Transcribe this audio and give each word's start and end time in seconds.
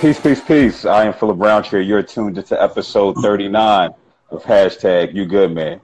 Peace, 0.00 0.18
peace, 0.18 0.40
peace. 0.40 0.86
I 0.86 1.04
am 1.04 1.12
Philip 1.12 1.38
Roundtree. 1.38 1.84
You're 1.84 2.02
tuned 2.02 2.38
into 2.38 2.60
episode 2.60 3.16
39 3.16 3.90
of 4.30 4.42
hashtag 4.42 5.12
You 5.14 5.26
Good 5.26 5.52
Man. 5.52 5.78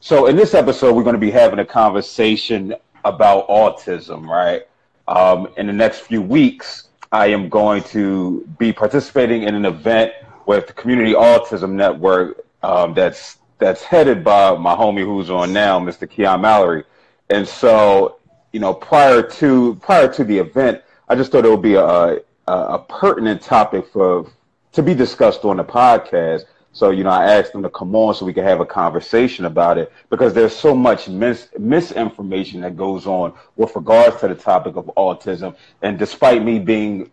So 0.00 0.26
in 0.26 0.36
this 0.36 0.52
episode, 0.52 0.94
we're 0.94 1.02
going 1.02 1.14
to 1.14 1.18
be 1.18 1.30
having 1.30 1.58
a 1.58 1.64
conversation 1.64 2.74
about 3.06 3.48
autism, 3.48 4.28
right? 4.28 4.64
Um, 5.08 5.48
in 5.56 5.66
the 5.66 5.72
next 5.72 6.00
few 6.00 6.20
weeks, 6.20 6.88
I 7.10 7.28
am 7.28 7.48
going 7.48 7.82
to 7.84 8.46
be 8.58 8.70
participating 8.70 9.44
in 9.44 9.54
an 9.54 9.64
event 9.64 10.12
with 10.44 10.66
the 10.66 10.74
Community 10.74 11.14
Autism 11.14 11.72
Network 11.72 12.44
um, 12.62 12.92
that's 12.92 13.38
that's 13.56 13.82
headed 13.82 14.22
by 14.22 14.54
my 14.58 14.74
homie 14.74 15.06
who's 15.06 15.30
on 15.30 15.54
now, 15.54 15.80
Mr. 15.80 16.08
Keon 16.08 16.42
Mallory. 16.42 16.84
And 17.30 17.48
so, 17.48 18.18
you 18.52 18.60
know, 18.60 18.74
prior 18.74 19.22
to 19.22 19.76
prior 19.76 20.12
to 20.12 20.22
the 20.22 20.36
event, 20.36 20.82
I 21.08 21.14
just 21.14 21.32
thought 21.32 21.46
it 21.46 21.50
would 21.50 21.62
be 21.62 21.76
a 21.76 22.18
a 22.46 22.78
pertinent 22.78 23.42
topic 23.42 23.86
for 23.86 24.30
to 24.72 24.82
be 24.82 24.94
discussed 24.94 25.44
on 25.44 25.56
the 25.56 25.64
podcast. 25.64 26.44
So, 26.72 26.90
you 26.90 27.04
know, 27.04 27.10
I 27.10 27.36
asked 27.36 27.52
them 27.52 27.62
to 27.62 27.70
come 27.70 27.94
on 27.94 28.14
so 28.14 28.26
we 28.26 28.34
can 28.34 28.42
have 28.42 28.60
a 28.60 28.66
conversation 28.66 29.44
about 29.44 29.78
it 29.78 29.92
because 30.10 30.34
there's 30.34 30.54
so 30.54 30.74
much 30.74 31.08
mis- 31.08 31.48
misinformation 31.56 32.62
that 32.62 32.76
goes 32.76 33.06
on 33.06 33.32
with 33.54 33.76
regards 33.76 34.18
to 34.20 34.28
the 34.28 34.34
topic 34.34 34.74
of 34.74 34.86
autism. 34.96 35.56
And 35.82 35.98
despite 35.98 36.42
me 36.42 36.58
being 36.58 37.12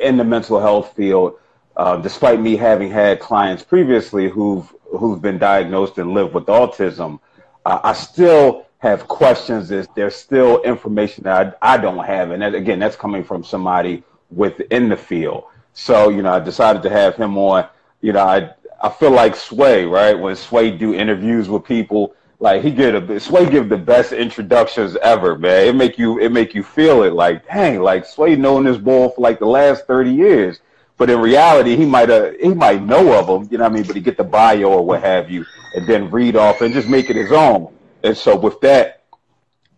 in 0.00 0.18
the 0.18 0.24
mental 0.24 0.60
health 0.60 0.94
field, 0.94 1.38
uh, 1.76 1.96
despite 1.96 2.38
me 2.38 2.56
having 2.56 2.90
had 2.90 3.18
clients 3.18 3.62
previously 3.62 4.28
who've 4.28 4.70
who've 4.90 5.20
been 5.20 5.38
diagnosed 5.38 5.98
and 5.98 6.12
live 6.12 6.34
with 6.34 6.46
autism, 6.46 7.18
uh, 7.64 7.80
I 7.82 7.92
still 7.94 8.66
have 8.78 9.08
questions. 9.08 9.68
There's, 9.68 9.88
there's 9.96 10.14
still 10.14 10.62
information 10.62 11.24
that 11.24 11.58
I, 11.62 11.74
I 11.74 11.76
don't 11.78 12.04
have, 12.04 12.30
and 12.30 12.42
that, 12.42 12.54
again, 12.54 12.78
that's 12.78 12.96
coming 12.96 13.24
from 13.24 13.42
somebody 13.42 14.04
within 14.30 14.88
the 14.88 14.96
field. 14.96 15.44
So, 15.74 16.08
you 16.08 16.22
know, 16.22 16.32
I 16.32 16.40
decided 16.40 16.82
to 16.82 16.90
have 16.90 17.16
him 17.16 17.36
on. 17.38 17.68
You 18.00 18.12
know, 18.12 18.24
I 18.24 18.50
I 18.82 18.90
feel 18.90 19.10
like 19.10 19.36
Sway, 19.36 19.84
right? 19.84 20.18
When 20.18 20.36
Sway 20.36 20.70
do 20.70 20.94
interviews 20.94 21.48
with 21.48 21.64
people, 21.64 22.14
like 22.38 22.62
he 22.62 22.70
get 22.70 22.94
a 22.94 23.20
Sway 23.20 23.48
give 23.48 23.68
the 23.68 23.76
best 23.78 24.12
introductions 24.12 24.96
ever, 25.02 25.36
man. 25.38 25.68
It 25.68 25.74
make 25.74 25.98
you 25.98 26.18
it 26.18 26.32
make 26.32 26.54
you 26.54 26.62
feel 26.62 27.02
it 27.02 27.12
like, 27.12 27.46
dang, 27.46 27.80
like 27.80 28.04
Sway 28.04 28.36
known 28.36 28.64
this 28.64 28.78
boy 28.78 29.08
for 29.08 29.20
like 29.20 29.38
the 29.38 29.46
last 29.46 29.86
thirty 29.86 30.12
years. 30.12 30.60
But 30.98 31.10
in 31.10 31.20
reality, 31.20 31.76
he 31.76 31.84
might 31.84 32.08
uh, 32.08 32.32
he 32.40 32.54
might 32.54 32.82
know 32.82 33.18
of 33.18 33.26
them, 33.26 33.48
you 33.50 33.58
know 33.58 33.64
what 33.64 33.72
I 33.72 33.74
mean? 33.74 33.86
But 33.86 33.96
he 33.96 34.02
get 34.02 34.16
the 34.16 34.24
bio 34.24 34.64
or 34.64 34.84
what 34.84 35.02
have 35.02 35.30
you, 35.30 35.44
and 35.74 35.86
then 35.86 36.10
read 36.10 36.36
off 36.36 36.62
and 36.62 36.72
just 36.72 36.88
make 36.88 37.10
it 37.10 37.16
his 37.16 37.32
own. 37.32 37.74
And 38.02 38.16
so 38.16 38.36
with 38.36 38.60
that, 38.60 39.02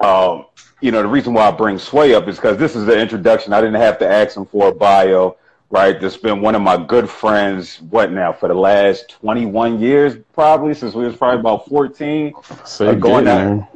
um, 0.00 0.46
you 0.80 0.92
know, 0.92 1.02
the 1.02 1.08
reason 1.08 1.34
why 1.34 1.48
I 1.48 1.50
bring 1.50 1.78
Sway 1.78 2.14
up 2.14 2.28
is 2.28 2.36
because 2.36 2.56
this 2.56 2.76
is 2.76 2.86
the 2.86 2.98
introduction. 2.98 3.52
I 3.52 3.60
didn't 3.60 3.80
have 3.80 3.98
to 3.98 4.08
ask 4.08 4.36
him 4.36 4.46
for 4.46 4.68
a 4.68 4.72
bio, 4.72 5.36
right? 5.70 6.00
This 6.00 6.14
has 6.14 6.22
been 6.22 6.40
one 6.40 6.54
of 6.54 6.62
my 6.62 6.76
good 6.76 7.10
friends, 7.10 7.80
what 7.90 8.12
now, 8.12 8.32
for 8.32 8.48
the 8.48 8.54
last 8.54 9.10
21 9.10 9.80
years, 9.80 10.16
probably, 10.32 10.74
since 10.74 10.94
we 10.94 11.04
was 11.04 11.16
probably 11.16 11.40
about 11.40 11.66
14. 11.68 12.32
So 12.64 12.88
uh, 12.88 12.94
going 12.94 13.24
to, 13.24 13.66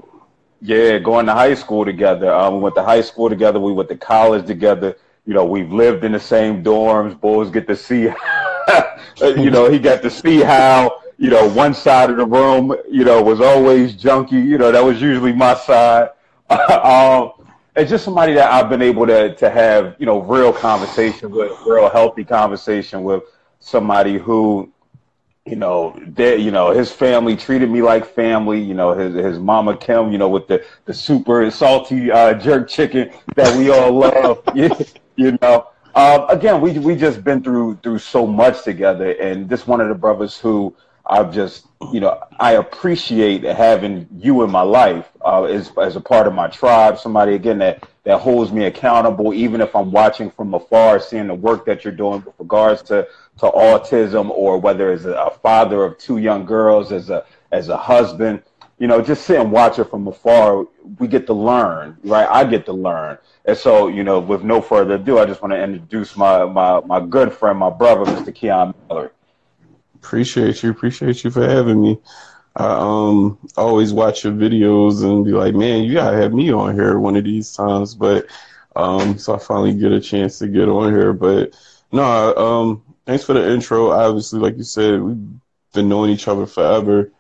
Yeah, 0.60 0.98
going 0.98 1.26
to 1.26 1.32
high 1.32 1.54
school 1.54 1.84
together. 1.84 2.32
Um, 2.32 2.54
we 2.54 2.60
went 2.60 2.76
to 2.76 2.84
high 2.84 3.00
school 3.00 3.28
together. 3.28 3.58
We 3.58 3.72
went 3.72 3.88
to 3.88 3.96
college 3.96 4.46
together. 4.46 4.96
You 5.26 5.34
know, 5.34 5.44
we've 5.44 5.72
lived 5.72 6.04
in 6.04 6.12
the 6.12 6.20
same 6.20 6.62
dorms. 6.62 7.18
Boys 7.20 7.50
get 7.50 7.66
to 7.66 7.76
see, 7.76 8.02
you 9.20 9.50
know, 9.50 9.68
he 9.68 9.78
got 9.78 10.02
to 10.02 10.10
see 10.10 10.40
how 10.40 10.98
you 11.18 11.30
know, 11.30 11.48
one 11.50 11.72
side 11.72 12.10
of 12.10 12.16
the 12.16 12.26
room, 12.26 12.74
you 12.90 13.04
know, 13.04 13.22
was 13.22 13.40
always 13.40 13.94
junky. 13.94 14.44
You 14.44 14.58
know, 14.58 14.72
that 14.72 14.82
was 14.82 15.00
usually 15.00 15.32
my 15.32 15.54
side. 15.54 16.08
um, 16.84 17.32
it's 17.76 17.90
just 17.90 18.04
somebody 18.04 18.34
that 18.34 18.50
I've 18.50 18.68
been 18.68 18.82
able 18.82 19.06
to 19.06 19.34
to 19.36 19.50
have 19.50 19.96
you 19.98 20.06
know 20.06 20.20
real 20.20 20.52
conversation 20.52 21.30
with, 21.30 21.52
real 21.66 21.88
healthy 21.88 22.24
conversation 22.24 23.02
with 23.02 23.22
somebody 23.60 24.18
who 24.18 24.70
you 25.46 25.56
know 25.56 25.98
they 26.06 26.36
you 26.36 26.50
know 26.50 26.70
his 26.70 26.92
family 26.92 27.36
treated 27.36 27.70
me 27.70 27.82
like 27.82 28.04
family 28.06 28.60
you 28.60 28.74
know 28.74 28.92
his 28.92 29.14
his 29.14 29.38
mama 29.38 29.76
Kim 29.76 30.12
you 30.12 30.18
know 30.18 30.28
with 30.28 30.46
the 30.48 30.64
the 30.84 30.94
super 30.94 31.50
salty 31.50 32.10
uh, 32.10 32.34
jerk 32.34 32.68
chicken 32.68 33.10
that 33.36 33.56
we 33.56 33.70
all 33.70 33.92
love 33.98 34.42
you, 34.54 34.70
you 35.16 35.38
know. 35.40 35.68
Um, 35.94 36.28
again 36.30 36.60
we 36.60 36.78
we 36.78 36.96
just 36.96 37.22
been 37.22 37.42
through 37.42 37.76
through 37.82 37.98
so 37.98 38.26
much 38.26 38.62
together 38.62 39.10
and 39.12 39.48
this 39.48 39.66
one 39.66 39.80
of 39.80 39.88
the 39.88 39.94
brothers 39.94 40.38
who 40.38 40.74
I've 41.12 41.30
just, 41.30 41.66
you 41.92 42.00
know, 42.00 42.18
I 42.40 42.52
appreciate 42.52 43.42
having 43.44 44.08
you 44.16 44.44
in 44.44 44.50
my 44.50 44.62
life 44.62 45.10
uh, 45.22 45.44
as 45.44 45.70
as 45.76 45.94
a 45.94 46.00
part 46.00 46.26
of 46.26 46.32
my 46.32 46.48
tribe. 46.48 46.98
Somebody 46.98 47.34
again 47.34 47.58
that 47.58 47.86
that 48.04 48.18
holds 48.18 48.50
me 48.50 48.64
accountable, 48.64 49.34
even 49.34 49.60
if 49.60 49.76
I'm 49.76 49.92
watching 49.92 50.30
from 50.30 50.54
afar, 50.54 50.98
seeing 50.98 51.26
the 51.26 51.34
work 51.34 51.66
that 51.66 51.84
you're 51.84 51.92
doing 51.92 52.24
with 52.24 52.34
regards 52.38 52.80
to 52.84 53.06
to 53.40 53.46
autism, 53.46 54.30
or 54.30 54.56
whether 54.58 54.90
as 54.90 55.04
a, 55.04 55.30
father 55.42 55.84
of 55.84 55.98
two 55.98 56.16
young 56.16 56.46
girls, 56.46 56.92
as 56.92 57.10
a 57.10 57.26
as 57.52 57.68
a 57.68 57.76
husband. 57.76 58.42
You 58.78 58.88
know, 58.88 59.02
just 59.02 59.26
sit 59.26 59.38
and 59.38 59.52
watch 59.52 59.78
it 59.78 59.90
from 59.90 60.08
afar. 60.08 60.66
We 60.98 61.08
get 61.08 61.26
to 61.26 61.34
learn, 61.34 61.98
right? 62.04 62.26
I 62.28 62.44
get 62.44 62.64
to 62.66 62.72
learn. 62.72 63.18
And 63.44 63.56
so, 63.56 63.86
you 63.88 64.02
know, 64.02 64.18
with 64.18 64.42
no 64.42 64.60
further 64.62 64.94
ado, 64.94 65.18
I 65.18 65.26
just 65.26 65.42
want 65.42 65.52
to 65.52 65.62
introduce 65.62 66.16
my 66.16 66.46
my 66.46 66.80
my 66.80 67.00
good 67.00 67.34
friend, 67.34 67.58
my 67.58 67.70
brother, 67.70 68.10
Mr. 68.10 68.34
Keon 68.34 68.72
Miller. 68.88 69.12
Appreciate 70.02 70.62
you. 70.62 70.70
Appreciate 70.70 71.22
you 71.24 71.30
for 71.30 71.48
having 71.48 71.80
me. 71.80 71.98
I 72.56 72.66
um 72.66 73.38
always 73.56 73.92
watch 73.92 74.24
your 74.24 74.32
videos 74.32 75.02
and 75.02 75.24
be 75.24 75.30
like, 75.30 75.54
man, 75.54 75.84
you 75.84 75.94
gotta 75.94 76.16
have 76.16 76.34
me 76.34 76.52
on 76.52 76.74
here 76.74 76.98
one 76.98 77.16
of 77.16 77.24
these 77.24 77.52
times. 77.52 77.94
But 77.94 78.26
um, 78.76 79.16
so 79.18 79.34
I 79.34 79.38
finally 79.38 79.74
get 79.74 79.92
a 79.92 80.00
chance 80.00 80.38
to 80.40 80.48
get 80.48 80.68
on 80.68 80.92
here. 80.92 81.12
But 81.12 81.54
no, 81.92 82.34
um, 82.36 82.82
thanks 83.06 83.24
for 83.24 83.32
the 83.32 83.52
intro. 83.52 83.90
Obviously, 83.90 84.40
like 84.40 84.56
you 84.56 84.64
said, 84.64 85.00
we've 85.00 85.16
been 85.72 85.88
knowing 85.88 86.10
each 86.10 86.28
other 86.28 86.46
forever. 86.46 87.12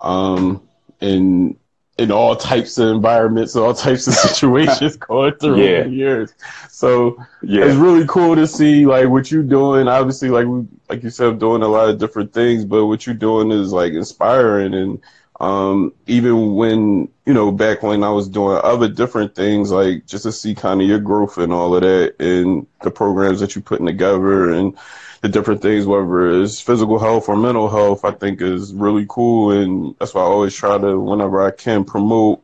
Um, 0.00 0.68
and 1.00 1.56
in 1.98 2.12
all 2.12 2.36
types 2.36 2.78
of 2.78 2.88
environments, 2.88 3.56
all 3.56 3.74
types 3.74 4.06
of 4.06 4.14
situations 4.14 4.96
going 5.08 5.34
through 5.34 5.60
yeah. 5.60 5.78
over 5.78 5.88
the 5.88 5.94
years. 5.94 6.34
So 6.70 7.18
yeah. 7.42 7.64
it's 7.64 7.74
really 7.74 8.06
cool 8.06 8.36
to 8.36 8.46
see 8.46 8.86
like 8.86 9.08
what 9.08 9.30
you're 9.30 9.42
doing. 9.42 9.88
Obviously, 9.88 10.30
like 10.30 10.46
we, 10.46 10.64
like 10.88 11.02
you 11.02 11.10
said, 11.10 11.38
doing 11.38 11.62
a 11.62 11.68
lot 11.68 11.88
of 11.88 11.98
different 11.98 12.32
things, 12.32 12.64
but 12.64 12.86
what 12.86 13.04
you're 13.04 13.16
doing 13.16 13.50
is 13.50 13.72
like 13.72 13.92
inspiring. 13.92 14.74
And 14.74 15.02
um, 15.40 15.92
even 16.06 16.54
when 16.54 17.08
you 17.26 17.34
know 17.34 17.52
back 17.52 17.82
when 17.82 18.02
I 18.02 18.10
was 18.10 18.28
doing 18.28 18.60
other 18.62 18.88
different 18.88 19.34
things, 19.34 19.70
like 19.70 20.06
just 20.06 20.24
to 20.24 20.32
see 20.32 20.54
kind 20.54 20.80
of 20.80 20.88
your 20.88 20.98
growth 20.98 21.38
and 21.38 21.52
all 21.52 21.74
of 21.74 21.82
that, 21.82 22.16
and 22.20 22.66
the 22.82 22.90
programs 22.90 23.40
that 23.40 23.54
you're 23.54 23.62
putting 23.62 23.86
together, 23.86 24.50
and 24.52 24.76
the 25.20 25.28
different 25.28 25.62
things, 25.62 25.86
whether 25.86 26.42
it's 26.42 26.60
physical 26.60 26.98
health 26.98 27.28
or 27.28 27.36
mental 27.36 27.68
health, 27.68 28.04
I 28.04 28.12
think 28.12 28.40
is 28.40 28.72
really 28.72 29.06
cool. 29.08 29.50
And 29.50 29.94
that's 29.98 30.14
why 30.14 30.22
I 30.22 30.24
always 30.26 30.54
try 30.54 30.78
to, 30.78 30.98
whenever 30.98 31.44
I 31.44 31.50
can, 31.50 31.84
promote, 31.84 32.42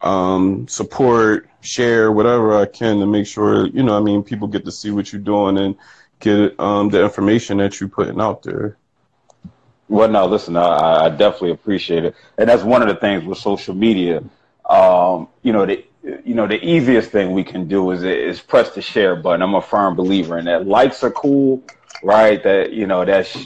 um, 0.00 0.66
support, 0.68 1.48
share, 1.60 2.10
whatever 2.10 2.56
I 2.56 2.66
can 2.66 3.00
to 3.00 3.06
make 3.06 3.26
sure, 3.26 3.66
you 3.66 3.82
know, 3.82 3.96
I 3.96 4.00
mean, 4.00 4.22
people 4.22 4.48
get 4.48 4.64
to 4.64 4.72
see 4.72 4.90
what 4.90 5.12
you're 5.12 5.20
doing 5.20 5.58
and 5.58 5.76
get 6.20 6.58
um, 6.58 6.88
the 6.88 7.02
information 7.02 7.58
that 7.58 7.80
you're 7.80 7.88
putting 7.88 8.20
out 8.20 8.42
there. 8.42 8.78
Well, 9.90 10.08
no, 10.08 10.24
listen, 10.24 10.56
I, 10.56 11.06
I 11.06 11.08
definitely 11.08 11.50
appreciate 11.50 12.04
it. 12.04 12.14
And 12.38 12.48
that's 12.48 12.62
one 12.62 12.80
of 12.80 12.86
the 12.86 12.94
things 12.94 13.24
with 13.24 13.38
social 13.38 13.74
media. 13.74 14.22
Um, 14.68 15.26
you 15.42 15.52
know, 15.52 15.66
the, 15.66 15.84
you 16.24 16.34
know, 16.34 16.46
the 16.46 16.64
easiest 16.64 17.10
thing 17.10 17.32
we 17.32 17.42
can 17.42 17.66
do 17.66 17.90
is 17.90 18.04
is 18.04 18.40
press 18.40 18.70
the 18.70 18.82
share 18.82 19.16
button. 19.16 19.42
I'm 19.42 19.56
a 19.56 19.60
firm 19.60 19.96
believer 19.96 20.38
in 20.38 20.44
that. 20.44 20.64
Likes 20.64 21.02
are 21.02 21.10
cool, 21.10 21.64
right? 22.04 22.40
That 22.40 22.72
you 22.72 22.86
know, 22.86 23.04
that's 23.04 23.36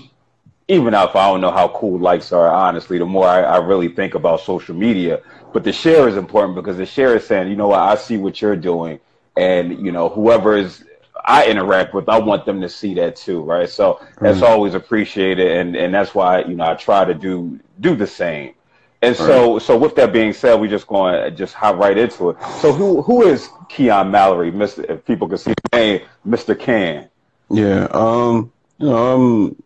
even 0.69 0.93
if 0.93 1.17
I 1.17 1.31
don't 1.31 1.41
know 1.41 1.51
how 1.51 1.69
cool 1.69 1.99
likes 1.99 2.31
are, 2.31 2.51
honestly, 2.51 2.99
the 2.99 3.07
more 3.07 3.27
I, 3.27 3.41
I 3.41 3.57
really 3.57 3.89
think 3.89 4.15
about 4.15 4.41
social 4.41 4.75
media. 4.75 5.23
But 5.55 5.65
the 5.65 5.73
share 5.73 6.09
is 6.09 6.17
important 6.19 6.57
because 6.57 6.77
the 6.77 6.85
share 6.85 7.17
is 7.17 7.27
saying, 7.27 7.49
you 7.49 7.57
know 7.57 7.69
what, 7.69 7.81
I 7.81 7.95
see 7.95 8.19
what 8.19 8.43
you're 8.43 8.55
doing, 8.55 9.01
and 9.35 9.83
you 9.83 9.93
know, 9.93 10.11
whoever 10.11 10.59
is 10.59 10.85
I 11.25 11.47
interact 11.47 11.95
with, 11.95 12.09
I 12.09 12.19
want 12.19 12.45
them 12.45 12.61
to 12.61 12.69
see 12.69 12.95
that 12.95 13.17
too, 13.17 13.43
right? 13.43 13.69
So 13.69 14.01
that's 14.21 14.39
mm-hmm. 14.39 14.47
always 14.47 14.75
appreciated, 14.75 15.53
and 15.53 15.75
and 15.75 15.95
that's 15.95 16.15
why 16.15 16.45
you 16.45 16.55
know 16.55 16.65
I 16.65 16.75
try 16.75 17.05
to 17.05 17.15
do 17.15 17.59
do 17.81 17.97
the 17.97 18.07
same. 18.07 18.55
And 19.03 19.15
so, 19.15 19.55
right. 19.55 19.63
so 19.63 19.77
with 19.77 19.95
that 19.97 20.15
being 20.15 20.33
said, 20.33 20.59
we 20.59 20.67
just 20.67 20.87
going 20.87 21.15
to 21.15 21.31
just 21.31 21.53
hop 21.53 21.77
right 21.77 21.97
into 21.97 22.31
it. 22.31 22.43
So, 22.61 22.73
who 22.73 23.03
who 23.03 23.23
is 23.23 23.51
Keon 23.69 24.11
Mallory, 24.11 24.51
Mister? 24.51 24.91
If 24.91 25.05
people 25.05 25.29
can 25.29 25.37
see 25.37 25.53
the 25.53 25.77
name, 25.77 26.01
Mister 26.25 26.55
Can. 26.55 27.09
Yeah. 27.51 27.87
Um. 27.91 28.51
You 28.79 28.87
know, 28.87 29.15
I'm. 29.15 29.63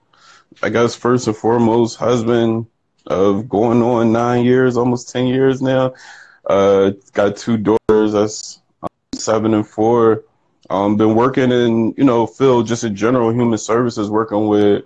I 0.60 0.70
guess 0.70 0.96
first 0.96 1.28
and 1.28 1.36
foremost, 1.36 1.98
husband 1.98 2.66
of 3.06 3.48
going 3.48 3.80
on 3.80 4.12
nine 4.12 4.44
years, 4.44 4.76
almost 4.76 5.12
ten 5.12 5.26
years 5.26 5.62
now. 5.62 5.94
Uh, 6.44 6.92
got 7.12 7.36
two 7.36 7.56
daughters. 7.56 8.12
That's 8.12 8.60
um, 8.82 8.88
seven 9.14 9.54
and 9.54 9.66
four. 9.66 10.24
Um, 10.70 10.96
been 10.96 11.14
working 11.14 11.50
in 11.50 11.94
you 11.96 12.04
know 12.04 12.26
field 12.26 12.66
just 12.66 12.84
in 12.84 12.94
general 12.94 13.32
human 13.32 13.58
services, 13.58 14.10
working 14.10 14.48
with 14.48 14.84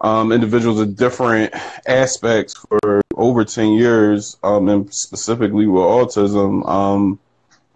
um, 0.00 0.32
individuals 0.32 0.80
of 0.80 0.96
different 0.96 1.54
aspects 1.86 2.54
for 2.54 3.00
over 3.14 3.44
10 3.44 3.72
years, 3.72 4.36
um, 4.42 4.68
and 4.68 4.92
specifically 4.92 5.66
with 5.66 5.82
autism. 5.82 6.68
Um, 6.68 7.18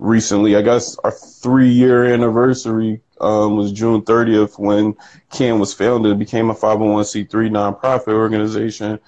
recently. 0.01 0.57
I 0.57 0.63
guess 0.63 0.97
our 1.05 1.13
three 1.13 1.71
year 1.71 2.07
anniversary 2.07 3.01
um, 3.21 3.57
was 3.57 3.71
June 3.71 4.03
30th 4.03 4.59
when 4.59 4.97
CAN 5.31 5.61
was 5.61 5.73
founded. 5.73 6.13
It 6.13 6.19
became 6.19 6.51
a 6.51 6.55
501c3 6.55 7.29
nonprofit 7.29 8.15
organization. 8.15 8.99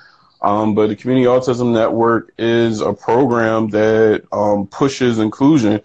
Um, 0.42 0.74
but 0.74 0.88
the 0.88 0.96
Community 0.96 1.26
Autism 1.26 1.72
Network 1.72 2.32
is 2.36 2.80
a 2.80 2.92
program 2.92 3.68
that 3.68 4.24
um, 4.32 4.66
pushes 4.66 5.18
inclusion. 5.18 5.80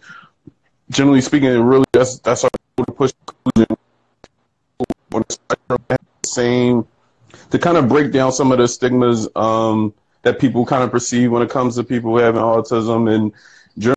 Generally 0.89 1.21
speaking, 1.21 1.49
it 1.49 1.57
really 1.57 1.85
that's 1.91 2.19
that's 2.19 2.43
our 2.43 2.49
goal 2.77 2.85
to 2.85 2.91
push 2.93 3.11
inclusion 3.27 3.77
on 5.13 5.23
the 5.27 5.33
spectrum. 5.33 5.97
Same 6.25 6.87
to 7.51 7.59
kind 7.59 7.77
of 7.77 7.87
break 7.87 8.11
down 8.11 8.31
some 8.31 8.51
of 8.51 8.57
the 8.57 8.67
stigmas 8.67 9.27
um, 9.35 9.93
that 10.23 10.39
people 10.39 10.65
kind 10.65 10.83
of 10.83 10.91
perceive 10.91 11.31
when 11.31 11.41
it 11.41 11.49
comes 11.49 11.75
to 11.75 11.83
people 11.83 12.17
having 12.17 12.41
autism 12.41 13.13
and 13.13 13.95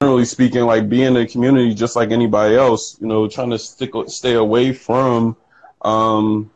generally 0.00 0.24
speaking, 0.24 0.62
like 0.62 0.88
being 0.88 1.08
in 1.08 1.16
a 1.16 1.26
community 1.26 1.74
just 1.74 1.96
like 1.96 2.10
anybody 2.10 2.56
else, 2.56 3.00
you 3.00 3.06
know, 3.06 3.28
trying 3.28 3.50
to 3.50 3.58
stick 3.58 3.90
stay 4.06 4.34
away 4.34 4.72
from 4.72 5.36
um, 5.82 6.50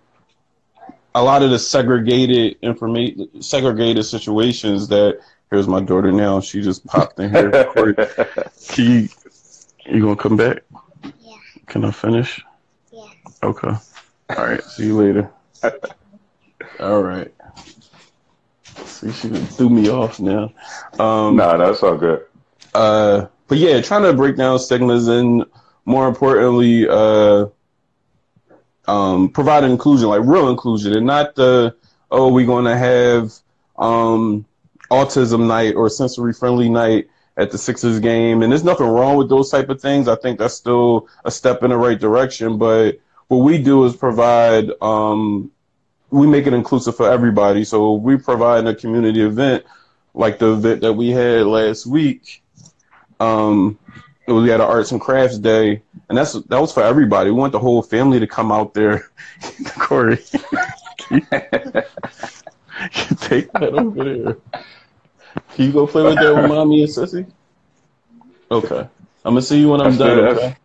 a 1.15 1.23
lot 1.23 1.43
of 1.43 1.51
the 1.51 1.59
segregated 1.59 2.57
information, 2.63 3.43
segregated 3.43 4.05
situations 4.05 4.89
that. 4.89 5.21
Here's 5.51 5.69
my 5.69 5.81
daughter 5.81 6.11
now. 6.11 6.41
She 6.41 6.63
just 6.63 6.83
popped 6.87 7.21
in 7.21 7.31
here. 7.31 8.09
He, 8.75 9.11
you 9.87 10.01
gonna 10.01 10.17
come 10.17 10.37
back? 10.37 10.63
Yeah. 11.03 11.37
Can 11.67 11.85
I 11.85 11.91
finish? 11.91 12.43
Yeah. 12.93 13.07
Okay. 13.43 13.69
All 13.69 14.37
right. 14.37 14.63
See 14.65 14.87
you 14.87 14.97
later. 14.97 15.31
All 16.81 17.03
right. 17.03 17.33
See, 18.85 19.13
she 19.13 19.29
threw 19.29 19.69
me 19.69 19.89
off 19.91 20.21
now. 20.21 20.53
Um, 20.99 21.37
no, 21.37 21.59
that's 21.59 21.83
all 21.83 21.97
good. 21.97 22.25
Uh, 22.75 23.27
but 23.49 23.59
yeah, 23.59 23.81
trying 23.81 24.03
to 24.03 24.13
break 24.15 24.37
down 24.37 24.59
stigmas 24.59 25.09
and 25.09 25.45
more 25.85 26.09
importantly, 26.09 26.89
uh, 26.89 27.47
um, 28.87 29.29
provide 29.29 29.65
inclusion, 29.65 30.09
like 30.09 30.23
real 30.25 30.49
inclusion, 30.49 30.97
and 30.97 31.07
not 31.07 31.35
the 31.35 31.75
oh, 32.11 32.33
we're 32.33 32.47
going 32.47 32.65
to 32.65 32.77
have 32.77 33.33
um, 33.77 34.45
autism 34.91 35.47
night 35.47 35.75
or 35.75 35.89
sensory 35.89 36.33
friendly 36.33 36.69
night 36.69 37.09
at 37.37 37.51
the 37.51 37.59
Sixers 37.59 38.01
game. 38.01 38.43
And 38.43 38.53
there's 38.53 38.65
nothing 38.65 38.87
wrong 38.87 39.17
with 39.17 39.29
those 39.29 39.51
type 39.51 39.69
of 39.69 39.81
things. 39.81 40.09
I 40.09 40.17
think 40.17 40.39
that's 40.39 40.55
still 40.55 41.09
a 41.25 41.31
step 41.31 41.63
in 41.63 41.71
the 41.71 41.77
right 41.77 41.99
direction. 41.99 42.59
But 42.59 42.99
what 43.29 43.39
we 43.39 43.59
do 43.59 43.85
is 43.85 43.97
provide, 43.97 44.71
um, 44.81 45.51
we 46.11 46.27
make 46.27 46.47
it 46.47 46.53
inclusive 46.53 46.97
for 46.97 47.11
everybody. 47.11 47.65
So 47.65 47.95
we 47.95 48.17
provide 48.17 48.67
a 48.67 48.75
community 48.75 49.23
event 49.23 49.65
like 50.15 50.39
the 50.39 50.53
event 50.53 50.83
that 50.83 50.93
we 50.93 51.11
had 51.11 51.47
last 51.47 51.87
week. 51.87 52.43
Um, 53.19 53.79
we 54.27 54.49
had 54.49 54.61
an 54.61 54.67
arts 54.67 54.93
and 54.93 55.01
crafts 55.01 55.39
day, 55.39 55.83
and 56.09 56.17
that's 56.17 56.33
that 56.33 56.61
was 56.61 56.73
for 56.73 56.83
everybody. 56.83 57.31
We 57.31 57.37
want 57.37 57.53
the 57.53 57.59
whole 57.59 57.83
family 57.83 58.21
to 58.21 58.27
come 58.27 58.53
out 58.53 58.75
there. 58.75 59.11
Corey, 59.79 60.17
take 63.21 63.53
that 63.53 63.75
over 63.75 64.05
there. 64.05 64.37
Can 65.55 65.67
you 65.67 65.73
go 65.73 65.87
play 65.87 66.03
with 66.03 66.17
that 66.17 66.35
with 66.37 66.49
mommy 66.49 66.83
and 66.83 66.91
sissy? 66.91 67.27
Okay, 68.51 68.81
I'm 69.25 69.33
gonna 69.35 69.43
see 69.43 69.59
you 69.61 69.69
when 69.71 69.81
I'm 69.81 69.97
That's 69.97 69.99
done. 69.99 70.17
the- 70.17 70.31
Okay. 70.31 70.57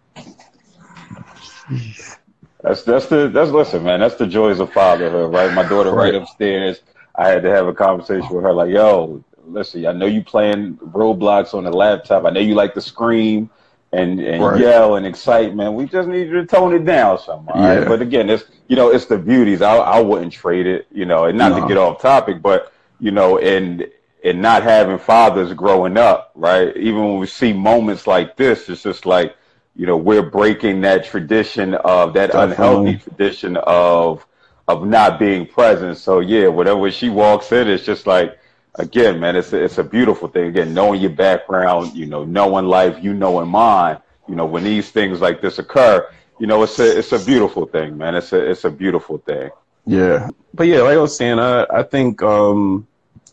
That's 2.63 2.83
that's 2.83 3.05
the 3.07 3.29
that's 3.29 3.51
listen, 3.51 3.83
man. 3.83 3.99
That's 3.99 4.15
the 4.15 4.27
joys 4.27 4.59
of 4.59 4.71
fatherhood, 4.73 5.33
right? 5.33 5.53
My 5.53 5.67
daughter 5.67 5.91
right, 5.91 6.15
upstairs. 6.15 6.81
I 7.15 7.29
had 7.29 7.43
to 7.43 7.49
have 7.49 7.67
a 7.67 7.73
conversation 7.73 8.29
with 8.33 8.43
her, 8.43 8.53
like, 8.53 8.71
"Yo, 8.71 9.23
listen, 9.45 9.85
I 9.85 9.91
know 9.91 10.05
you 10.05 10.23
playing 10.23 10.75
Roblox 10.77 11.53
on 11.53 11.63
the 11.63 11.71
laptop. 11.71 12.25
I 12.25 12.29
know 12.31 12.39
you 12.39 12.55
like 12.55 12.73
to 12.73 12.81
scream 12.81 13.49
and 13.93 14.19
and 14.19 14.43
Right. 14.43 14.59
yell 14.59 14.95
and 14.95 15.05
excitement. 15.05 15.73
We 15.73 15.85
just 15.85 16.07
need 16.09 16.27
you 16.27 16.33
to 16.41 16.45
tone 16.45 16.73
it 16.73 16.83
down 16.83 17.19
some, 17.19 17.47
all 17.47 17.55
right? 17.61 17.81
Yeah. 17.81 17.87
But 17.87 18.01
again, 18.01 18.29
it's 18.29 18.43
you 18.67 18.75
know, 18.75 18.89
it's 18.89 19.05
the 19.05 19.17
beauties. 19.17 19.61
I 19.61 19.77
I 19.77 19.99
wouldn't 20.01 20.33
trade 20.33 20.67
it, 20.67 20.87
you 20.91 21.05
know, 21.05 21.25
and 21.25 21.37
not 21.37 21.51
No. 21.51 21.61
to 21.61 21.67
get 21.67 21.77
off 21.77 22.01
topic, 22.01 22.41
but 22.41 22.73
you 22.99 23.11
know, 23.11 23.37
and 23.37 23.87
and 24.23 24.41
not 24.41 24.63
having 24.63 24.97
fathers 24.97 25.53
growing 25.53 25.97
up, 25.97 26.31
right? 26.35 26.75
Even 26.75 27.03
when 27.05 27.17
we 27.19 27.27
see 27.27 27.53
moments 27.53 28.07
like 28.07 28.35
this, 28.35 28.69
it's 28.69 28.83
just 28.83 29.05
like 29.05 29.35
you 29.75 29.85
know 29.85 29.97
we're 29.97 30.23
breaking 30.23 30.81
that 30.81 31.05
tradition 31.05 31.75
of 31.75 32.13
that 32.13 32.31
Definitely. 32.31 32.51
unhealthy 32.51 32.97
tradition 32.97 33.57
of 33.57 34.25
of 34.67 34.85
not 34.85 35.19
being 35.19 35.45
present. 35.45 35.97
So 35.97 36.19
yeah, 36.19 36.47
whatever 36.47 36.89
she 36.91 37.09
walks 37.09 37.51
in, 37.51 37.67
it's 37.67 37.85
just 37.85 38.07
like 38.07 38.37
again, 38.75 39.19
man, 39.19 39.35
it's 39.35 39.53
a, 39.53 39.63
it's 39.63 39.77
a 39.77 39.83
beautiful 39.83 40.27
thing. 40.27 40.47
Again, 40.47 40.73
knowing 40.73 41.01
your 41.01 41.11
background, 41.11 41.93
you 41.95 42.05
know, 42.05 42.23
knowing 42.23 42.65
life, 42.65 43.03
you 43.03 43.13
knowing 43.13 43.49
mine. 43.49 43.97
You 44.27 44.35
know, 44.35 44.45
when 44.45 44.63
these 44.63 44.91
things 44.91 45.21
like 45.21 45.41
this 45.41 45.57
occur, 45.57 46.09
you 46.39 46.47
know, 46.47 46.63
it's 46.63 46.79
a 46.79 46.97
it's 46.97 47.11
a 47.13 47.19
beautiful 47.19 47.65
thing, 47.65 47.97
man. 47.97 48.15
It's 48.15 48.33
a 48.33 48.49
it's 48.51 48.65
a 48.65 48.71
beautiful 48.71 49.19
thing. 49.19 49.51
Yeah, 49.85 50.29
but 50.53 50.67
yeah, 50.67 50.81
like 50.81 50.97
I 50.97 51.01
was 51.01 51.15
saying, 51.15 51.39
I 51.39 51.65
I 51.71 51.83
think 51.83 52.21
um, 52.21 52.86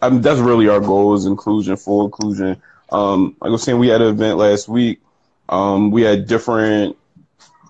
I 0.04 0.10
mean, 0.10 0.20
that's 0.20 0.40
really 0.40 0.68
our 0.68 0.80
goal 0.80 1.14
is 1.14 1.26
inclusion, 1.26 1.76
full 1.76 2.04
inclusion. 2.04 2.60
Um, 2.90 3.36
like 3.40 3.48
I 3.48 3.52
was 3.52 3.62
saying, 3.62 3.78
we 3.78 3.88
had 3.88 4.02
an 4.02 4.08
event 4.08 4.38
last 4.38 4.68
week. 4.68 5.00
Um, 5.48 5.90
we 5.90 6.02
had 6.02 6.26
different 6.26 6.96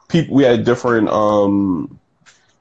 people. 0.09 0.35
We 0.35 0.45
had 0.45 0.65
different, 0.65 1.09
um, 1.09 1.99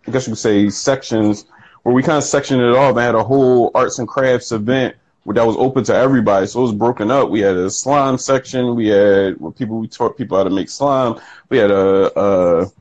I 0.08 0.12
guess 0.12 0.28
you 0.28 0.34
could 0.34 0.40
say, 0.40 0.70
sections 0.70 1.46
where 1.84 1.94
we 1.94 2.02
kind 2.02 2.18
of 2.18 2.24
sectioned 2.24 2.62
it 2.62 2.76
off. 2.76 2.96
I 2.98 3.04
had 3.04 3.16
a 3.16 3.24
whole 3.24 3.72
arts 3.76 4.00
and 4.00 4.08
crafts 4.08 4.52
event 4.52 4.96
where 5.24 5.36
that 5.36 5.46
was 5.46 5.56
open 5.58 5.84
to 5.86 5.96
everybody. 5.96 6.48
So 6.48 6.60
it 6.60 6.64
was 6.64 6.74
broken 6.74 7.12
up. 7.12 7.30
We 7.30 7.42
had 7.42 7.56
a 7.56 7.70
slime 7.70 8.18
section. 8.18 8.76
We 8.76 8.88
had 8.88 9.40
where 9.40 9.52
people 9.52 9.80
we 9.80 9.88
taught 9.88 10.18
people 10.18 10.38
how 10.38 10.44
to 10.44 10.50
make 10.50 10.70
slime. 10.70 11.20
We 11.50 11.58
had 11.58 11.72
a, 11.72 12.20
a 12.20 12.72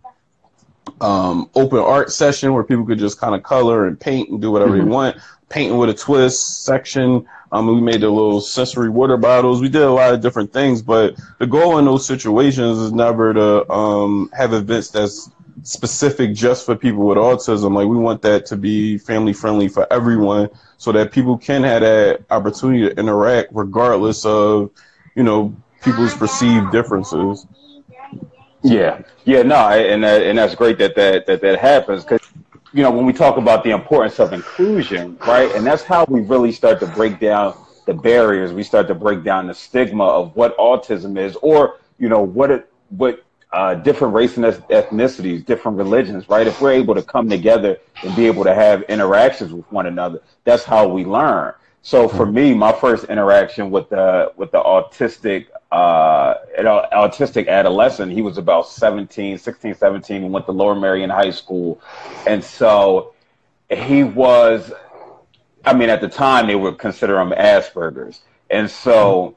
um, 1.00 1.50
open 1.54 1.78
art 1.78 2.12
session 2.12 2.52
where 2.52 2.64
people 2.64 2.84
could 2.86 2.98
just 2.98 3.18
kind 3.18 3.34
of 3.34 3.42
color 3.42 3.86
and 3.86 3.98
paint 3.98 4.30
and 4.30 4.40
do 4.40 4.50
whatever 4.50 4.76
they 4.76 4.84
want. 4.84 5.16
Painting 5.52 5.76
with 5.76 5.90
a 5.90 5.94
twist 5.94 6.64
section. 6.64 7.28
Um, 7.52 7.66
we 7.66 7.82
made 7.82 8.00
the 8.00 8.08
little 8.08 8.40
sensory 8.40 8.88
water 8.88 9.18
bottles. 9.18 9.60
We 9.60 9.68
did 9.68 9.82
a 9.82 9.90
lot 9.90 10.14
of 10.14 10.22
different 10.22 10.50
things, 10.50 10.80
but 10.80 11.14
the 11.38 11.46
goal 11.46 11.76
in 11.76 11.84
those 11.84 12.06
situations 12.06 12.78
is 12.78 12.90
never 12.90 13.34
to 13.34 13.70
um, 13.70 14.30
have 14.32 14.54
events 14.54 14.88
that's 14.88 15.30
specific 15.62 16.32
just 16.32 16.64
for 16.64 16.74
people 16.74 17.06
with 17.06 17.18
autism. 17.18 17.74
Like 17.74 17.86
we 17.86 17.98
want 17.98 18.22
that 18.22 18.46
to 18.46 18.56
be 18.56 18.96
family 18.96 19.34
friendly 19.34 19.68
for 19.68 19.86
everyone, 19.92 20.48
so 20.78 20.90
that 20.92 21.12
people 21.12 21.36
can 21.36 21.62
have 21.64 21.82
that 21.82 22.24
opportunity 22.30 22.88
to 22.88 22.98
interact 22.98 23.50
regardless 23.52 24.24
of, 24.24 24.70
you 25.14 25.22
know, 25.22 25.54
people's 25.82 26.14
perceived 26.14 26.72
differences. 26.72 27.46
Yeah, 28.62 29.02
yeah, 29.24 29.42
no, 29.42 29.68
and 29.68 30.02
that, 30.02 30.22
and 30.22 30.38
that's 30.38 30.54
great 30.54 30.78
that 30.78 30.94
that 30.94 31.26
that, 31.26 31.42
that 31.42 31.58
happens 31.58 32.04
because 32.04 32.20
you 32.72 32.82
know 32.82 32.90
when 32.90 33.04
we 33.06 33.12
talk 33.12 33.36
about 33.36 33.64
the 33.64 33.70
importance 33.70 34.18
of 34.18 34.32
inclusion, 34.32 35.18
right, 35.26 35.54
and 35.54 35.66
that's 35.66 35.82
how 35.82 36.04
we 36.08 36.20
really 36.20 36.52
start 36.52 36.80
to 36.80 36.86
break 36.86 37.20
down 37.20 37.56
the 37.86 37.94
barriers. 37.94 38.52
We 38.52 38.62
start 38.62 38.88
to 38.88 38.94
break 38.94 39.24
down 39.24 39.46
the 39.46 39.54
stigma 39.54 40.04
of 40.04 40.34
what 40.36 40.56
autism 40.56 41.18
is, 41.18 41.36
or 41.36 41.78
you 41.98 42.08
know 42.08 42.22
what 42.22 42.50
it 42.50 42.72
what 42.90 43.24
uh, 43.52 43.74
different 43.74 44.14
race 44.14 44.36
and 44.36 44.46
ethnicities, 44.46 45.44
different 45.44 45.76
religions, 45.76 46.28
right? 46.28 46.46
If 46.46 46.60
we're 46.60 46.72
able 46.72 46.94
to 46.94 47.02
come 47.02 47.28
together 47.28 47.78
and 48.02 48.16
be 48.16 48.26
able 48.26 48.44
to 48.44 48.54
have 48.54 48.82
interactions 48.84 49.52
with 49.52 49.70
one 49.70 49.86
another, 49.86 50.22
that's 50.44 50.64
how 50.64 50.88
we 50.88 51.04
learn. 51.04 51.52
So 51.84 52.08
for 52.08 52.24
me, 52.24 52.54
my 52.54 52.72
first 52.72 53.04
interaction 53.04 53.70
with 53.70 53.88
the 53.88 54.32
with 54.36 54.52
the 54.52 54.62
autistic 54.62 55.46
uh, 55.72 56.34
an 56.56 56.66
autistic 56.66 57.48
adolescent, 57.48 58.12
he 58.12 58.22
was 58.22 58.38
about 58.38 58.68
17, 58.68 59.36
16, 59.36 59.74
17, 59.74 60.22
and 60.22 60.32
went 60.32 60.46
to 60.46 60.52
Lower 60.52 60.76
Merion 60.76 61.10
High 61.10 61.30
School, 61.30 61.80
and 62.26 62.42
so 62.42 63.14
he 63.68 64.04
was. 64.04 64.72
I 65.64 65.74
mean, 65.74 65.90
at 65.90 66.00
the 66.00 66.08
time 66.08 66.46
they 66.46 66.56
would 66.56 66.78
consider 66.78 67.20
him 67.20 67.30
Asperger's, 67.30 68.20
and 68.50 68.70
so 68.70 69.36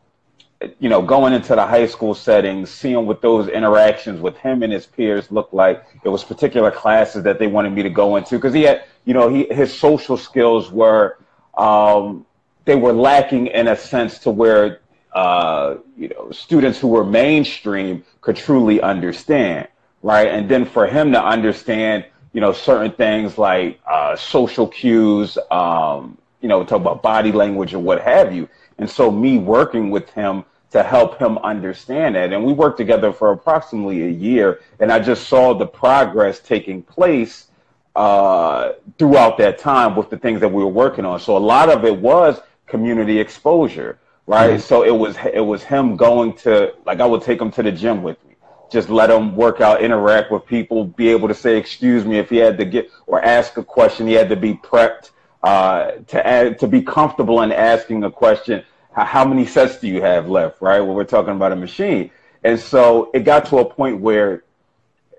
you 0.80 0.90
know, 0.90 1.02
going 1.02 1.34
into 1.34 1.56
the 1.56 1.66
high 1.66 1.86
school 1.86 2.16
setting, 2.16 2.66
seeing 2.66 3.06
what 3.06 3.22
those 3.22 3.48
interactions 3.48 4.22
with 4.22 4.38
him 4.38 4.64
and 4.64 4.72
his 4.72 4.86
peers 4.86 5.32
looked 5.32 5.54
like. 5.54 6.02
There 6.02 6.12
was 6.12 6.24
particular 6.24 6.72
classes 6.72 7.24
that 7.24 7.40
they 7.40 7.48
wanted 7.48 7.74
me 7.74 7.84
to 7.84 7.90
go 7.90 8.16
into 8.16 8.36
because 8.36 8.54
he 8.54 8.64
had, 8.64 8.86
you 9.04 9.14
know, 9.14 9.30
he 9.30 9.46
his 9.52 9.74
social 9.74 10.18
skills 10.18 10.72
were 10.72 11.18
um, 11.58 12.26
they 12.66 12.76
were 12.76 12.94
lacking 12.94 13.48
in 13.48 13.68
a 13.68 13.76
sense 13.76 14.20
to 14.20 14.32
where 14.32 14.82
uh, 15.14 15.76
you 15.96 16.10
know 16.10 16.32
students 16.32 16.78
who 16.80 16.90
were 16.90 17.06
mainstream 17.06 18.04
could 18.22 18.36
truly 18.36 18.82
understand, 18.82 19.68
right? 20.02 20.28
And 20.28 20.50
then 20.50 20.66
for 20.66 20.88
him 20.88 21.12
to 21.14 21.24
understand, 21.24 22.06
you 22.34 22.42
know, 22.42 22.52
certain 22.52 22.92
things 22.92 23.38
like 23.38 23.80
uh, 23.88 24.16
social 24.16 24.68
cues, 24.68 25.38
um, 25.52 26.18
you 26.42 26.50
know, 26.50 26.64
talk 26.64 26.82
about 26.82 27.02
body 27.02 27.32
language 27.32 27.74
and 27.74 27.86
what 27.86 28.02
have 28.02 28.34
you. 28.34 28.50
And 28.78 28.90
so 28.90 29.10
me 29.10 29.38
working 29.38 29.90
with 29.90 30.10
him 30.10 30.44
to 30.72 30.84
help 30.84 31.18
him 31.18 31.38
understand 31.38 32.16
that. 32.16 32.34
And 32.34 32.44
we 32.44 32.52
worked 32.52 32.78
together 32.78 33.14
for 33.14 33.32
approximately 33.32 34.04
a 34.04 34.10
year, 34.10 34.60
and 34.80 34.92
I 34.92 35.00
just 35.00 35.30
saw 35.30 35.54
the 35.54 35.66
progress 35.66 36.42
taking 36.42 36.82
place 36.82 37.48
uh, 37.96 38.74
throughout 39.00 39.38
that 39.38 39.58
time 39.58 39.96
with 39.96 40.10
the 40.10 40.18
things 40.18 40.42
that 40.42 40.50
we 40.50 40.62
were 40.62 40.70
working 40.70 41.06
on. 41.06 41.20
So 41.22 41.38
a 41.38 41.40
lot 41.40 41.70
of 41.70 41.86
it 41.86 41.98
was 41.98 42.42
community 42.68 43.20
exposure, 43.20 44.00
right? 44.28 44.52
Mm-hmm. 44.52 44.60
So 44.60 44.84
it 44.84 44.96
was 44.96 45.18
it 45.34 45.46
was 45.46 45.64
him 45.64 45.96
going 45.96 46.34
to 46.38 46.74
like 46.86 47.00
I 47.00 47.06
would 47.06 47.22
take 47.22 47.42
him 47.42 47.52
to 47.52 47.64
the 47.64 47.72
gym 47.72 48.04
with 48.04 48.24
me, 48.26 48.36
just 48.72 48.90
let 48.90 49.10
him 49.10 49.36
work 49.36 49.62
out, 49.62 49.82
interact 49.82 50.32
with 50.32 50.46
people, 50.46 50.86
be 50.86 51.10
able 51.10 51.28
to 51.28 51.34
say 51.34 51.58
excuse 51.58 52.06
me 52.06 52.18
if 52.18 52.30
he 52.30 52.38
had 52.38 52.58
to 52.58 52.66
get 52.66 52.90
or 53.08 53.24
ask 53.24 53.58
a 53.58 53.64
question. 53.64 54.08
He 54.08 54.14
had 54.14 54.30
to 54.30 54.36
be 54.36 54.54
prepped 54.54 55.12
uh, 55.44 55.92
to 56.08 56.26
add, 56.26 56.60
to 56.60 56.68
be 56.68 56.82
comfortable 56.82 57.42
in 57.42 57.52
asking 57.52 58.04
a 58.04 58.12
question. 58.12 58.64
How, 58.94 59.06
how 59.06 59.26
many 59.26 59.46
sets 59.46 59.80
do 59.80 59.88
you 59.88 60.02
have 60.02 60.30
left? 60.30 60.62
Right 60.62 60.82
when 60.82 60.96
we're 60.96 61.04
talking 61.04 61.36
about 61.36 61.52
a 61.52 61.56
machine, 61.56 62.12
and 62.44 62.60
so 62.60 63.12
it 63.14 63.20
got 63.20 63.46
to 63.48 63.60
a 63.60 63.66
point 63.66 64.02
where 64.02 64.44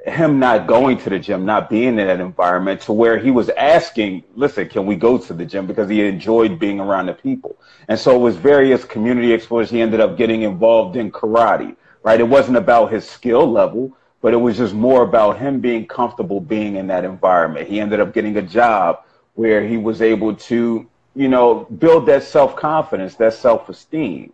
him 0.07 0.39
not 0.39 0.67
going 0.67 0.99
to 0.99 1.11
the 1.11 1.19
gym, 1.19 1.45
not 1.45 1.69
being 1.69 1.99
in 1.99 2.07
that 2.07 2.21
environment, 2.21 2.81
to 2.83 2.93
where 2.93 3.19
he 3.19 3.31
was 3.31 3.49
asking, 3.51 4.23
"Listen, 4.37 4.69
can 4.69 4.87
we 4.87 4.95
go 4.97 5.19
to 5.19 5.33
the 5.33 5.45
gym?" 5.45 5.67
Because 5.67 5.89
he 5.89 6.07
enjoyed 6.07 6.59
being 6.59 6.81
around 6.81 7.07
the 7.07 7.15
people, 7.15 7.57
and 7.89 7.99
so 7.99 8.15
it 8.15 8.21
was 8.21 8.37
various 8.37 8.85
community 8.85 9.33
exposures. 9.33 9.71
He 9.71 9.81
ended 9.81 10.01
up 10.01 10.17
getting 10.17 10.43
involved 10.43 10.97
in 10.97 11.11
karate. 11.11 11.77
Right, 12.03 12.21
it 12.21 12.29
wasn't 12.29 12.57
about 12.57 12.93
his 12.93 13.05
skill 13.05 13.51
level, 13.51 13.91
but 14.23 14.33
it 14.33 14.37
was 14.37 14.57
just 14.57 14.75
more 14.75 15.03
about 15.03 15.39
him 15.39 15.59
being 15.59 15.87
comfortable 15.87 16.41
being 16.41 16.77
in 16.77 16.87
that 16.87 17.05
environment. 17.05 17.67
He 17.67 17.81
ended 17.81 17.99
up 17.99 18.15
getting 18.15 18.37
a 18.37 18.43
job 18.43 19.01
where 19.35 19.67
he 19.67 19.77
was 19.77 20.01
able 20.01 20.35
to, 20.35 20.87
you 21.17 21.29
know, 21.29 21.67
build 21.79 22.07
that 22.07 22.23
self 22.23 22.55
confidence, 22.55 23.17
that 23.17 23.35
self 23.35 23.69
esteem. 23.69 24.33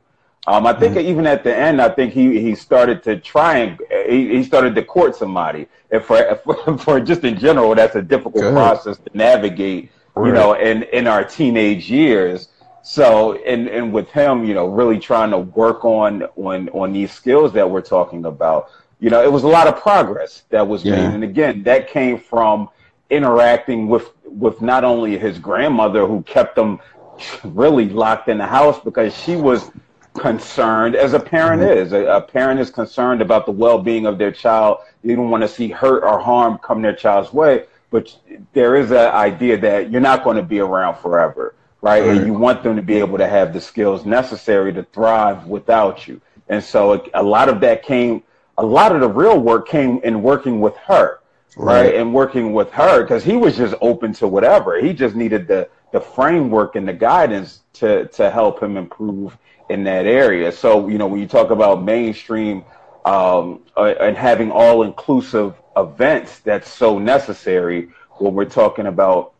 Um, 0.49 0.67
I 0.67 0.73
think 0.73 0.97
mm-hmm. 0.97 1.09
even 1.09 1.27
at 1.27 1.45
the 1.45 1.57
end, 1.57 1.81
I 1.81 1.89
think 1.89 2.13
he, 2.13 2.41
he 2.41 2.57
started 2.57 3.03
to 3.05 3.17
try 3.19 3.59
and 3.59 3.81
he, 4.09 4.37
he 4.37 4.43
started 4.43 4.75
to 4.75 4.83
court 4.83 5.15
somebody. 5.15 5.69
And 5.91 6.03
for, 6.03 6.35
for, 6.45 6.79
for 6.79 7.01
just 7.01 7.23
in 7.23 7.39
general, 7.39 7.75
that's 7.75 7.95
a 7.95 8.03
difficult 8.03 8.53
process 8.53 8.97
to 8.99 9.11
navigate, 9.17 9.91
right. 10.15 10.27
you 10.27 10.33
know, 10.33 10.55
in, 10.55 10.83
in 10.85 11.07
our 11.07 11.25
teenage 11.25 11.89
years. 11.89 12.49
So, 12.83 13.35
and, 13.45 13.69
and 13.69 13.93
with 13.93 14.11
him, 14.11 14.45
you 14.45 14.55
know, 14.55 14.67
really 14.67 14.99
trying 14.99 15.31
to 15.31 15.39
work 15.39 15.85
on, 15.85 16.25
on, 16.35 16.69
on 16.71 16.93
these 16.93 17.13
skills 17.13 17.53
that 17.53 17.71
we're 17.71 17.81
talking 17.81 18.25
about, 18.25 18.71
you 18.99 19.11
know, 19.11 19.23
it 19.23 19.31
was 19.31 19.45
a 19.45 19.49
lot 19.49 19.69
of 19.69 19.81
progress 19.81 20.43
that 20.51 20.67
was 20.67 20.85
yeah. 20.85 20.97
made. 20.97 21.15
And 21.15 21.23
again, 21.23 21.63
that 21.63 21.89
came 21.89 22.19
from 22.19 22.69
interacting 23.11 23.87
with, 23.87 24.11
with 24.25 24.61
not 24.61 24.83
only 24.83 25.17
his 25.17 25.39
grandmother 25.39 26.05
who 26.07 26.23
kept 26.23 26.59
him 26.59 26.81
really 27.45 27.89
locked 27.89 28.29
in 28.29 28.39
the 28.39 28.47
house 28.47 28.81
because 28.81 29.17
she 29.17 29.37
was 29.37 29.71
concerned, 30.15 30.95
as 30.95 31.13
a 31.15 31.21
parent 31.21 31.63
mm-hmm. 31.63 31.79
is. 31.79 31.93
A, 31.93 32.05
a, 32.05 32.21
parent 32.21 32.61
is 32.61 32.71
concerned 32.71 33.23
about 33.23 33.47
the 33.47 33.53
well-being 33.53 34.07
of 34.07 34.19
their 34.19 34.33
child. 34.33 34.79
They 35.03 35.15
don't 35.15 35.31
want 35.31 35.43
to 35.43 35.49
see 35.49 35.69
hurt 35.69 36.05
or 36.05 36.19
harm 36.19 36.59
come 36.59 36.83
their 36.83 36.95
child's 36.95 37.33
way. 37.33 37.65
But 37.91 38.17
there 38.53 38.77
is 38.77 38.91
an 38.91 39.13
idea 39.13 39.59
that 39.59 39.91
you're 39.91 40.01
not 40.01 40.25
going 40.25 40.37
to 40.37 40.43
be 40.43 40.61
around 40.61 40.97
forever, 40.97 41.55
right? 41.81 42.01
right? 42.01 42.17
And 42.17 42.27
you 42.27 42.33
want 42.33 42.63
them 42.63 42.77
to 42.77 42.83
be 42.83 42.95
able 42.95 43.19
to 43.19 43.29
have 43.29 43.53
the 43.53 43.61
skills 43.61 44.07
necessary 44.07 44.73
to 44.73 44.83
thrive 44.85 45.47
without 45.47 46.09
you. 46.09 46.21
And 46.49 46.63
so 46.63 47.05
a 47.15 47.23
lot 47.23 47.49
of 47.49 47.61
that 47.61 47.83
came, 47.83 48.23
a 48.59 48.65
lot 48.65 48.93
of 48.93 49.01
the 49.01 49.09
real 49.09 49.39
work 49.39 49.69
came 49.69 50.01
in 50.05 50.23
working 50.23 50.61
with 50.61 50.77
her, 50.79 51.21
right? 51.57 51.87
right? 51.87 51.95
And 51.95 52.15
working 52.15 52.53
with 52.53 52.71
her 52.73 53.03
because 53.03 53.25
he 53.25 53.37
was 53.37 53.57
just 53.57 53.75
open 53.81 54.13
to 54.15 54.27
whatever. 54.27 54.81
He 54.81 54.93
just 54.93 55.15
needed 55.15 55.47
the 55.47 55.69
the 55.93 56.01
framework 56.01 56.75
and 56.75 56.89
the 56.89 56.93
guidance 56.93 57.61
to 57.75 58.09
to 58.09 58.31
help 58.31 58.63
him 58.63 58.77
improve 58.77 59.37
in 59.73 59.85
that 59.85 60.07
area. 60.07 60.53
So, 60.53 60.89
you 60.89 60.99
know, 60.99 61.07
when 61.07 61.21
you 61.21 61.27
talk 61.27 61.51
about 61.51 61.83
mainstream 61.83 62.65
um, 63.05 63.63
and 63.77 64.17
having 64.17 64.51
all 64.51 64.83
inclusive 64.83 65.55
events, 65.77 66.41
that's 66.41 66.71
so 66.71 66.99
necessary 66.99 67.89
when 68.19 68.35
we're 68.35 68.45
talking 68.45 68.87
about, 68.87 69.33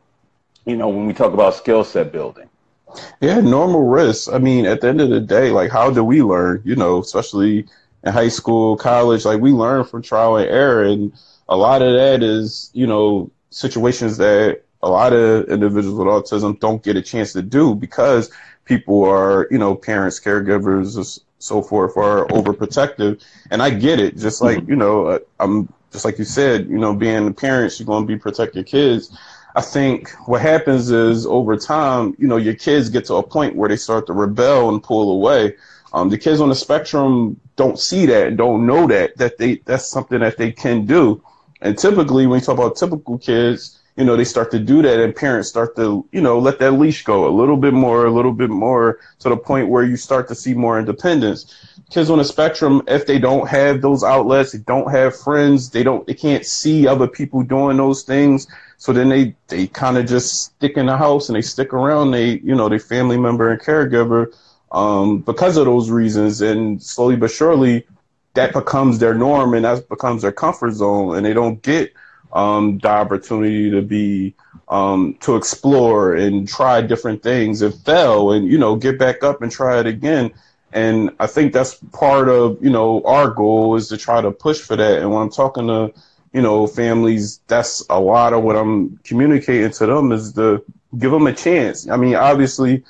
you 0.65 0.77
know, 0.77 0.89
when 0.89 1.07
we 1.07 1.13
talk 1.13 1.35
about 1.35 1.55
skill 1.55 1.85
set 1.85 2.13
building. 2.13 2.49
Yeah, 3.21 3.41
normal 3.41 3.87
risks. 3.87 4.29
I 4.29 4.39
mean, 4.39 4.65
at 4.65 4.81
the 4.81 4.89
end 4.89 5.01
of 5.01 5.11
the 5.11 5.21
day, 5.21 5.51
like, 5.51 5.71
how 5.71 5.91
do 5.91 6.03
we 6.03 6.23
learn? 6.23 6.63
You 6.65 6.77
know, 6.77 7.01
especially 7.01 7.67
in 8.05 8.13
high 8.13 8.29
school, 8.29 8.77
college, 8.77 9.25
like, 9.25 9.41
we 9.41 9.53
learn 9.53 9.85
from 9.85 10.03
trial 10.03 10.37
and 10.37 10.49
error. 10.49 10.85
And 10.85 11.13
a 11.49 11.57
lot 11.57 11.83
of 11.83 11.93
that 11.95 12.23
is, 12.23 12.71
you 12.73 12.87
know, 12.87 13.31
situations 13.51 14.17
that 14.17 14.63
a 14.83 14.89
lot 14.89 15.13
of 15.13 15.49
individuals 15.49 15.99
with 15.99 16.09
autism 16.09 16.59
don't 16.59 16.83
get 16.83 16.97
a 16.97 17.03
chance 17.03 17.33
to 17.35 17.43
do 17.43 17.75
because 17.75 18.31
people 18.65 19.05
are, 19.05 19.49
you 19.51 19.59
know, 19.59 19.75
parents, 19.75 20.21
caregivers, 20.21 21.21
so 21.39 21.61
forth 21.61 21.97
are 21.97 22.27
overprotective. 22.29 23.23
And 23.51 23.63
I 23.63 23.71
get 23.71 23.99
it. 23.99 24.17
Just 24.17 24.41
like, 24.41 24.59
mm-hmm. 24.59 24.71
you 24.71 24.77
know, 24.77 25.07
uh, 25.07 25.19
I'm 25.41 25.73
just 25.91 26.05
like 26.05 26.19
you 26.19 26.25
said, 26.25 26.69
you 26.69 26.79
know, 26.79 26.95
being 26.95 27.27
a 27.27 27.33
parent, 27.33 27.79
you're 27.79 27.87
going 27.87 28.07
to 28.07 28.07
be 28.07 28.19
protect 28.19 28.55
your 28.55 28.65
kids. 28.65 29.17
I 29.55 29.61
think 29.61 30.11
what 30.27 30.41
happens 30.41 30.91
is 30.91 31.27
over 31.27 31.57
time, 31.57 32.17
you 32.19 32.27
know, 32.27 32.39
your 32.39 32.55
kids 32.55 32.89
get 32.89 33.05
to 33.07 33.17
a 33.17 33.23
point 33.23 33.55
where 33.55 33.69
they 33.69 33.77
start 33.77 34.07
to 34.07 34.15
rebel 34.15 34.71
and 34.71 34.83
pull 34.83 35.13
away. 35.13 35.57
Um, 35.93 36.09
the 36.09 36.17
kids 36.17 36.41
on 36.41 36.49
the 36.49 36.55
spectrum 36.55 37.39
don't 37.57 37.79
see 37.79 38.07
that 38.07 38.29
and 38.29 38.39
don't 38.39 38.65
know 38.65 38.87
that, 38.87 39.17
that 39.19 39.37
they, 39.37 39.57
that's 39.67 39.87
something 39.87 40.21
that 40.21 40.39
they 40.39 40.53
can 40.53 40.87
do. 40.87 41.23
And 41.61 41.77
typically 41.77 42.27
when 42.27 42.41
you 42.41 42.45
talk 42.47 42.57
about 42.57 42.77
typical 42.77 43.19
kids, 43.19 43.79
you 43.97 44.05
know, 44.05 44.17
they 44.17 44.25
start 44.25 44.51
to 44.53 44.59
do 44.59 44.81
that 44.83 45.01
and 45.01 45.15
parents 45.15 45.49
start 45.49 45.77
to, 45.77 46.07
you 46.13 46.21
know, 46.21 46.39
let 46.39 46.59
that 46.61 46.73
leash 46.73 47.05
go 47.05 47.29
a 47.29 47.31
little 47.31 47.59
bit 47.59 47.75
more, 47.75 48.07
a 48.07 48.11
little 48.11 48.33
bit 48.33 48.49
more 48.49 48.99
to 49.19 49.29
the 49.29 49.37
point 49.37 49.69
where 49.69 49.83
you 49.83 49.97
start 49.97 50.29
to 50.29 50.35
see 50.35 50.55
more 50.55 50.79
independence. 50.79 51.55
Kids 51.91 52.09
on 52.09 52.17
the 52.17 52.25
spectrum, 52.25 52.83
if 52.89 53.07
they 53.07 53.19
don't 53.19 53.47
have 53.49 53.83
those 53.83 54.03
outlets, 54.03 54.53
they 54.53 54.59
don't 54.61 54.91
have 54.91 55.15
friends, 55.15 55.69
they 55.71 55.83
don't, 55.83 56.07
they 56.07 56.15
can't 56.15 56.47
see 56.47 56.87
other 56.87 57.07
people 57.07 57.43
doing 57.43 57.77
those 57.77 58.03
things. 58.03 58.47
So 58.79 58.95
then 58.95 59.11
they, 59.11 59.35
they 59.49 59.67
kind 59.67 59.99
of 59.99 60.07
just 60.07 60.43
stick 60.45 60.79
in 60.79 60.87
the 60.87 60.97
house 60.97 61.29
and 61.29 61.37
they 61.37 61.43
stick 61.43 61.75
around. 61.75 62.13
They, 62.13 62.39
you 62.39 62.55
know, 62.55 62.71
their 62.71 62.79
family 62.79 63.19
member 63.19 63.51
and 63.51 63.61
caregiver, 63.61 64.35
um, 64.73 65.19
because 65.19 65.59
of 65.59 65.67
those 65.67 65.91
reasons. 65.91 66.41
And 66.41 66.83
slowly 66.83 67.17
but 67.17 67.31
surely 67.31 67.87
that 68.35 68.55
becomes 68.55 68.99
their 68.99 69.15
norm 69.15 69.53
and 69.53 69.67
that 69.67 69.87
becomes 69.91 70.23
their 70.23 70.33
comfort 70.33 70.73
zone 70.73 71.17
and 71.17 71.27
they 71.27 71.35
don't 71.35 71.61
get, 71.63 71.93
um, 72.33 72.79
the 72.79 72.89
opportunity 72.89 73.71
to 73.71 73.83
be 73.83 74.35
um, 74.69 75.17
to 75.21 75.37
explore 75.37 76.15
and 76.15 76.49
try 76.49 76.81
different 76.81 77.23
things 77.23 77.63
and 77.63 77.75
fail 77.75 78.33
and 78.33 78.49
you 78.49 78.59
know 78.59 78.77
get 78.77 78.99
back 78.99 79.23
up 79.23 79.43
and 79.43 79.53
try 79.53 79.79
it 79.79 79.87
again. 79.87 80.33
And 80.75 81.11
i 81.21 81.27
think 81.27 81.53
that's 81.53 81.75
part 81.93 82.31
of 82.31 82.63
you 82.65 82.71
know 82.71 83.03
our 83.05 83.29
goal 83.29 83.77
is 83.77 83.89
to 83.89 83.99
try 83.99 84.21
to 84.21 84.31
push 84.31 84.61
for 84.61 84.77
that. 84.77 85.01
And 85.01 85.13
when 85.13 85.23
i'm 85.23 85.31
talking 85.31 85.67
to 85.67 85.93
you 86.33 86.41
know 86.41 86.67
families 86.67 87.41
that's 87.47 87.85
a 87.91 88.01
lot 88.01 88.33
of 88.33 88.43
what 88.43 88.57
i'm 88.57 88.97
communicating 89.05 89.71
to 89.71 89.87
them 89.87 90.13
is 90.13 90.33
to 90.33 90.65
give 90.99 91.11
them 91.11 91.27
a 91.27 91.35
chance. 91.35 91.89
I 91.89 91.97
mean 91.97 92.15
obviously 92.15 92.85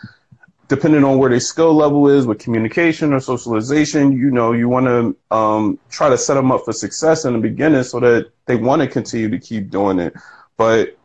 depending 0.72 1.04
on 1.04 1.18
where 1.18 1.28
their 1.28 1.38
skill 1.38 1.74
level 1.74 2.08
is 2.08 2.26
with 2.26 2.38
communication 2.38 3.12
or 3.12 3.20
socialization, 3.20 4.10
you 4.10 4.30
know, 4.30 4.52
you 4.52 4.70
want 4.70 4.86
to 4.86 5.36
um, 5.36 5.78
try 5.90 6.08
to 6.08 6.16
set 6.16 6.32
them 6.32 6.50
up 6.50 6.64
for 6.64 6.72
success 6.72 7.26
in 7.26 7.34
the 7.34 7.38
beginning 7.38 7.82
so 7.82 8.00
that 8.00 8.30
they 8.46 8.56
want 8.56 8.80
to 8.80 8.88
continue 8.88 9.28
to 9.28 9.38
keep 9.38 9.68
doing 9.68 9.98
it. 9.98 10.14
But 10.56 10.96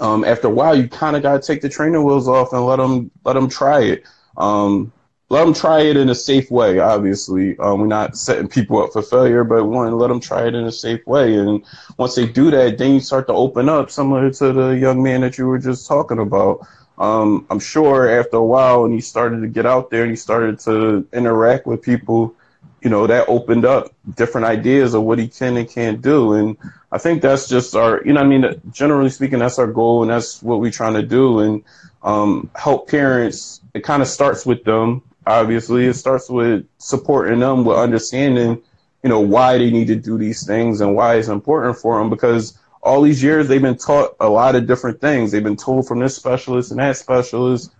um, 0.00 0.24
after 0.24 0.48
a 0.48 0.50
while, 0.50 0.76
you 0.76 0.88
kind 0.88 1.14
of 1.14 1.22
got 1.22 1.40
to 1.40 1.46
take 1.46 1.62
the 1.62 1.68
training 1.68 2.02
wheels 2.02 2.26
off 2.26 2.52
and 2.52 2.66
let 2.66 2.78
them 2.78 3.12
let 3.22 3.34
them 3.34 3.48
try 3.48 3.80
it. 3.80 4.04
Um, 4.36 4.92
let 5.28 5.44
them 5.44 5.54
try 5.54 5.82
it 5.82 5.96
in 5.96 6.10
a 6.10 6.14
safe 6.14 6.50
way. 6.50 6.80
Obviously, 6.80 7.56
um, 7.60 7.82
we're 7.82 7.86
not 7.86 8.18
setting 8.18 8.48
people 8.48 8.82
up 8.82 8.92
for 8.92 9.02
failure, 9.02 9.44
but 9.44 9.58
to 9.58 9.94
let 9.94 10.08
them 10.08 10.18
try 10.18 10.48
it 10.48 10.56
in 10.56 10.64
a 10.64 10.72
safe 10.72 11.06
way. 11.06 11.36
And 11.36 11.64
once 11.96 12.16
they 12.16 12.26
do 12.26 12.50
that, 12.50 12.76
then 12.76 12.94
you 12.94 13.00
start 13.00 13.28
to 13.28 13.34
open 13.34 13.68
up, 13.68 13.88
similar 13.88 14.32
to 14.32 14.52
the 14.52 14.70
young 14.70 15.00
man 15.00 15.20
that 15.20 15.38
you 15.38 15.46
were 15.46 15.60
just 15.60 15.86
talking 15.86 16.18
about 16.18 16.66
um, 17.00 17.46
I'm 17.48 17.58
sure 17.58 18.10
after 18.10 18.36
a 18.36 18.44
while, 18.44 18.82
when 18.82 18.92
he 18.92 19.00
started 19.00 19.40
to 19.40 19.48
get 19.48 19.64
out 19.64 19.90
there 19.90 20.02
and 20.02 20.10
he 20.10 20.16
started 20.16 20.60
to 20.60 21.08
interact 21.14 21.66
with 21.66 21.80
people, 21.80 22.34
you 22.82 22.90
know, 22.90 23.06
that 23.06 23.26
opened 23.26 23.64
up 23.64 23.94
different 24.16 24.46
ideas 24.46 24.92
of 24.92 25.02
what 25.02 25.18
he 25.18 25.26
can 25.26 25.56
and 25.56 25.68
can't 25.68 26.02
do. 26.02 26.34
And 26.34 26.58
I 26.92 26.98
think 26.98 27.22
that's 27.22 27.48
just 27.48 27.74
our, 27.74 28.02
you 28.04 28.12
know, 28.12 28.20
I 28.20 28.24
mean, 28.24 28.44
generally 28.70 29.08
speaking, 29.08 29.38
that's 29.38 29.58
our 29.58 29.66
goal 29.66 30.02
and 30.02 30.10
that's 30.10 30.42
what 30.42 30.60
we're 30.60 30.70
trying 30.70 30.92
to 30.92 31.02
do 31.02 31.40
and 31.40 31.64
um, 32.02 32.50
help 32.54 32.90
parents. 32.90 33.62
It 33.72 33.82
kind 33.82 34.02
of 34.02 34.08
starts 34.08 34.44
with 34.44 34.62
them. 34.64 35.02
Obviously, 35.26 35.86
it 35.86 35.94
starts 35.94 36.28
with 36.28 36.66
supporting 36.76 37.40
them 37.40 37.64
with 37.64 37.78
understanding, 37.78 38.62
you 39.02 39.08
know, 39.08 39.20
why 39.20 39.56
they 39.56 39.70
need 39.70 39.86
to 39.86 39.96
do 39.96 40.18
these 40.18 40.46
things 40.46 40.82
and 40.82 40.94
why 40.94 41.14
it's 41.14 41.28
important 41.28 41.78
for 41.78 41.98
them 41.98 42.10
because 42.10 42.58
all 42.82 43.02
these 43.02 43.22
years 43.22 43.48
they've 43.48 43.60
been 43.60 43.76
taught 43.76 44.16
a 44.20 44.28
lot 44.28 44.54
of 44.54 44.66
different 44.66 45.00
things. 45.00 45.32
They've 45.32 45.42
been 45.42 45.56
told 45.56 45.86
from 45.86 46.00
this 46.00 46.16
specialist 46.16 46.70
and 46.70 46.80
that 46.80 46.96
specialist. 46.96 47.72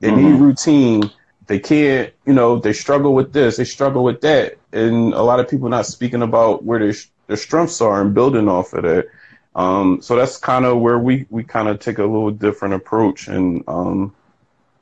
They 0.00 0.08
mm-hmm. 0.08 0.32
need 0.32 0.40
routine. 0.40 1.10
They 1.46 1.58
can't, 1.58 2.12
you 2.26 2.34
know, 2.34 2.58
they 2.58 2.74
struggle 2.74 3.14
with 3.14 3.32
this, 3.32 3.56
they 3.56 3.64
struggle 3.64 4.04
with 4.04 4.20
that, 4.20 4.58
and 4.72 5.14
a 5.14 5.22
lot 5.22 5.40
of 5.40 5.48
people 5.48 5.70
not 5.70 5.86
speaking 5.86 6.22
about 6.22 6.62
where 6.64 6.78
their 6.78 6.94
their 7.26 7.36
strengths 7.36 7.80
are 7.80 8.02
and 8.02 8.14
building 8.14 8.48
off 8.48 8.74
of 8.74 8.82
that. 8.82 9.08
Um, 9.54 10.02
so 10.02 10.14
that's 10.14 10.36
kind 10.36 10.66
of 10.66 10.78
where 10.80 10.98
we 10.98 11.26
we 11.30 11.44
kind 11.44 11.68
of 11.68 11.80
take 11.80 11.98
a 11.98 12.04
little 12.04 12.30
different 12.30 12.74
approach 12.74 13.28
and 13.28 13.64
um, 13.66 14.14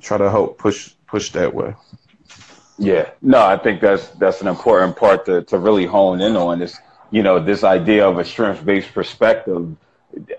try 0.01 0.19
to 0.19 0.29
help 0.29 0.59
push 0.59 0.93
push 1.07 1.31
that 1.33 1.55
way. 1.55 1.75
Yeah, 2.79 3.11
no, 3.23 3.41
I 3.41 3.57
think 3.57 3.81
that's 3.81 4.09
that's 4.09 4.41
an 4.41 4.49
important 4.49 4.97
part 4.97 5.25
to 5.27 5.45
to 5.45 5.59
really 5.59 5.87
hone 5.87 6.21
in 6.21 6.37
on 6.37 6.63
is 6.63 6.77
you 7.11 7.23
know, 7.23 7.39
this 7.39 7.65
idea 7.65 8.07
of 8.07 8.19
a 8.19 8.25
strength-based 8.25 8.93
perspective 8.93 9.77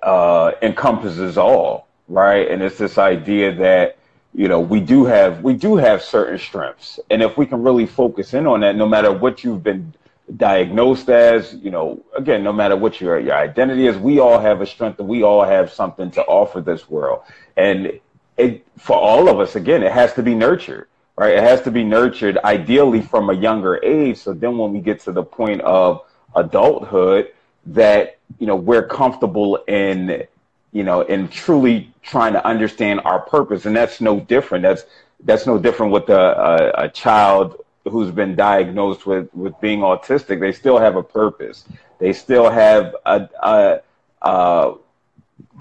uh, 0.04 0.52
encompasses 0.62 1.38
all, 1.38 1.88
right? 2.08 2.50
And 2.50 2.62
it's 2.62 2.78
this 2.78 2.98
idea 2.98 3.54
that 3.56 3.98
you 4.38 4.48
know, 4.48 4.60
we 4.60 4.80
do 4.80 5.06
have 5.06 5.42
we 5.42 5.56
do 5.56 5.78
have 5.78 6.04
certain 6.04 6.38
strengths, 6.38 7.00
and 7.10 7.24
if 7.24 7.38
we 7.38 7.48
can 7.48 7.64
really 7.64 7.88
focus 7.88 8.36
in 8.36 8.46
on 8.46 8.60
that, 8.60 8.76
no 8.76 8.88
matter 8.88 9.12
what 9.12 9.44
you've 9.44 9.64
been 9.64 9.94
diagnosed 10.36 11.10
as, 11.10 11.54
you 11.56 11.72
know, 11.72 12.04
again, 12.16 12.44
no 12.44 12.54
matter 12.54 12.76
what 12.76 13.02
your 13.02 13.20
your 13.20 13.36
identity 13.36 13.88
is, 13.88 13.98
we 13.98 14.20
all 14.20 14.38
have 14.40 14.62
a 14.62 14.68
strength 14.68 15.00
and 15.00 15.08
we 15.08 15.24
all 15.24 15.44
have 15.44 15.74
something 15.74 16.12
to 16.12 16.22
offer 16.26 16.62
this 16.62 16.88
world. 16.88 17.22
And 17.56 18.00
it 18.38 18.64
for 18.78 18.96
all 18.96 19.28
of 19.28 19.40
us, 19.40 19.56
again, 19.56 19.82
it 19.82 19.92
has 19.92 20.14
to 20.14 20.22
be 20.22 20.36
nurtured, 20.36 20.88
right? 21.16 21.34
It 21.34 21.44
has 21.44 21.62
to 21.64 21.72
be 21.72 21.84
nurtured 21.84 22.38
ideally 22.44 23.02
from 23.02 23.32
a 23.32 23.34
younger 23.34 23.84
age. 23.84 24.18
So 24.18 24.34
then 24.34 24.60
when 24.60 24.72
we 24.72 24.82
get 24.82 25.00
to 25.02 25.12
the 25.12 25.24
point 25.24 25.62
of 25.62 26.04
adulthood, 26.36 27.32
that, 27.68 28.18
you 28.40 28.48
know, 28.48 28.56
we're 28.56 28.86
comfortable 28.88 29.58
in, 29.68 30.26
you 30.72 30.84
know, 30.84 31.02
in 31.02 31.28
truly 31.28 31.92
trying 32.02 32.34
to 32.34 32.46
understand 32.46 33.02
our 33.06 33.20
purpose. 33.20 33.66
And 33.66 33.76
that's 33.76 34.00
no 34.02 34.20
different. 34.20 34.64
That's 34.64 34.84
that's 35.24 35.48
no 35.48 35.58
different 35.58 35.92
with 35.92 36.10
a, 36.10 36.74
a, 36.76 36.84
a 36.86 36.90
child 36.90 37.64
who's 37.90 38.12
been 38.12 38.36
diagnosed 38.36 39.06
with, 39.06 39.34
with 39.34 39.60
being 39.62 39.80
autistic, 39.80 40.40
they 40.40 40.52
still 40.52 40.78
have 40.78 40.96
a 40.96 41.04
purpose. 41.04 41.66
They 42.00 42.14
still 42.14 42.50
have 42.50 42.96
a, 43.06 43.30
a, 43.42 43.82
a 44.22 44.76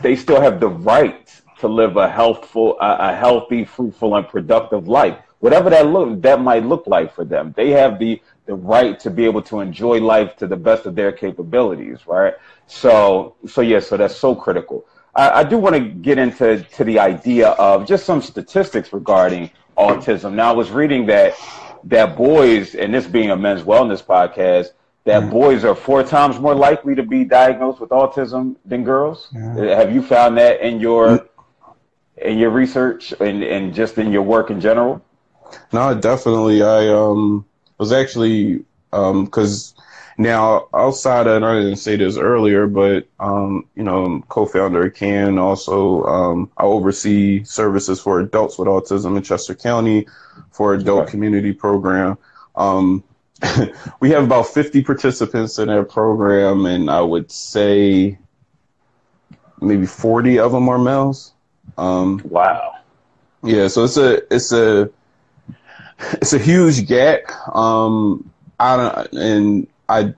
they 0.03 0.17
still 0.17 0.41
have 0.41 0.61
the 0.61 0.69
right 0.69 1.43
to 1.61 1.69
live 1.69 1.97
a 1.97 2.09
healthful, 2.09 2.79
a, 2.81 3.11
a 3.11 3.17
healthy, 3.17 3.65
fruitful, 3.65 4.15
and 4.17 4.29
productive 4.29 4.89
life. 4.89 5.17
Whatever 5.41 5.71
that 5.71 5.87
look 5.87 6.21
that 6.23 6.41
might 6.41 6.65
look 6.65 6.87
like 6.87 7.15
for 7.15 7.25
them, 7.25 7.55
they 7.57 7.71
have 7.71 7.99
the 7.99 8.21
the 8.47 8.55
right 8.55 8.99
to 9.01 9.11
be 9.11 9.25
able 9.25 9.43
to 9.43 9.61
enjoy 9.61 10.01
life 10.01 10.37
to 10.37 10.47
the 10.47 10.57
best 10.57 10.87
of 10.87 10.95
their 10.95 11.13
capabilities, 11.13 12.07
right? 12.07 12.35
So, 12.67 13.37
so 13.47 13.61
yeah, 13.61 13.81
so 13.81 13.97
that's 13.97 14.17
so 14.17 14.35
critical. 14.35 14.87
I, 15.15 15.41
I 15.41 15.45
do 15.45 15.59
want 15.59 15.75
to 15.75 15.81
get 15.81 16.19
into 16.19 16.63
to 16.63 16.85
the 16.85 16.99
idea 16.99 17.51
of 17.51 17.87
just 17.87 18.05
some 18.05 18.23
statistics 18.23 18.93
regarding 18.93 19.51
autism. 19.77 20.35
Now, 20.35 20.51
I 20.51 20.55
was 20.55 20.71
reading 20.71 21.07
that 21.07 21.35
that 21.85 22.17
boys, 22.17 22.75
and 22.75 22.93
this 22.93 23.07
being 23.07 23.31
a 23.31 23.37
men's 23.37 23.63
wellness 23.63 24.03
podcast, 24.03 24.71
that 25.05 25.23
mm 25.23 25.31
boys 25.31 25.65
are 25.65 25.75
four 25.75 26.03
times 26.03 26.39
more 26.41 26.55
likely 26.55 26.95
to 26.97 27.03
be 27.05 27.25
diagnosed 27.25 27.81
with 27.81 27.91
autism 27.91 28.57
than 28.65 28.83
girls. 28.83 29.29
Yeah. 29.33 29.77
Have 29.77 29.95
you 29.95 30.03
found 30.03 30.37
that 30.39 30.61
in 30.61 30.81
your 30.81 31.29
in 32.17 32.39
your 32.39 32.51
research 32.51 33.13
and, 33.21 33.45
and 33.45 33.73
just 33.73 33.99
in 33.99 34.11
your 34.11 34.23
work 34.23 34.51
in 34.51 34.61
general? 34.61 35.01
No, 35.73 35.95
definitely. 35.95 36.63
I 36.63 36.89
um 36.89 37.47
was 37.79 37.93
actually 37.93 38.65
because 38.91 39.75
um, 39.77 39.85
now 40.19 40.69
outside 40.73 41.27
of, 41.27 41.37
and 41.37 41.45
I 41.45 41.55
didn't 41.57 41.77
say 41.77 41.97
this 41.97 42.17
earlier, 42.17 42.67
but 42.67 43.07
um, 43.21 43.67
you 43.75 43.83
know, 43.83 44.23
co-founder 44.29 44.91
CAN 44.91 45.39
also 45.39 46.05
um, 46.05 46.51
I 46.57 46.65
oversee 46.65 47.45
services 47.45 48.01
for 48.01 48.21
adults 48.21 48.59
with 48.59 48.69
autism 48.69 49.17
in 49.17 49.23
Chester 49.23 49.55
County 49.55 50.07
for 50.51 50.75
adult 50.75 51.03
okay. 51.03 51.11
community 51.11 51.53
program. 51.53 52.17
Um, 52.55 53.05
we 54.01 54.11
have 54.11 54.25
about 54.25 54.47
50 54.47 54.83
participants 54.83 55.59
in 55.59 55.69
that 55.69 55.91
program, 55.91 56.65
and 56.65 56.91
I 56.91 57.03
would 57.03 57.31
say 57.31 58.19
maybe 59.61 59.87
40 59.87 60.39
of 60.39 60.53
them 60.53 60.69
are 60.69 60.79
males. 60.79 61.35
Um, 61.77 62.23
wow. 62.25 62.73
Yeah, 63.43 63.69
so 63.69 63.85
it's 63.85 63.97
a 63.97 64.35
it's 64.35 64.53
a 64.53 64.91
it's 66.13 66.33
a 66.33 66.39
huge 66.39 66.87
gap. 66.87 67.31
Um, 67.55 68.31
I 68.59 68.77
don't, 68.77 69.13
and 69.13 69.67
I 69.89 70.15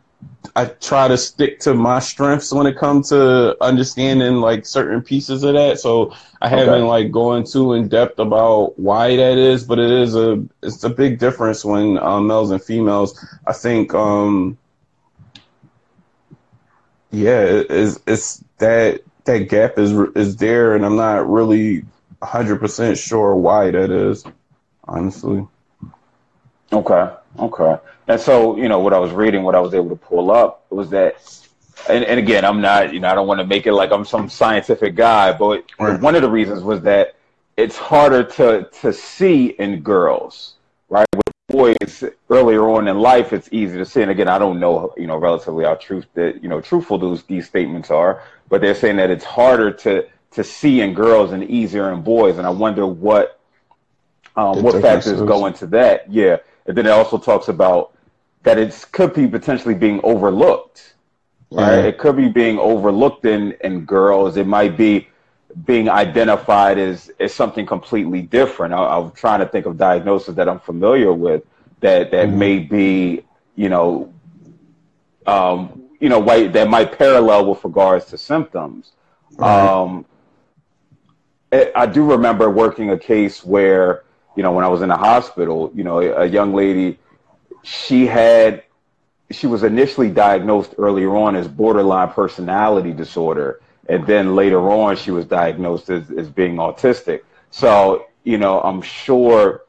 I 0.57 0.67
try 0.67 1.09
to 1.09 1.17
stick 1.17 1.61
to 1.61 1.75
my 1.75 1.99
strengths 2.01 2.53
when 2.53 2.67
it 2.67 2.77
comes 2.77 3.11
to 3.11 3.57
understanding 3.63 4.37
like 4.37 4.67
certain 4.67 5.03
pieces 5.03 5.45
of 5.45 5.55
that. 5.55 5.79
So 5.79 6.15
I 6.41 6.49
haven't 6.49 6.75
okay. 6.75 6.83
like 6.83 7.13
going 7.13 7.45
too 7.45 7.75
in 7.75 7.89
depth 7.89 8.19
about 8.19 8.79
why 8.79 9.17
that 9.17 9.39
is, 9.39 9.65
but 9.65 9.79
it 9.79 9.91
is 9.91 10.15
a 10.17 10.45
it's 10.63 10.83
a 10.85 10.91
big 10.91 11.19
difference 11.19 11.65
when 11.65 11.99
um, 11.99 12.27
males 12.27 12.51
and 12.51 12.63
females. 12.63 13.25
I 13.47 13.53
think 13.53 13.95
um 13.95 14.59
yeah, 17.11 17.41
it's 17.41 18.01
it's 18.07 18.45
that 18.59 19.03
that 19.25 19.49
gap 19.49 19.79
is 19.79 19.93
is 20.14 20.37
there, 20.37 20.75
and 20.75 20.85
I'm 20.85 20.97
not 20.97 21.29
really 21.29 21.81
100 22.19 22.59
percent 22.59 22.99
sure 22.99 23.35
why 23.35 23.71
that 23.71 23.91
is, 23.91 24.25
honestly. 24.85 25.47
Okay, 26.72 27.11
okay. 27.38 27.76
And 28.09 28.20
so, 28.20 28.57
you 28.57 28.68
know, 28.68 28.78
what 28.78 28.92
I 28.92 28.98
was 28.98 29.12
reading, 29.12 29.42
what 29.42 29.54
I 29.54 29.61
was 29.61 29.74
able 29.74 29.90
to 29.90 29.96
pull 29.96 30.31
up 30.31 30.64
was 30.70 30.90
that, 30.90 31.16
and, 31.88 32.04
and 32.04 32.18
again, 32.18 32.44
I'm 32.44 32.61
not, 32.61 32.92
you 32.92 33.00
know, 33.00 33.09
I 33.09 33.14
don't 33.14 33.26
want 33.26 33.40
to 33.40 33.46
make 33.46 33.66
it 33.66 33.72
like 33.72 33.90
I'm 33.90 34.04
some 34.04 34.28
scientific 34.28 34.94
guy, 34.94 35.33
but 35.33 35.64
right. 35.78 36.00
one 36.00 36.14
of 36.14 36.22
the 36.22 36.31
reasons 36.31 36.62
was 36.62 36.83
that 36.83 37.14
it's 37.57 37.76
harder 37.76 38.22
to 38.22 38.68
to 38.81 38.92
see 38.92 39.46
in 39.59 39.81
girls, 39.81 40.54
right? 40.88 41.07
With 41.14 41.35
boys 41.48 42.04
earlier 42.31 42.68
on 42.70 42.87
in 42.87 42.98
life, 42.98 43.33
it's 43.33 43.48
easy 43.50 43.76
to 43.78 43.85
see. 43.85 44.00
And 44.00 44.11
again, 44.11 44.28
I 44.28 44.38
don't 44.38 44.61
know, 44.61 44.94
you 44.96 45.07
know, 45.07 45.16
relatively 45.16 45.64
how 45.64 45.74
truth 45.74 46.07
that 46.14 46.42
you 46.42 46.48
know 46.48 46.61
truthful 46.61 46.98
those 46.98 47.24
these 47.24 47.46
statements 47.46 47.90
are, 47.90 48.22
but 48.48 48.61
they're 48.61 48.76
saying 48.76 48.96
that 48.96 49.11
it's 49.11 49.24
harder 49.24 49.72
to 49.72 50.07
to 50.31 50.44
see 50.44 50.83
in 50.83 50.94
girls 50.94 51.33
and 51.33 51.42
easier 51.44 51.92
in 51.92 52.02
boys. 52.02 52.38
And 52.38 52.46
I 52.46 52.50
wonder 52.50 52.87
what 52.87 53.40
um, 54.37 54.62
what 54.62 54.81
factors 54.81 55.20
go 55.22 55.46
into 55.46 55.66
that. 55.66 56.11
Yeah, 56.12 56.37
and 56.68 56.76
then 56.76 56.87
it 56.87 56.90
also 56.90 57.18
talks 57.18 57.48
about 57.48 57.94
that 58.44 58.59
it 58.59 58.87
could 58.92 59.14
be 59.14 59.26
potentially 59.26 59.74
being 59.74 60.00
overlooked. 60.04 60.94
Right? 61.50 61.87
It 61.87 61.98
could 61.98 62.16
be 62.16 62.28
being 62.28 62.59
overlooked 62.59 63.24
in, 63.24 63.57
in 63.64 63.87
girls. 63.87 64.37
It 64.37 64.46
might 64.46 64.76
be 64.76 65.09
being 65.64 65.88
identified 65.88 66.78
as, 66.78 67.11
as 67.18 67.33
something 67.35 67.64
completely 67.64 68.20
different. 68.20 68.74
I, 68.74 68.98
am 68.98 69.12
trying 69.12 69.40
to 69.40 69.46
think 69.46 69.64
of 69.64 69.78
diagnoses 69.78 70.35
that 70.35 70.46
I'm 70.46 70.61
familiar 70.61 71.12
with 71.12 71.42
that, 71.81 72.11
that 72.11 72.28
mm-hmm. 72.28 72.38
may 72.38 72.59
be, 72.59 73.24
you 73.57 73.70
know, 73.70 74.12
um, 75.26 75.85
you 76.00 76.11
know, 76.11 76.18
white, 76.18 76.52
that 76.52 76.68
might 76.68 76.96
parallel 76.96 77.46
with 77.46 77.64
regards 77.64 78.04
to 78.07 78.18
symptoms. 78.18 78.92
Right. 79.37 79.68
Um, 79.68 80.04
I 81.50 81.87
do 81.87 82.04
remember 82.04 82.50
working 82.50 82.90
a 82.90 82.98
case 82.98 83.42
where, 83.42 84.04
you 84.38 84.42
know, 84.42 84.53
when 84.53 84.64
I 84.64 84.68
was 84.68 84.83
in 84.83 84.88
the 84.88 84.96
hospital, 84.96 85.70
you 85.74 85.85
know, 85.85 85.98
a 85.98 86.24
young 86.24 86.55
lady, 86.55 86.98
she 87.62 88.07
had 88.07 88.62
she 89.31 89.46
was 89.46 89.62
initially 89.62 90.09
diagnosed 90.11 90.74
earlier 90.79 91.14
on 91.14 91.37
as 91.37 91.46
borderline 91.46 92.09
personality 92.11 92.92
disorder. 92.92 93.61
And 93.90 94.07
then 94.07 94.35
later 94.35 94.70
on 94.70 94.96
she 94.96 95.11
was 95.11 95.27
diagnosed 95.27 95.90
as, 95.90 96.11
as 96.11 96.29
being 96.31 96.57
autistic. 96.57 97.22
So 97.51 98.07
you 98.29 98.37
know 98.37 98.61
i'm 98.61 98.83
sure 98.83 99.62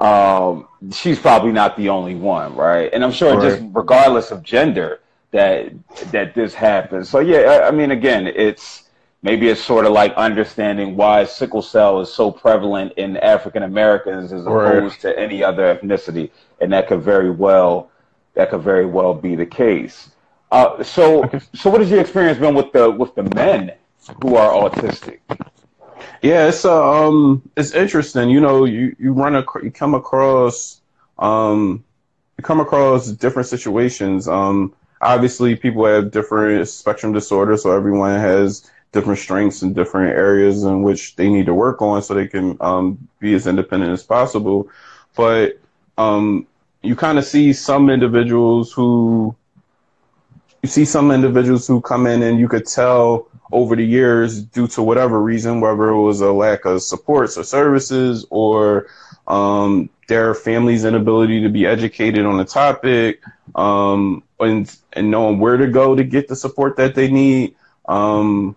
um, 0.00 0.66
she's 0.92 1.18
probably 1.18 1.52
not 1.52 1.76
the 1.76 1.88
only 1.88 2.16
one 2.16 2.54
right? 2.56 2.92
And 2.92 3.04
i'm 3.04 3.12
sure 3.12 3.36
right. 3.36 3.48
just 3.48 3.62
regardless 3.72 4.30
of 4.32 4.42
gender 4.42 5.00
that 5.30 5.72
that 6.10 6.34
this 6.34 6.52
happens 6.52 7.08
so 7.08 7.20
yeah 7.20 7.38
I, 7.38 7.68
I 7.68 7.70
mean 7.70 7.92
again 7.92 8.26
it's 8.26 8.85
maybe 9.22 9.48
it's 9.48 9.62
sort 9.62 9.86
of 9.86 9.92
like 9.92 10.12
understanding 10.14 10.96
why 10.96 11.24
sickle 11.24 11.62
cell 11.62 12.00
is 12.00 12.12
so 12.12 12.30
prevalent 12.30 12.92
in 12.96 13.16
African 13.18 13.62
Americans 13.62 14.32
as 14.32 14.42
opposed 14.42 15.00
to 15.00 15.18
any 15.18 15.42
other 15.42 15.74
ethnicity, 15.74 16.30
and 16.60 16.72
that 16.72 16.88
could 16.88 17.02
very 17.02 17.30
well 17.30 17.90
that 18.34 18.50
could 18.50 18.62
very 18.62 18.86
well 18.86 19.14
be 19.14 19.34
the 19.34 19.46
case. 19.46 20.10
Uh, 20.52 20.82
so, 20.82 21.28
so 21.54 21.70
what 21.70 21.80
has 21.80 21.90
your 21.90 22.00
experience 22.00 22.38
been 22.38 22.54
with 22.54 22.72
the 22.72 22.90
with 22.90 23.14
the 23.14 23.24
men 23.34 23.72
who 24.22 24.36
are 24.36 24.70
autistic? 24.70 25.18
Yeah, 26.22 26.48
it's 26.48 26.64
uh, 26.64 27.08
um, 27.08 27.42
it's 27.56 27.72
interesting. 27.72 28.30
You 28.30 28.40
know, 28.40 28.64
you 28.64 28.94
you 28.98 29.12
run 29.12 29.34
a 29.34 29.44
you 29.62 29.70
come 29.70 29.94
across 29.94 30.80
um, 31.18 31.84
you 32.38 32.44
come 32.44 32.60
across 32.60 33.08
different 33.08 33.48
situations. 33.48 34.28
Um, 34.28 34.74
obviously, 35.00 35.56
people 35.56 35.84
have 35.86 36.10
different 36.10 36.68
spectrum 36.68 37.12
disorders, 37.12 37.62
so 37.62 37.72
everyone 37.72 38.18
has 38.18 38.70
different 38.92 39.18
strengths 39.18 39.62
and 39.62 39.74
different 39.74 40.16
areas 40.16 40.64
in 40.64 40.82
which 40.82 41.16
they 41.16 41.28
need 41.28 41.46
to 41.46 41.54
work 41.54 41.82
on 41.82 42.02
so 42.02 42.14
they 42.14 42.28
can 42.28 42.56
um, 42.60 43.08
be 43.18 43.34
as 43.34 43.46
independent 43.46 43.92
as 43.92 44.02
possible. 44.02 44.68
But 45.14 45.58
um, 45.98 46.46
you 46.82 46.96
kind 46.96 47.18
of 47.18 47.24
see 47.24 47.52
some 47.52 47.90
individuals 47.90 48.72
who 48.72 49.34
you 50.62 50.68
see 50.68 50.84
some 50.84 51.10
individuals 51.10 51.66
who 51.66 51.80
come 51.80 52.06
in 52.06 52.22
and 52.22 52.40
you 52.40 52.48
could 52.48 52.66
tell 52.66 53.28
over 53.52 53.76
the 53.76 53.84
years 53.84 54.42
due 54.42 54.66
to 54.66 54.82
whatever 54.82 55.22
reason, 55.22 55.60
whether 55.60 55.88
it 55.88 56.02
was 56.02 56.20
a 56.20 56.32
lack 56.32 56.64
of 56.64 56.82
supports 56.82 57.38
or 57.38 57.44
services 57.44 58.26
or 58.30 58.88
um, 59.28 59.88
their 60.08 60.34
family's 60.34 60.84
inability 60.84 61.40
to 61.42 61.48
be 61.48 61.66
educated 61.66 62.26
on 62.26 62.38
the 62.38 62.44
topic 62.44 63.22
um, 63.54 64.22
and, 64.40 64.76
and 64.94 65.10
knowing 65.10 65.38
where 65.38 65.56
to 65.56 65.68
go 65.68 65.94
to 65.94 66.04
get 66.04 66.28
the 66.28 66.36
support 66.36 66.76
that 66.76 66.94
they 66.94 67.10
need. 67.10 67.54
Um, 67.88 68.56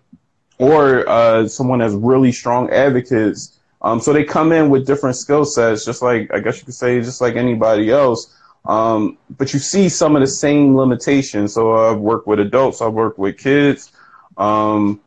or 0.60 1.08
uh, 1.08 1.48
someone 1.48 1.80
has 1.80 1.94
really 1.94 2.30
strong 2.30 2.68
advocates. 2.68 3.58
Um, 3.80 3.98
so 3.98 4.12
they 4.12 4.24
come 4.24 4.52
in 4.52 4.68
with 4.68 4.86
different 4.86 5.16
skill 5.16 5.46
sets, 5.46 5.86
just 5.86 6.02
like 6.02 6.30
I 6.34 6.38
guess 6.38 6.58
you 6.58 6.66
could 6.66 6.74
say, 6.74 7.00
just 7.00 7.22
like 7.22 7.36
anybody 7.36 7.90
else. 7.90 8.36
Um, 8.66 9.16
but 9.38 9.54
you 9.54 9.58
see 9.58 9.88
some 9.88 10.16
of 10.16 10.20
the 10.20 10.28
same 10.28 10.76
limitations. 10.76 11.54
So 11.54 11.72
I've 11.72 11.98
worked 11.98 12.26
with 12.26 12.40
adults, 12.40 12.82
I've 12.82 12.92
worked 12.92 13.18
with 13.18 13.38
kids. 13.38 13.90
Um, 14.36 15.00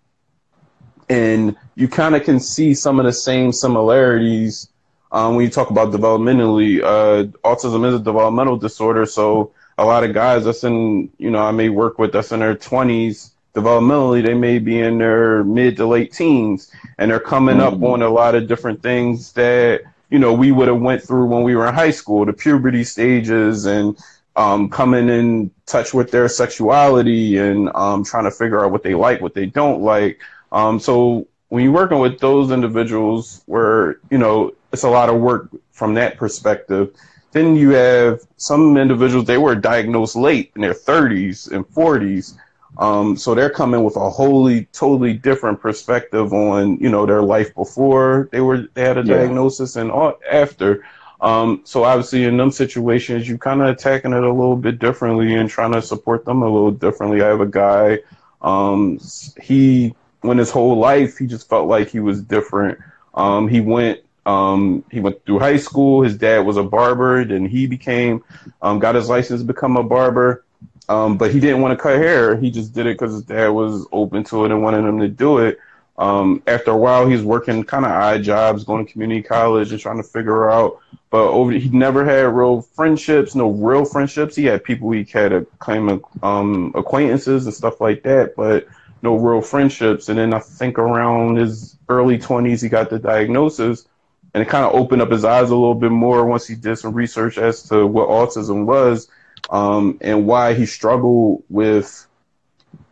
and 1.07 1.55
you 1.75 1.87
kind 1.87 2.15
of 2.15 2.23
can 2.23 2.39
see 2.39 2.73
some 2.73 2.99
of 2.99 3.05
the 3.05 3.13
same 3.13 3.51
similarities 3.51 4.69
um, 5.11 5.35
when 5.35 5.45
you 5.45 5.51
talk 5.51 5.69
about 5.69 5.93
developmentally. 5.93 6.81
Uh, 6.81 7.25
autism 7.47 7.85
is 7.87 7.93
a 7.93 7.99
developmental 7.99 8.57
disorder, 8.57 9.05
so 9.05 9.53
a 9.77 9.85
lot 9.85 10.03
of 10.03 10.15
guys 10.15 10.45
that's 10.45 10.63
in, 10.63 11.11
you 11.19 11.29
know, 11.29 11.43
I 11.43 11.51
may 11.51 11.69
work 11.69 11.99
with 11.99 12.11
that's 12.11 12.31
in 12.31 12.39
their 12.39 12.55
20s 12.55 13.32
developmentally, 13.53 14.23
they 14.23 14.33
may 14.33 14.59
be 14.59 14.79
in 14.79 14.97
their 14.97 15.43
mid 15.43 15.77
to 15.77 15.85
late 15.85 16.11
teens, 16.11 16.71
and 16.97 17.11
they're 17.11 17.19
coming 17.19 17.57
mm-hmm. 17.57 17.83
up 17.83 17.89
on 17.89 18.01
a 18.01 18.09
lot 18.09 18.35
of 18.35 18.47
different 18.47 18.81
things 18.81 19.33
that 19.33 19.81
you 20.09 20.19
know 20.19 20.33
we 20.33 20.51
would 20.51 20.67
have 20.67 20.79
went 20.79 21.03
through 21.03 21.25
when 21.25 21.43
we 21.43 21.55
were 21.55 21.67
in 21.67 21.73
high 21.73 21.91
school, 21.91 22.25
the 22.25 22.33
puberty 22.33 22.83
stages, 22.83 23.65
and 23.65 23.97
um, 24.35 24.69
coming 24.69 25.09
in 25.09 25.51
touch 25.65 25.93
with 25.93 26.11
their 26.11 26.27
sexuality 26.27 27.37
and 27.37 27.69
um, 27.75 28.03
trying 28.03 28.23
to 28.23 28.31
figure 28.31 28.63
out 28.63 28.71
what 28.71 28.83
they 28.83 28.95
like, 28.95 29.21
what 29.21 29.33
they 29.33 29.45
don't 29.45 29.81
like. 29.81 30.19
Um, 30.51 30.79
so 30.79 31.27
when 31.49 31.63
you're 31.63 31.73
working 31.73 31.99
with 31.99 32.19
those 32.19 32.51
individuals, 32.51 33.43
where 33.45 33.97
you 34.09 34.17
know 34.17 34.53
it's 34.71 34.83
a 34.83 34.89
lot 34.89 35.09
of 35.09 35.21
work 35.21 35.49
from 35.71 35.93
that 35.93 36.17
perspective. 36.17 36.95
Then 37.31 37.55
you 37.55 37.71
have 37.71 38.21
some 38.37 38.77
individuals 38.77 39.25
they 39.25 39.39
were 39.39 39.55
diagnosed 39.55 40.15
late 40.15 40.51
in 40.55 40.61
their 40.61 40.75
30s 40.75 41.51
and 41.51 41.65
40s, 41.65 42.37
um, 42.77 43.15
so 43.15 43.35
they're 43.35 43.49
coming 43.49 43.83
with 43.83 43.95
a 43.95 44.09
wholly, 44.09 44.65
totally 44.73 45.13
different 45.13 45.61
perspective 45.61 46.33
on 46.33 46.77
you 46.77 46.89
know 46.89 47.05
their 47.05 47.21
life 47.21 47.53
before 47.53 48.29
they 48.31 48.41
were 48.41 48.67
they 48.73 48.81
had 48.81 48.97
a 48.97 49.03
yeah. 49.03 49.17
diagnosis 49.17 49.75
and 49.75 49.91
all, 49.91 50.19
after. 50.29 50.83
Um, 51.21 51.61
so 51.63 51.85
obviously 51.85 52.25
in 52.25 52.35
them 52.35 52.51
situations, 52.51 53.29
you 53.29 53.37
kind 53.37 53.61
of 53.61 53.69
attacking 53.69 54.11
it 54.11 54.23
a 54.23 54.33
little 54.33 54.57
bit 54.57 54.79
differently 54.79 55.33
and 55.35 55.49
trying 55.49 55.71
to 55.71 55.81
support 55.81 56.25
them 56.25 56.41
a 56.41 56.49
little 56.49 56.71
differently. 56.71 57.21
I 57.21 57.27
have 57.27 57.39
a 57.39 57.45
guy, 57.45 57.99
um, 58.41 58.99
he 59.41 59.95
went 60.21 60.39
his 60.39 60.51
whole 60.51 60.77
life, 60.77 61.17
he 61.17 61.27
just 61.27 61.47
felt 61.47 61.69
like 61.69 61.89
he 61.89 62.01
was 62.01 62.21
different. 62.21 62.77
Um, 63.13 63.47
he 63.47 63.61
went, 63.61 64.01
um, 64.25 64.83
he 64.91 64.99
went 64.99 65.25
through 65.25 65.39
high 65.39 65.57
school. 65.57 66.01
His 66.01 66.17
dad 66.17 66.39
was 66.39 66.57
a 66.57 66.63
barber. 66.63 67.23
Then 67.23 67.45
he 67.45 67.67
became, 67.67 68.23
um, 68.61 68.79
got 68.79 68.95
his 68.95 69.07
license 69.07 69.41
to 69.41 69.45
become 69.45 69.77
a 69.77 69.83
barber. 69.83 70.43
Um, 70.89 71.17
but 71.17 71.31
he 71.31 71.39
didn't 71.39 71.61
want 71.61 71.77
to 71.77 71.81
cut 71.81 71.97
hair. 71.97 72.35
He 72.35 72.51
just 72.51 72.73
did 72.73 72.85
it 72.87 72.97
because 72.97 73.13
his 73.13 73.23
dad 73.23 73.49
was 73.49 73.87
open 73.91 74.23
to 74.25 74.45
it 74.45 74.51
and 74.51 74.61
wanted 74.61 74.85
him 74.85 74.99
to 74.99 75.07
do 75.07 75.37
it. 75.39 75.59
Um, 75.97 76.41
after 76.47 76.71
a 76.71 76.77
while, 76.77 77.07
he's 77.07 77.21
working 77.21 77.63
kind 77.63 77.85
of 77.85 77.91
odd 77.91 78.23
jobs, 78.23 78.63
going 78.63 78.85
to 78.85 78.91
community 78.91 79.21
college 79.21 79.71
and 79.71 79.79
trying 79.79 79.97
to 79.97 80.03
figure 80.03 80.49
out. 80.49 80.79
But 81.09 81.29
over, 81.29 81.51
he 81.51 81.69
never 81.69 82.03
had 82.03 82.33
real 82.33 82.61
friendships, 82.61 83.35
no 83.35 83.49
real 83.49 83.85
friendships. 83.85 84.35
He 84.35 84.45
had 84.45 84.63
people 84.63 84.91
he 84.91 85.03
had 85.03 85.31
a 85.31 85.45
claim 85.59 85.89
of 85.89 86.03
um, 86.23 86.71
acquaintances 86.75 87.45
and 87.45 87.53
stuff 87.53 87.79
like 87.79 88.01
that, 88.03 88.35
but 88.35 88.67
no 89.03 89.15
real 89.15 89.41
friendships. 89.41 90.09
And 90.09 90.17
then 90.17 90.33
I 90.33 90.39
think 90.39 90.79
around 90.79 91.35
his 91.35 91.77
early 91.89 92.17
20s, 92.17 92.63
he 92.63 92.69
got 92.69 92.89
the 92.89 92.97
diagnosis, 92.97 93.87
and 94.33 94.41
it 94.41 94.49
kind 94.49 94.65
of 94.65 94.73
opened 94.73 95.03
up 95.03 95.11
his 95.11 95.23
eyes 95.23 95.51
a 95.51 95.55
little 95.55 95.75
bit 95.75 95.91
more 95.91 96.25
once 96.25 96.47
he 96.47 96.55
did 96.55 96.77
some 96.77 96.93
research 96.93 97.37
as 97.37 97.61
to 97.69 97.85
what 97.85 98.09
autism 98.09 98.65
was 98.65 99.07
um, 99.49 99.97
and 100.01 100.25
why 100.25 100.53
he 100.53 100.65
struggled 100.65 101.43
with 101.49 102.07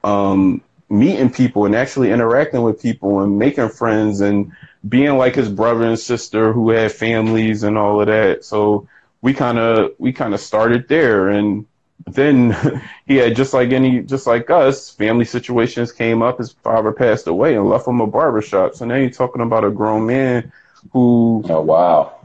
um, 0.03 0.61
meeting 0.89 1.29
people 1.31 1.65
and 1.65 1.75
actually 1.75 2.11
interacting 2.11 2.61
with 2.61 2.81
people 2.81 3.21
and 3.21 3.39
making 3.39 3.69
friends 3.69 4.21
and 4.21 4.51
being 4.87 5.17
like 5.17 5.35
his 5.35 5.49
brother 5.49 5.83
and 5.83 5.99
sister 5.99 6.51
who 6.51 6.69
had 6.71 6.91
families 6.91 7.63
and 7.63 7.77
all 7.77 8.01
of 8.01 8.07
that. 8.07 8.43
So 8.43 8.87
we 9.21 9.33
kind 9.33 9.57
of 9.59 9.91
we 9.99 10.11
kind 10.11 10.33
of 10.33 10.39
started 10.39 10.87
there, 10.87 11.29
and 11.29 11.65
then 12.07 12.81
he 13.05 13.17
had 13.17 13.35
just 13.35 13.53
like 13.53 13.71
any 13.71 14.01
just 14.01 14.27
like 14.27 14.49
us, 14.49 14.89
family 14.89 15.25
situations 15.25 15.91
came 15.91 16.21
up. 16.21 16.39
His 16.39 16.51
father 16.51 16.91
passed 16.91 17.27
away 17.27 17.55
and 17.55 17.69
left 17.69 17.87
him 17.87 18.01
a 18.01 18.07
barbershop. 18.07 18.75
So 18.75 18.85
now 18.85 18.95
you're 18.95 19.09
talking 19.09 19.41
about 19.41 19.63
a 19.63 19.71
grown 19.71 20.05
man 20.07 20.51
who 20.91 21.43
oh 21.47 21.61
wow 21.61 22.15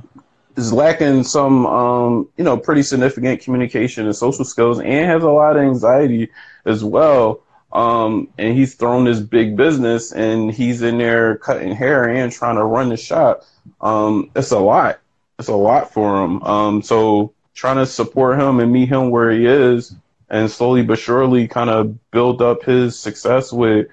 is 0.57 0.73
lacking 0.73 1.23
some, 1.25 1.67
um, 1.67 2.29
you 2.37 2.45
know, 2.45 2.57
pretty 2.57 2.83
significant 2.83 3.43
communication 3.43 4.07
and 4.07 4.17
social 4.17 4.45
skills, 4.45 4.81
and 4.81 5.07
has 5.07 5.23
a 5.23 5.31
lot 5.31 5.57
of 5.57 5.63
anxiety 5.63 6.31
as 6.65 6.83
well. 6.83 7.43
Um, 7.73 8.29
and 8.39 8.57
he's 8.57 8.75
thrown 8.75 9.05
this 9.05 9.21
big 9.21 9.57
business, 9.57 10.13
and 10.13 10.51
he's 10.51 10.83
in 10.83 10.99
there 10.99 11.37
cutting 11.37 11.75
hair 11.75 12.09
and 12.09 12.33
trying 12.33 12.57
to 12.57 12.65
run 12.65 12.89
the 12.89 12.97
shop. 12.97 13.45
Um, 13.81 14.31
it's 14.35 14.51
a 14.51 14.59
lot. 14.59 15.01
It's 15.39 15.49
a 15.49 15.55
lot 15.55 15.93
for 15.93 16.25
him. 16.25 16.43
Um, 16.43 16.83
so 16.83 17.35
trying 17.55 17.77
to 17.77 17.87
support 17.87 18.41
him 18.41 18.61
and 18.61 18.73
meet 18.73 18.89
him 18.89 19.11
where 19.11 19.31
he 19.31 19.45
is, 19.47 19.95
and 20.31 20.51
slowly 20.51 20.83
but 20.83 20.99
surely 20.99 21.47
kind 21.47 21.71
of 21.71 22.11
build 22.11 22.41
up 22.41 22.63
his 22.63 22.99
success 22.99 23.53
with 23.53 23.89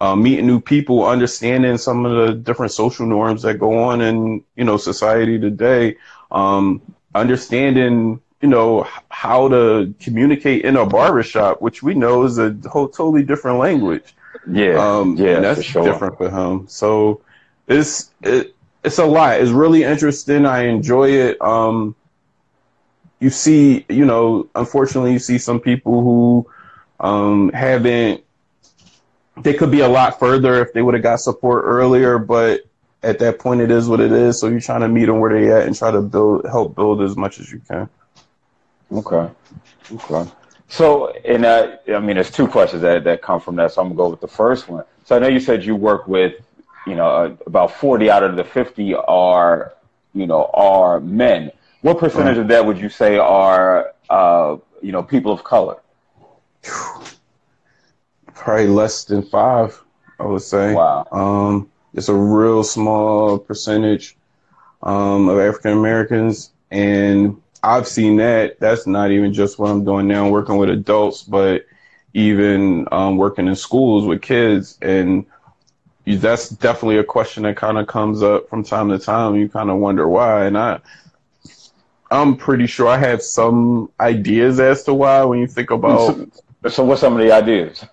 uh, 0.00 0.14
meeting 0.14 0.46
new 0.46 0.60
people, 0.60 1.04
understanding 1.04 1.76
some 1.76 2.06
of 2.06 2.26
the 2.26 2.34
different 2.34 2.72
social 2.72 3.06
norms 3.06 3.42
that 3.42 3.54
go 3.54 3.78
on 3.78 4.00
in 4.00 4.44
you 4.56 4.64
know 4.64 4.76
society 4.76 5.38
today, 5.38 5.96
um, 6.30 6.80
understanding 7.14 8.20
you 8.40 8.48
know 8.48 8.86
how 9.10 9.48
to 9.48 9.92
communicate 10.00 10.64
in 10.64 10.76
a 10.76 10.86
barbershop, 10.86 11.60
which 11.60 11.82
we 11.82 11.94
know 11.94 12.24
is 12.24 12.38
a 12.38 12.56
whole 12.70 12.88
totally 12.88 13.24
different 13.24 13.58
language. 13.58 14.14
Yeah, 14.50 14.76
um, 14.78 15.16
yeah, 15.16 15.40
that's 15.40 15.58
for 15.58 15.64
sure. 15.64 15.84
different 15.84 16.16
for 16.16 16.30
him. 16.30 16.68
So 16.68 17.22
it's 17.66 18.10
it, 18.22 18.54
it's 18.84 18.98
a 18.98 19.04
lot. 19.04 19.40
It's 19.40 19.50
really 19.50 19.82
interesting. 19.82 20.46
I 20.46 20.66
enjoy 20.66 21.10
it. 21.10 21.42
Um, 21.42 21.96
you 23.20 23.30
see, 23.30 23.84
you 23.88 24.04
know, 24.04 24.48
unfortunately, 24.54 25.12
you 25.12 25.18
see 25.18 25.38
some 25.38 25.58
people 25.58 26.02
who 26.02 26.50
um, 27.00 27.50
haven't 27.50 28.22
they 29.42 29.54
could 29.54 29.70
be 29.70 29.80
a 29.80 29.88
lot 29.88 30.18
further 30.18 30.60
if 30.60 30.72
they 30.72 30.82
would 30.82 30.94
have 30.94 31.02
got 31.02 31.20
support 31.20 31.64
earlier, 31.64 32.18
but 32.18 32.62
at 33.02 33.18
that 33.20 33.38
point 33.38 33.60
it 33.60 33.70
is 33.70 33.88
what 33.88 34.00
it 34.00 34.12
is. 34.12 34.40
So 34.40 34.48
you're 34.48 34.60
trying 34.60 34.80
to 34.80 34.88
meet 34.88 35.06
them 35.06 35.20
where 35.20 35.32
they 35.32 35.50
at 35.52 35.66
and 35.66 35.76
try 35.76 35.90
to 35.90 36.00
build 36.00 36.44
help 36.46 36.74
build 36.74 37.02
as 37.02 37.16
much 37.16 37.38
as 37.38 37.52
you 37.52 37.60
can. 37.68 37.88
Okay. 38.92 39.30
Okay. 39.92 40.30
So, 40.68 41.08
and 41.24 41.44
uh, 41.44 41.76
I 41.88 41.98
mean, 42.00 42.16
there's 42.16 42.30
two 42.30 42.46
questions 42.46 42.82
that, 42.82 43.04
that 43.04 43.22
come 43.22 43.40
from 43.40 43.56
that. 43.56 43.72
So 43.72 43.80
I'm 43.80 43.88
gonna 43.88 43.96
go 43.96 44.08
with 44.08 44.20
the 44.20 44.28
first 44.28 44.68
one. 44.68 44.84
So 45.04 45.16
I 45.16 45.18
know 45.18 45.28
you 45.28 45.40
said 45.40 45.64
you 45.64 45.74
work 45.76 46.06
with, 46.06 46.34
you 46.86 46.94
know, 46.94 47.08
uh, 47.08 47.36
about 47.46 47.72
40 47.72 48.10
out 48.10 48.22
of 48.22 48.36
the 48.36 48.44
50 48.44 48.94
are, 48.94 49.72
you 50.14 50.26
know, 50.26 50.50
are 50.52 51.00
men. 51.00 51.50
What 51.80 51.98
percentage 51.98 52.36
right. 52.36 52.42
of 52.42 52.48
that 52.48 52.66
would 52.66 52.78
you 52.78 52.88
say 52.88 53.16
are, 53.16 53.94
uh, 54.10 54.56
you 54.82 54.92
know, 54.92 55.02
people 55.02 55.32
of 55.32 55.44
color? 55.44 55.78
probably 58.38 58.68
less 58.68 59.04
than 59.04 59.22
five, 59.22 59.80
I 60.18 60.24
would 60.24 60.42
say. 60.42 60.74
Wow. 60.74 61.06
Um, 61.12 61.70
it's 61.94 62.08
a 62.08 62.14
real 62.14 62.62
small 62.62 63.38
percentage 63.38 64.16
um, 64.82 65.28
of 65.28 65.38
African 65.38 65.72
Americans, 65.72 66.52
and 66.70 67.40
I've 67.62 67.88
seen 67.88 68.16
that. 68.16 68.60
That's 68.60 68.86
not 68.86 69.10
even 69.10 69.32
just 69.32 69.58
what 69.58 69.70
I'm 69.70 69.84
doing 69.84 70.06
now, 70.06 70.28
working 70.28 70.56
with 70.56 70.70
adults, 70.70 71.22
but 71.22 71.66
even 72.14 72.86
um, 72.92 73.16
working 73.16 73.48
in 73.48 73.56
schools 73.56 74.06
with 74.06 74.22
kids, 74.22 74.78
and 74.80 75.26
that's 76.06 76.48
definitely 76.48 76.98
a 76.98 77.04
question 77.04 77.42
that 77.42 77.56
kind 77.56 77.76
of 77.76 77.86
comes 77.86 78.22
up 78.22 78.48
from 78.48 78.62
time 78.62 78.88
to 78.88 78.98
time. 78.98 79.36
You 79.36 79.48
kind 79.48 79.70
of 79.70 79.78
wonder 79.78 80.08
why, 80.08 80.46
and 80.46 80.56
I. 80.56 80.80
I'm 82.10 82.38
pretty 82.38 82.66
sure 82.66 82.88
I 82.88 82.96
have 82.96 83.20
some 83.20 83.90
ideas 84.00 84.60
as 84.60 84.82
to 84.84 84.94
why 84.94 85.22
when 85.24 85.40
you 85.40 85.46
think 85.46 85.70
about. 85.70 86.16
So, 86.16 86.70
so 86.70 86.84
what's 86.84 87.02
some 87.02 87.12
of 87.12 87.18
the 87.18 87.32
ideas? 87.32 87.84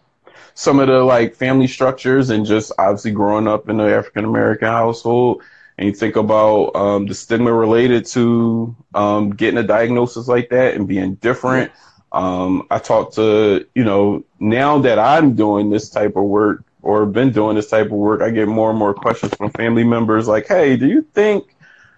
Some 0.56 0.80
of 0.80 0.88
the 0.88 1.04
like 1.04 1.36
family 1.36 1.68
structures 1.68 2.30
and 2.32 2.46
just 2.46 2.72
obviously 2.80 3.12
growing 3.12 3.48
up 3.48 3.70
in 3.70 3.78
the 3.78 3.84
African 3.84 4.26
American 4.26 4.70
household. 4.70 5.44
And 5.78 5.88
you 5.88 5.94
think 5.94 6.16
about 6.16 6.74
um, 6.76 7.06
the 7.06 7.14
stigma 7.14 7.52
related 7.52 8.06
to 8.08 8.74
um, 8.96 9.32
getting 9.32 9.60
a 9.60 9.64
diagnosis 9.64 10.30
like 10.30 10.50
that 10.50 10.74
and 10.76 10.88
being 10.88 11.16
different. 11.16 11.72
Um, 12.14 12.66
I 12.72 12.80
talk 12.80 13.14
to, 13.16 13.68
you 13.76 13.84
know, 13.84 14.24
now 14.40 14.80
that 14.80 14.98
I'm 14.98 15.36
doing 15.36 15.70
this 15.70 15.90
type 15.90 16.16
of 16.16 16.24
work 16.24 16.64
or 16.82 17.06
been 17.06 17.32
doing 17.32 17.58
this 17.58 17.70
type 17.70 17.88
of 17.88 17.92
work, 17.92 18.22
I 18.22 18.30
get 18.30 18.48
more 18.48 18.70
and 18.70 18.80
more 18.80 18.94
questions 18.94 19.36
from 19.36 19.52
family 19.52 19.84
members 19.84 20.26
like, 20.26 20.48
hey, 20.48 20.78
do 20.78 20.88
you 20.88 21.02
think, 21.02 21.58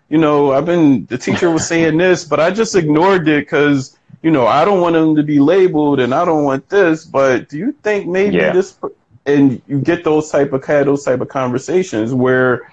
you 0.09 0.17
know, 0.17 0.53
I've 0.53 0.65
been, 0.65 1.05
the 1.05 1.19
teacher 1.19 1.51
was 1.51 1.67
saying 1.67 1.97
this, 1.97 2.25
but 2.25 2.39
I 2.39 2.49
just 2.49 2.73
ignored 2.73 3.27
it 3.27 3.41
because 3.41 3.96
you 4.27 4.33
know, 4.33 4.45
I 4.45 4.65
don't 4.65 4.81
want 4.81 4.95
them 4.95 5.15
to 5.15 5.23
be 5.23 5.39
labeled 5.39 6.01
and 6.01 6.13
I 6.13 6.25
don't 6.25 6.43
want 6.43 6.67
this, 6.67 7.05
but 7.05 7.47
do 7.47 7.57
you 7.57 7.71
think 7.71 8.07
maybe 8.07 8.35
yeah. 8.35 8.51
this, 8.51 8.77
and 9.25 9.61
you 9.67 9.79
get 9.79 10.03
those 10.03 10.29
type 10.29 10.51
of, 10.51 10.61
those 10.65 11.05
type 11.05 11.21
of 11.21 11.29
conversations 11.29 12.13
where, 12.13 12.69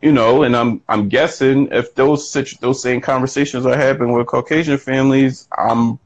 you 0.00 0.10
know, 0.10 0.42
and 0.42 0.56
I'm, 0.56 0.80
I'm 0.88 1.10
guessing 1.10 1.68
if 1.70 1.94
those 1.94 2.30
such, 2.30 2.60
those 2.60 2.80
same 2.80 3.02
conversations 3.02 3.66
are 3.66 3.76
happening 3.76 4.14
with 4.14 4.26
Caucasian 4.26 4.78
families, 4.78 5.46
I'm, 5.54 5.98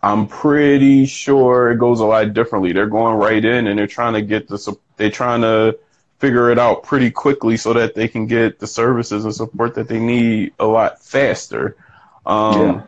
I'm 0.00 0.28
pretty 0.28 1.06
sure 1.06 1.72
it 1.72 1.80
goes 1.80 1.98
a 1.98 2.06
lot 2.06 2.32
differently. 2.32 2.72
They're 2.72 2.86
going 2.86 3.16
right 3.16 3.44
in 3.44 3.66
and 3.66 3.76
they're 3.76 3.88
trying 3.88 4.12
to 4.12 4.22
get 4.22 4.46
the, 4.46 4.76
they're 4.96 5.10
trying 5.10 5.40
to 5.40 5.76
figure 6.20 6.52
it 6.52 6.58
out 6.60 6.84
pretty 6.84 7.10
quickly 7.10 7.56
so 7.56 7.72
that 7.72 7.96
they 7.96 8.06
can 8.06 8.28
get 8.28 8.60
the 8.60 8.68
services 8.68 9.24
and 9.24 9.34
support 9.34 9.74
that 9.74 9.88
they 9.88 9.98
need 9.98 10.52
a 10.60 10.66
lot 10.66 11.02
faster. 11.02 11.76
Um, 12.24 12.60
yeah 12.60 12.82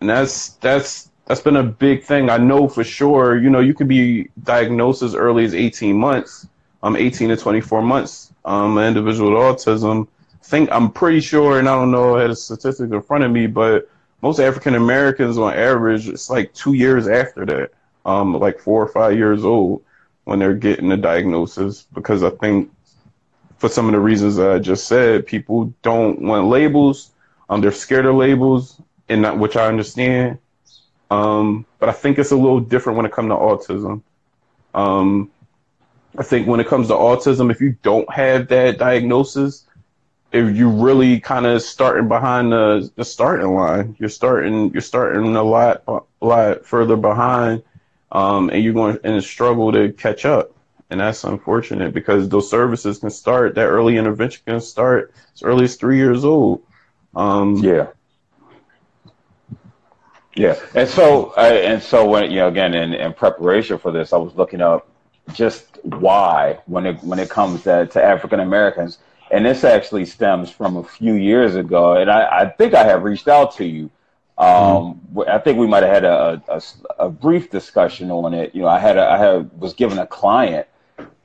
and 0.00 0.10
that's 0.10 0.50
that's 0.60 1.10
that's 1.26 1.40
been 1.40 1.56
a 1.56 1.62
big 1.62 2.04
thing. 2.04 2.30
I 2.30 2.38
know 2.38 2.68
for 2.68 2.84
sure. 2.84 3.38
You 3.38 3.50
know, 3.50 3.60
you 3.60 3.74
could 3.74 3.88
be 3.88 4.28
diagnosed 4.44 5.02
as 5.02 5.14
early 5.14 5.44
as 5.44 5.54
18 5.54 5.96
months, 5.96 6.46
um, 6.82 6.96
18 6.96 7.30
to 7.30 7.36
24 7.36 7.82
months. 7.82 8.32
Um, 8.44 8.78
an 8.78 8.86
individual 8.86 9.30
with 9.30 9.38
autism. 9.38 10.06
I 10.34 10.44
think 10.44 10.70
I'm 10.70 10.90
pretty 10.92 11.20
sure, 11.20 11.58
and 11.58 11.68
I 11.68 11.74
don't 11.74 11.90
know 11.90 12.16
I 12.16 12.22
had 12.22 12.30
a 12.30 12.36
statistic 12.36 12.92
in 12.92 13.02
front 13.02 13.24
of 13.24 13.32
me, 13.32 13.48
but 13.48 13.90
most 14.22 14.38
African 14.38 14.76
Americans 14.76 15.36
on 15.36 15.52
average, 15.52 16.08
it's 16.08 16.30
like 16.30 16.54
two 16.54 16.74
years 16.74 17.08
after 17.08 17.44
that, 17.46 17.72
um, 18.04 18.34
like 18.34 18.60
four 18.60 18.82
or 18.82 18.88
five 18.88 19.16
years 19.16 19.44
old 19.44 19.82
when 20.24 20.38
they're 20.38 20.54
getting 20.54 20.88
the 20.88 20.96
diagnosis. 20.96 21.86
Because 21.92 22.22
I 22.22 22.30
think 22.30 22.70
for 23.58 23.68
some 23.68 23.86
of 23.86 23.92
the 23.92 24.00
reasons 24.00 24.38
I 24.38 24.60
just 24.60 24.86
said, 24.86 25.26
people 25.26 25.74
don't 25.82 26.22
want 26.22 26.46
labels. 26.46 27.10
Um, 27.48 27.60
they're 27.60 27.72
scared 27.72 28.06
of 28.06 28.14
labels, 28.14 28.80
and 29.08 29.24
that, 29.24 29.38
which 29.38 29.56
I 29.56 29.66
understand. 29.66 30.38
Um, 31.10 31.66
but 31.78 31.88
I 31.88 31.92
think 31.92 32.18
it's 32.18 32.32
a 32.32 32.36
little 32.36 32.60
different 32.60 32.96
when 32.96 33.06
it 33.06 33.12
comes 33.12 33.30
to 33.30 33.34
autism. 33.34 34.02
Um, 34.74 35.30
I 36.18 36.22
think 36.22 36.46
when 36.46 36.60
it 36.60 36.66
comes 36.66 36.88
to 36.88 36.94
autism, 36.94 37.50
if 37.50 37.60
you 37.60 37.76
don't 37.82 38.10
have 38.12 38.48
that 38.48 38.78
diagnosis, 38.78 39.66
if 40.32 40.56
you 40.56 40.68
really 40.68 41.20
kind 41.20 41.46
of 41.46 41.62
starting 41.62 42.08
behind 42.08 42.52
the, 42.52 42.90
the 42.96 43.04
starting 43.04 43.54
line, 43.54 43.96
you're 43.98 44.08
starting 44.08 44.70
you're 44.72 44.80
starting 44.80 45.36
a 45.36 45.42
lot 45.42 45.82
a 45.86 46.00
lot 46.20 46.64
further 46.64 46.96
behind, 46.96 47.62
um, 48.12 48.50
and 48.50 48.62
you're 48.62 48.72
going 48.72 48.98
to 48.98 49.22
struggle 49.22 49.72
to 49.72 49.92
catch 49.92 50.24
up, 50.24 50.52
and 50.90 51.00
that's 51.00 51.24
unfortunate 51.24 51.94
because 51.94 52.28
those 52.28 52.50
services 52.50 52.98
can 52.98 53.10
start 53.10 53.54
that 53.54 53.66
early 53.66 53.96
intervention 53.96 54.42
can 54.46 54.60
start 54.60 55.12
as 55.34 55.42
early 55.42 55.64
as 55.64 55.76
three 55.76 55.96
years 55.96 56.24
old. 56.24 56.62
Um, 57.14 57.56
yeah. 57.56 57.88
Yeah, 60.36 60.54
and 60.74 60.86
so 60.88 61.32
uh, 61.38 61.40
and 61.40 61.82
so 61.82 62.06
when 62.06 62.30
you 62.30 62.36
know 62.36 62.48
again 62.48 62.74
in, 62.74 62.92
in 62.92 63.14
preparation 63.14 63.78
for 63.78 63.90
this, 63.90 64.12
I 64.12 64.18
was 64.18 64.34
looking 64.34 64.60
up 64.60 64.86
just 65.32 65.78
why 65.82 66.58
when 66.66 66.86
it 66.86 67.02
when 67.02 67.18
it 67.18 67.30
comes 67.30 67.62
to, 67.62 67.86
to 67.86 68.02
African 68.02 68.40
Americans, 68.40 68.98
and 69.30 69.46
this 69.46 69.64
actually 69.64 70.04
stems 70.04 70.50
from 70.50 70.76
a 70.76 70.84
few 70.84 71.14
years 71.14 71.56
ago, 71.56 71.94
and 71.94 72.10
I, 72.10 72.40
I 72.40 72.48
think 72.50 72.74
I 72.74 72.84
have 72.84 73.02
reached 73.02 73.28
out 73.28 73.56
to 73.56 73.64
you. 73.64 73.90
Um, 74.38 75.00
mm-hmm. 75.14 75.20
I 75.20 75.38
think 75.38 75.58
we 75.58 75.66
might 75.66 75.82
have 75.82 75.92
had 75.92 76.04
a, 76.04 76.42
a, 76.48 76.62
a, 76.98 77.08
brief 77.08 77.50
discussion 77.50 78.10
on 78.10 78.34
it. 78.34 78.54
You 78.54 78.62
know, 78.62 78.68
I 78.68 78.78
had 78.78 78.98
a, 78.98 79.10
I 79.10 79.16
had 79.16 79.50
was 79.58 79.72
given 79.72 79.98
a 79.98 80.06
client, 80.06 80.66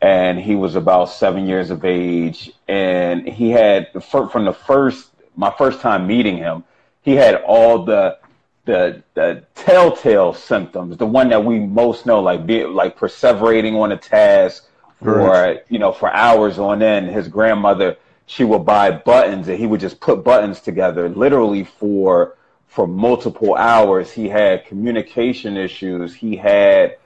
and 0.02 0.39
he 0.39 0.56
was 0.56 0.76
about 0.76 1.10
seven 1.10 1.45
years 1.45 1.69
of 1.69 1.84
age, 1.84 2.54
and 2.69 3.28
he 3.28 3.50
had 3.50 3.89
from 4.02 4.45
the 4.45 4.54
first 4.54 5.10
my 5.36 5.54
first 5.58 5.82
time 5.82 6.08
meeting 6.08 6.38
him, 6.38 6.63
he 7.02 7.15
had 7.15 7.36
all 7.36 7.84
the 7.84 8.17
the 8.65 9.04
the 9.13 9.43
telltale 9.56 10.34
symptoms, 10.34 10.97
the 10.97 11.06
one 11.06 11.30
that 11.30 11.43
we 11.43 11.60
most 11.60 12.06
know, 12.06 12.21
like 12.21 12.45
be, 12.45 12.63
like 12.63 12.97
perseverating 12.97 13.80
on 13.80 13.91
a 13.91 13.97
task 13.97 14.67
for 15.02 15.60
you 15.69 15.80
know 15.80 15.91
for 15.91 16.13
hours 16.13 16.60
on 16.60 16.82
end. 16.82 17.10
His 17.10 17.28
grandmother, 17.28 17.97
she 18.28 18.43
would 18.43 18.65
buy 18.65 18.91
buttons, 18.91 19.47
and 19.47 19.58
he 19.58 19.65
would 19.65 19.80
just 19.80 20.00
put 20.00 20.24
buttons 20.24 20.62
together, 20.62 21.10
literally 21.10 21.63
for 21.63 22.38
for 22.67 22.88
multiple 22.88 23.56
hours. 23.56 24.12
He 24.12 24.30
had 24.30 24.65
communication 24.65 25.58
issues. 25.58 26.13
He 26.13 26.36
had 26.36 26.97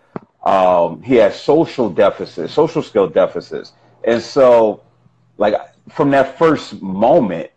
um, 0.44 1.02
he 1.02 1.16
had 1.16 1.34
social 1.34 1.90
deficits, 1.90 2.54
social 2.54 2.84
skill 2.84 3.08
deficits, 3.08 3.74
and 4.04 4.22
so 4.22 4.84
like 5.38 5.56
from 5.90 6.12
that 6.12 6.38
first 6.38 6.82
moment, 6.82 7.50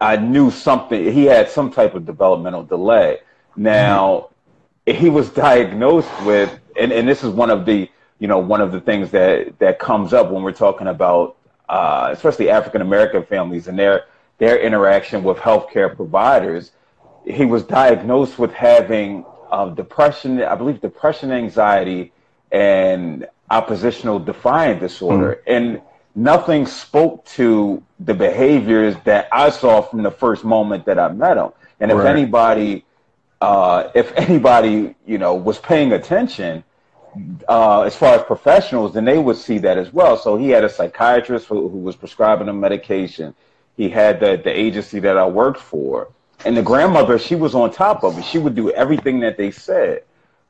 I 0.00 0.16
knew 0.16 0.50
something. 0.50 1.12
He 1.12 1.24
had 1.24 1.48
some 1.48 1.70
type 1.70 1.94
of 1.94 2.06
developmental 2.06 2.62
delay. 2.62 3.18
Now, 3.56 4.30
he 4.86 5.08
was 5.08 5.30
diagnosed 5.30 6.10
with, 6.24 6.58
and, 6.78 6.92
and 6.92 7.08
this 7.08 7.22
is 7.22 7.30
one 7.30 7.50
of 7.50 7.64
the, 7.64 7.88
you 8.18 8.28
know, 8.28 8.38
one 8.38 8.60
of 8.60 8.72
the 8.72 8.80
things 8.80 9.10
that, 9.10 9.58
that 9.58 9.78
comes 9.78 10.12
up 10.12 10.30
when 10.30 10.42
we're 10.42 10.52
talking 10.52 10.86
about, 10.86 11.36
uh, 11.68 12.08
especially 12.12 12.50
African 12.50 12.82
American 12.82 13.24
families 13.24 13.68
and 13.68 13.78
their, 13.78 14.06
their 14.38 14.58
interaction 14.58 15.22
with 15.22 15.38
healthcare 15.38 15.94
providers. 15.94 16.72
He 17.26 17.46
was 17.46 17.62
diagnosed 17.62 18.38
with 18.38 18.52
having 18.52 19.24
uh, 19.50 19.70
depression, 19.70 20.42
I 20.42 20.54
believe 20.54 20.80
depression, 20.80 21.32
anxiety, 21.32 22.12
and 22.52 23.26
oppositional 23.50 24.18
defiant 24.18 24.80
disorder. 24.80 25.40
Mm-hmm. 25.46 25.52
And 25.52 25.82
nothing 26.14 26.66
spoke 26.66 27.24
to 27.26 27.82
the 28.00 28.14
behaviors 28.14 28.96
that 29.04 29.28
I 29.32 29.50
saw 29.50 29.80
from 29.80 30.02
the 30.02 30.10
first 30.10 30.44
moment 30.44 30.84
that 30.86 30.98
I 30.98 31.08
met 31.08 31.36
him. 31.36 31.50
And 31.80 31.90
if 31.90 31.98
right. 31.98 32.06
anybody 32.06 32.83
uh, 33.44 33.90
if 33.94 34.12
anybody, 34.16 34.94
you 35.06 35.18
know, 35.18 35.34
was 35.34 35.58
paying 35.58 35.92
attention, 35.92 36.64
uh, 37.48 37.82
as 37.82 37.94
far 37.94 38.14
as 38.14 38.22
professionals, 38.22 38.94
then 38.94 39.04
they 39.04 39.18
would 39.18 39.36
see 39.36 39.58
that 39.58 39.76
as 39.78 39.92
well. 39.92 40.16
So 40.16 40.36
he 40.36 40.48
had 40.50 40.64
a 40.64 40.68
psychiatrist 40.68 41.46
who, 41.46 41.68
who 41.68 41.78
was 41.78 41.94
prescribing 41.94 42.48
him 42.48 42.58
medication. 42.58 43.34
He 43.76 43.88
had 43.88 44.18
the, 44.18 44.40
the 44.42 44.50
agency 44.66 44.98
that 45.00 45.16
I 45.16 45.26
worked 45.26 45.60
for. 45.60 46.08
And 46.44 46.56
the 46.56 46.62
grandmother, 46.62 47.18
she 47.18 47.36
was 47.36 47.54
on 47.54 47.70
top 47.70 48.02
of 48.02 48.18
it. 48.18 48.24
She 48.24 48.38
would 48.38 48.54
do 48.54 48.70
everything 48.70 49.20
that 49.20 49.36
they 49.36 49.50
said. 49.50 50.04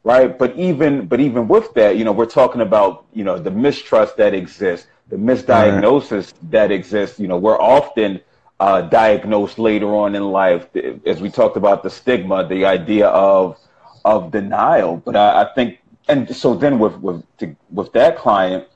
Right. 0.05 0.39
But 0.39 0.57
even, 0.57 1.07
but 1.07 1.21
even 1.21 1.49
with 1.49 1.73
that, 1.75 1.97
you 1.97 2.05
know, 2.05 2.13
we're 2.13 2.27
talking 2.27 2.61
about, 2.61 3.07
you 3.13 3.25
know, 3.25 3.39
the 3.39 3.51
mistrust 3.51 4.17
that 4.19 4.35
exists, 4.35 4.87
the 5.09 5.17
misdiagnosis 5.17 6.11
right. 6.13 6.51
that 6.51 6.71
exists. 6.71 7.19
You 7.19 7.29
know, 7.29 7.39
we're 7.39 7.61
often, 7.61 8.21
uh, 8.65 8.81
diagnosed 8.81 9.59
later 9.59 9.95
on 9.95 10.15
in 10.15 10.25
life, 10.31 10.67
as 11.05 11.21
we 11.21 11.29
talked 11.29 11.59
about 11.59 11.83
the 11.83 11.91
stigma, 11.91 12.49
the 12.49 12.65
idea 12.65 13.09
of 13.09 13.59
of 14.07 14.31
denial. 14.31 14.97
But 14.97 15.17
I, 15.17 15.43
I 15.43 15.55
think, 15.55 15.81
and 16.09 16.35
so 16.35 16.55
then 16.55 16.79
with 16.79 16.97
with 16.97 17.23
to, 17.39 17.55
with 17.71 17.93
that 17.93 18.17
client, 18.17 18.67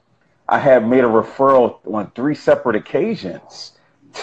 I 0.47 0.59
have 0.59 0.87
made 0.87 1.05
a 1.05 1.13
referral 1.21 1.79
on 1.91 2.11
three 2.11 2.35
separate 2.35 2.77
occasions 2.77 3.73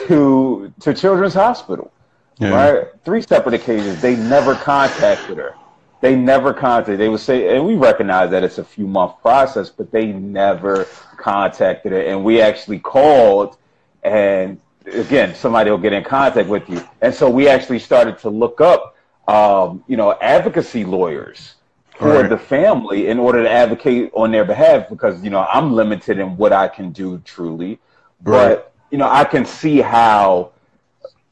to 0.07 0.71
to 0.81 0.93
Children's 0.93 1.33
Hospital. 1.33 1.91
Yeah. 2.37 2.49
Right, 2.49 2.87
three 3.03 3.23
separate 3.23 3.55
occasions. 3.55 3.99
They 4.03 4.15
never 4.15 4.53
contacted 4.53 5.37
her. 5.37 5.55
They 6.01 6.15
never 6.15 6.53
contacted. 6.53 6.99
They 6.99 7.09
would 7.09 7.21
say, 7.21 7.55
and 7.55 7.65
we 7.65 7.75
recognize 7.75 8.29
that 8.29 8.43
it's 8.43 8.59
a 8.59 8.63
few 8.63 8.85
month 8.85 9.13
process, 9.21 9.71
but 9.71 9.89
they 9.89 10.07
never 10.11 10.85
contacted 11.17 11.91
her. 11.93 12.01
And 12.01 12.23
we 12.23 12.39
actually 12.39 12.79
called 12.79 13.57
and 14.03 14.59
again, 14.91 15.35
somebody 15.35 15.71
will 15.71 15.77
get 15.77 15.93
in 15.93 16.03
contact 16.03 16.49
with 16.49 16.69
you. 16.69 16.81
And 17.01 17.13
so 17.13 17.29
we 17.29 17.47
actually 17.47 17.79
started 17.79 18.17
to 18.19 18.29
look 18.29 18.61
up, 18.61 18.95
um, 19.27 19.83
you 19.87 19.97
know, 19.97 20.17
advocacy 20.21 20.85
lawyers 20.85 21.55
for 21.97 22.21
right. 22.21 22.29
the 22.29 22.37
family 22.37 23.07
in 23.07 23.19
order 23.19 23.43
to 23.43 23.49
advocate 23.49 24.11
on 24.13 24.31
their 24.31 24.45
behalf 24.45 24.89
because, 24.89 25.23
you 25.23 25.29
know, 25.29 25.45
I'm 25.51 25.73
limited 25.73 26.19
in 26.19 26.37
what 26.37 26.53
I 26.53 26.67
can 26.67 26.91
do 26.91 27.19
truly. 27.19 27.79
Right. 28.23 28.55
But, 28.55 28.73
you 28.91 28.97
know, 28.97 29.09
I 29.09 29.23
can 29.23 29.45
see 29.45 29.77
how 29.81 30.51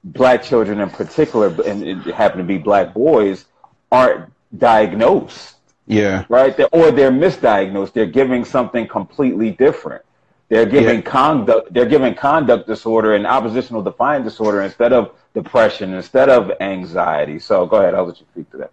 black 0.03 0.43
children 0.43 0.79
in 0.79 0.89
particular, 0.89 1.47
and 1.63 1.83
it 1.83 1.97
happen 2.13 2.37
to 2.39 2.43
be 2.43 2.57
black 2.57 2.93
boys, 2.93 3.45
aren't 3.91 4.31
diagnosed. 4.57 5.55
Yeah. 5.85 6.25
Right? 6.29 6.55
They're, 6.55 6.69
or 6.71 6.91
they're 6.91 7.11
misdiagnosed. 7.11 7.93
They're 7.93 8.05
giving 8.05 8.45
something 8.45 8.87
completely 8.87 9.51
different. 9.51 10.03
They're 10.49 10.65
giving 10.65 10.97
yeah. 10.97 11.01
conduct. 11.01 11.73
They're 11.73 11.85
giving 11.85 12.13
conduct 12.15 12.67
disorder 12.67 13.15
and 13.15 13.25
oppositional 13.25 13.81
defiant 13.81 14.25
disorder 14.25 14.61
instead 14.61 14.93
of 14.93 15.15
depression, 15.33 15.93
instead 15.93 16.29
of 16.29 16.51
anxiety. 16.59 17.39
So 17.39 17.65
go 17.65 17.77
ahead. 17.77 17.95
I'll 17.95 18.05
let 18.05 18.19
you 18.19 18.25
speak 18.31 18.51
to 18.51 18.57
that. 18.57 18.71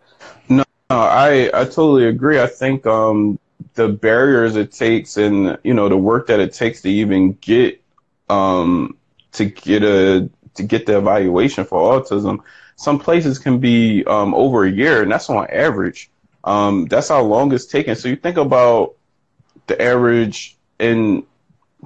No, 0.48 0.64
I 0.90 1.50
I 1.54 1.64
totally 1.64 2.06
agree. 2.06 2.40
I 2.40 2.46
think 2.46 2.86
um, 2.86 3.38
the 3.74 3.88
barriers 3.88 4.56
it 4.56 4.72
takes 4.72 5.16
and 5.16 5.58
you 5.64 5.74
know 5.74 5.88
the 5.88 5.96
work 5.96 6.26
that 6.26 6.40
it 6.40 6.52
takes 6.52 6.82
to 6.82 6.90
even 6.90 7.32
get 7.34 7.82
um, 8.28 8.96
to 9.32 9.46
get 9.46 9.82
a 9.82 10.28
to 10.54 10.62
get 10.62 10.86
the 10.86 10.98
evaluation 10.98 11.64
for 11.64 12.00
autism. 12.00 12.40
Some 12.76 12.98
places 12.98 13.38
can 13.38 13.58
be 13.58 14.04
um, 14.04 14.34
over 14.34 14.64
a 14.64 14.70
year, 14.70 15.02
and 15.02 15.12
that's 15.12 15.28
on 15.28 15.46
average. 15.50 16.10
Um, 16.44 16.86
that's 16.86 17.08
how 17.08 17.22
long 17.22 17.52
it's 17.52 17.66
taken. 17.66 17.94
So 17.94 18.08
you 18.08 18.16
think 18.16 18.38
about 18.38 18.94
the 19.66 19.80
average 19.80 20.56
in 20.78 21.24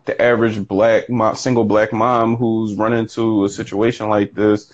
the 0.04 0.20
average 0.20 0.66
black 0.66 1.09
mom, 1.09 1.37
single 1.37 1.64
black 1.64 1.92
mom 1.92 2.37
who's 2.37 2.74
run 2.74 2.92
into 2.92 3.44
a 3.44 3.48
situation 3.48 4.09
like 4.09 4.35
this, 4.35 4.72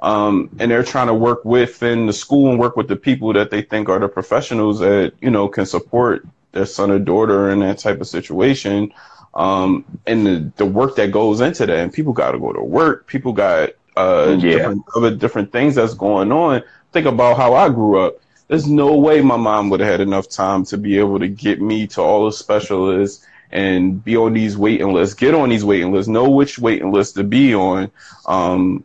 um, 0.00 0.50
and 0.58 0.70
they're 0.70 0.82
trying 0.82 1.06
to 1.06 1.14
work 1.14 1.44
within 1.44 2.06
the 2.06 2.12
school 2.12 2.50
and 2.50 2.58
work 2.58 2.76
with 2.76 2.88
the 2.88 2.96
people 2.96 3.32
that 3.32 3.50
they 3.50 3.62
think 3.62 3.88
are 3.88 3.98
the 3.98 4.08
professionals 4.08 4.80
that 4.80 5.12
you 5.20 5.30
know 5.30 5.48
can 5.48 5.66
support 5.66 6.26
their 6.52 6.66
son 6.66 6.90
or 6.90 6.98
daughter 6.98 7.50
in 7.50 7.60
that 7.60 7.78
type 7.78 8.00
of 8.00 8.06
situation. 8.06 8.92
Um, 9.34 9.84
and 10.06 10.26
the, 10.26 10.52
the 10.56 10.66
work 10.66 10.96
that 10.96 11.10
goes 11.10 11.40
into 11.40 11.64
that, 11.64 11.78
and 11.78 11.92
people 11.92 12.12
got 12.12 12.32
to 12.32 12.38
go 12.38 12.52
to 12.52 12.62
work. 12.62 13.06
People 13.06 13.32
got 13.32 13.70
uh, 13.96 14.36
yeah. 14.38 14.56
different 14.56 14.84
other 14.94 15.14
different 15.14 15.52
things 15.52 15.74
that's 15.74 15.94
going 15.94 16.32
on. 16.32 16.62
Think 16.92 17.06
about 17.06 17.36
how 17.36 17.54
I 17.54 17.68
grew 17.68 18.00
up. 18.00 18.16
There's 18.48 18.66
no 18.66 18.96
way 18.96 19.22
my 19.22 19.36
mom 19.36 19.70
would 19.70 19.80
have 19.80 19.88
had 19.88 20.00
enough 20.00 20.28
time 20.28 20.64
to 20.66 20.76
be 20.76 20.98
able 20.98 21.18
to 21.18 21.28
get 21.28 21.62
me 21.62 21.86
to 21.88 22.02
all 22.02 22.26
the 22.26 22.32
specialists 22.32 23.26
and 23.52 24.02
be 24.02 24.16
on 24.16 24.32
these 24.32 24.56
waiting 24.56 24.92
lists, 24.92 25.14
get 25.14 25.34
on 25.34 25.50
these 25.50 25.64
waiting 25.64 25.92
lists, 25.92 26.08
know 26.08 26.30
which 26.30 26.58
waiting 26.58 26.92
list 26.92 27.14
to 27.16 27.24
be 27.24 27.54
on. 27.54 27.90
Um, 28.26 28.84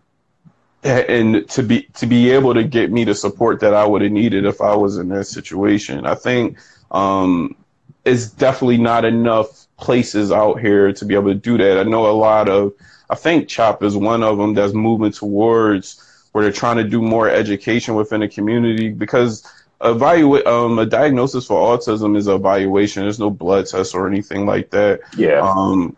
and 0.83 1.49
to 1.49 1.63
be 1.63 1.83
to 1.95 2.05
be 2.05 2.29
able 2.31 2.53
to 2.53 2.63
get 2.63 2.91
me 2.91 3.03
the 3.03 3.15
support 3.15 3.59
that 3.59 3.73
I 3.73 3.85
would 3.85 4.01
have 4.01 4.11
needed 4.11 4.45
if 4.45 4.61
I 4.61 4.75
was 4.75 4.97
in 4.97 5.09
that 5.09 5.25
situation. 5.25 6.05
I 6.05 6.15
think 6.15 6.57
um, 6.91 7.55
it's 8.05 8.29
definitely 8.29 8.77
not 8.77 9.03
enough 9.03 9.67
places 9.77 10.31
out 10.31 10.59
here 10.59 10.93
to 10.93 11.05
be 11.05 11.15
able 11.15 11.29
to 11.29 11.35
do 11.35 11.57
that. 11.57 11.79
I 11.79 11.83
know 11.83 12.09
a 12.09 12.13
lot 12.13 12.47
of 12.47 12.73
I 13.09 13.15
think 13.15 13.47
CHOP 13.47 13.83
is 13.83 13.95
one 13.95 14.23
of 14.23 14.37
them 14.37 14.53
that's 14.53 14.73
moving 14.73 15.11
towards 15.11 16.03
where 16.31 16.43
they're 16.43 16.53
trying 16.53 16.77
to 16.77 16.83
do 16.83 17.01
more 17.01 17.29
education 17.29 17.95
within 17.95 18.21
the 18.21 18.27
community 18.27 18.89
because 18.89 19.43
evaluate 19.81 20.45
um, 20.45 20.79
a 20.79 20.85
diagnosis 20.85 21.45
for 21.45 21.77
autism 21.77 22.17
is 22.17 22.27
evaluation. 22.27 23.03
There's 23.03 23.19
no 23.19 23.29
blood 23.29 23.67
test 23.67 23.93
or 23.93 24.07
anything 24.07 24.45
like 24.45 24.69
that. 24.71 25.01
Yeah. 25.15 25.41
Um, 25.41 25.95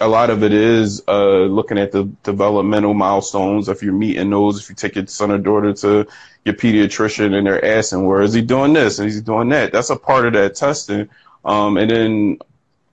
a 0.00 0.08
lot 0.08 0.30
of 0.30 0.42
it 0.42 0.52
is 0.52 1.02
uh, 1.06 1.44
looking 1.44 1.78
at 1.78 1.92
the 1.92 2.04
developmental 2.22 2.94
milestones. 2.94 3.68
If 3.68 3.82
you're 3.82 3.92
meeting 3.92 4.30
those, 4.30 4.60
if 4.60 4.68
you 4.68 4.74
take 4.74 4.96
your 4.96 5.06
son 5.06 5.30
or 5.30 5.38
daughter 5.38 5.72
to 5.74 6.06
your 6.44 6.54
pediatrician 6.54 7.34
and 7.34 7.46
they're 7.46 7.64
asking, 7.64 8.06
where 8.06 8.22
is 8.22 8.34
he 8.34 8.42
doing 8.42 8.72
this 8.72 8.98
and 8.98 9.10
he's 9.10 9.22
doing 9.22 9.48
that? 9.50 9.72
That's 9.72 9.90
a 9.90 9.96
part 9.96 10.26
of 10.26 10.32
that 10.32 10.54
testing. 10.54 11.08
Um, 11.44 11.76
and 11.76 11.90
then 11.90 12.38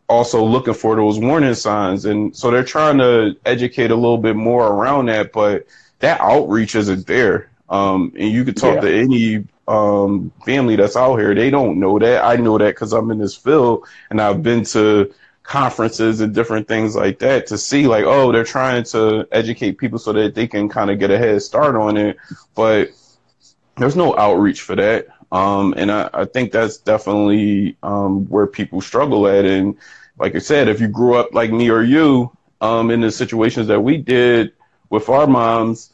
also 0.07 0.43
looking 0.43 0.73
for 0.73 0.95
those 0.95 1.19
warning 1.19 1.53
signs. 1.55 2.05
And 2.05 2.35
so 2.35 2.51
they're 2.51 2.63
trying 2.63 2.97
to 2.97 3.35
educate 3.45 3.91
a 3.91 3.95
little 3.95 4.17
bit 4.17 4.35
more 4.35 4.67
around 4.67 5.07
that, 5.07 5.31
but 5.31 5.67
that 5.99 6.19
outreach 6.21 6.75
isn't 6.75 7.07
there. 7.07 7.49
Um, 7.69 8.13
and 8.17 8.29
you 8.29 8.43
could 8.43 8.57
talk 8.57 8.75
yeah. 8.75 8.81
to 8.81 8.99
any 9.01 9.45
um, 9.69 10.31
family 10.43 10.75
that's 10.75 10.97
out 10.97 11.17
here. 11.17 11.35
They 11.35 11.51
don't 11.51 11.79
know 11.79 11.99
that. 11.99 12.25
I 12.25 12.35
know 12.37 12.57
that 12.57 12.75
because 12.75 12.91
I'm 12.91 13.11
in 13.11 13.19
this 13.19 13.35
field 13.35 13.87
and 14.09 14.19
I've 14.19 14.41
been 14.41 14.63
to 14.65 15.13
conferences 15.43 16.21
and 16.21 16.33
different 16.33 16.67
things 16.67 16.95
like 16.95 17.19
that 17.19 17.47
to 17.47 17.57
see 17.57 17.87
like, 17.87 18.03
oh, 18.05 18.31
they're 18.31 18.43
trying 18.43 18.83
to 18.85 19.27
educate 19.31 19.77
people 19.77 19.99
so 19.99 20.11
that 20.13 20.33
they 20.33 20.47
can 20.47 20.69
kind 20.69 20.89
of 20.89 20.97
get 20.97 21.11
a 21.11 21.17
head 21.17 21.41
start 21.43 21.75
on 21.75 21.97
it. 21.97 22.17
But 22.55 22.89
there's 23.77 23.95
no 23.95 24.17
outreach 24.17 24.61
for 24.61 24.75
that. 24.75 25.07
Um, 25.31 25.75
and 25.77 25.91
I, 25.91 26.09
I, 26.11 26.25
think 26.25 26.51
that's 26.51 26.77
definitely 26.77 27.77
um, 27.83 28.25
where 28.29 28.47
people 28.47 28.81
struggle 28.81 29.27
at. 29.27 29.45
And 29.45 29.77
like 30.17 30.33
I 30.35 30.39
said, 30.39 30.67
if 30.67 30.81
you 30.81 30.87
grew 30.87 31.13
up 31.13 31.35
like 31.35 31.51
me 31.51 31.69
or 31.69 31.83
you 31.83 32.35
um, 32.61 32.89
in 32.89 33.01
the 33.01 33.11
situations 33.11 33.67
that 33.67 33.81
we 33.81 33.97
did 33.97 34.53
with 34.89 35.07
our 35.07 35.27
moms, 35.27 35.93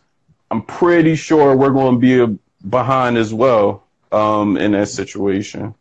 I'm 0.49 0.61
pretty 0.61 1.15
sure 1.15 1.53
we're 1.53 1.71
going 1.71 1.95
to 1.95 1.99
be 1.99 2.39
behind 2.69 3.17
as 3.17 3.33
well 3.33 3.83
um, 4.11 4.57
in 4.57 4.71
that 4.71 4.89
situation. 4.89 5.75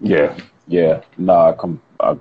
Yeah, 0.00 0.36
yeah, 0.68 1.02
no, 1.16 1.34
I, 1.34 1.52
com- 1.52 1.80
I, 2.00 2.16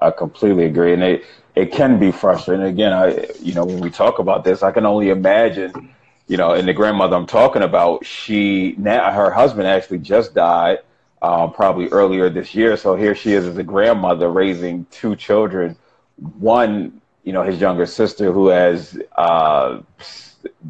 I 0.00 0.10
completely 0.10 0.64
agree, 0.66 0.92
and 0.92 1.02
it 1.02 1.24
it 1.54 1.72
can 1.72 1.98
be 1.98 2.10
frustrating. 2.10 2.66
Again, 2.66 2.92
I 2.92 3.26
you 3.40 3.54
know 3.54 3.64
when 3.64 3.80
we 3.80 3.90
talk 3.90 4.18
about 4.18 4.44
this, 4.44 4.62
I 4.62 4.70
can 4.72 4.84
only 4.86 5.10
imagine, 5.10 5.94
you 6.28 6.36
know, 6.36 6.52
and 6.52 6.66
the 6.68 6.72
grandmother 6.72 7.16
I'm 7.16 7.26
talking 7.26 7.62
about, 7.62 8.04
she 8.04 8.74
now 8.78 9.10
her 9.12 9.30
husband 9.30 9.66
actually 9.68 9.98
just 9.98 10.34
died 10.34 10.78
um, 11.22 11.52
probably 11.52 11.88
earlier 11.88 12.28
this 12.28 12.54
year. 12.54 12.76
So 12.76 12.96
here 12.96 13.14
she 13.14 13.32
is 13.32 13.46
as 13.46 13.56
a 13.56 13.62
grandmother 13.62 14.28
raising 14.28 14.86
two 14.90 15.16
children. 15.16 15.76
One, 16.16 17.00
you 17.24 17.32
know, 17.32 17.42
his 17.42 17.60
younger 17.60 17.86
sister 17.86 18.32
who 18.32 18.48
has 18.48 19.00
uh, 19.16 19.80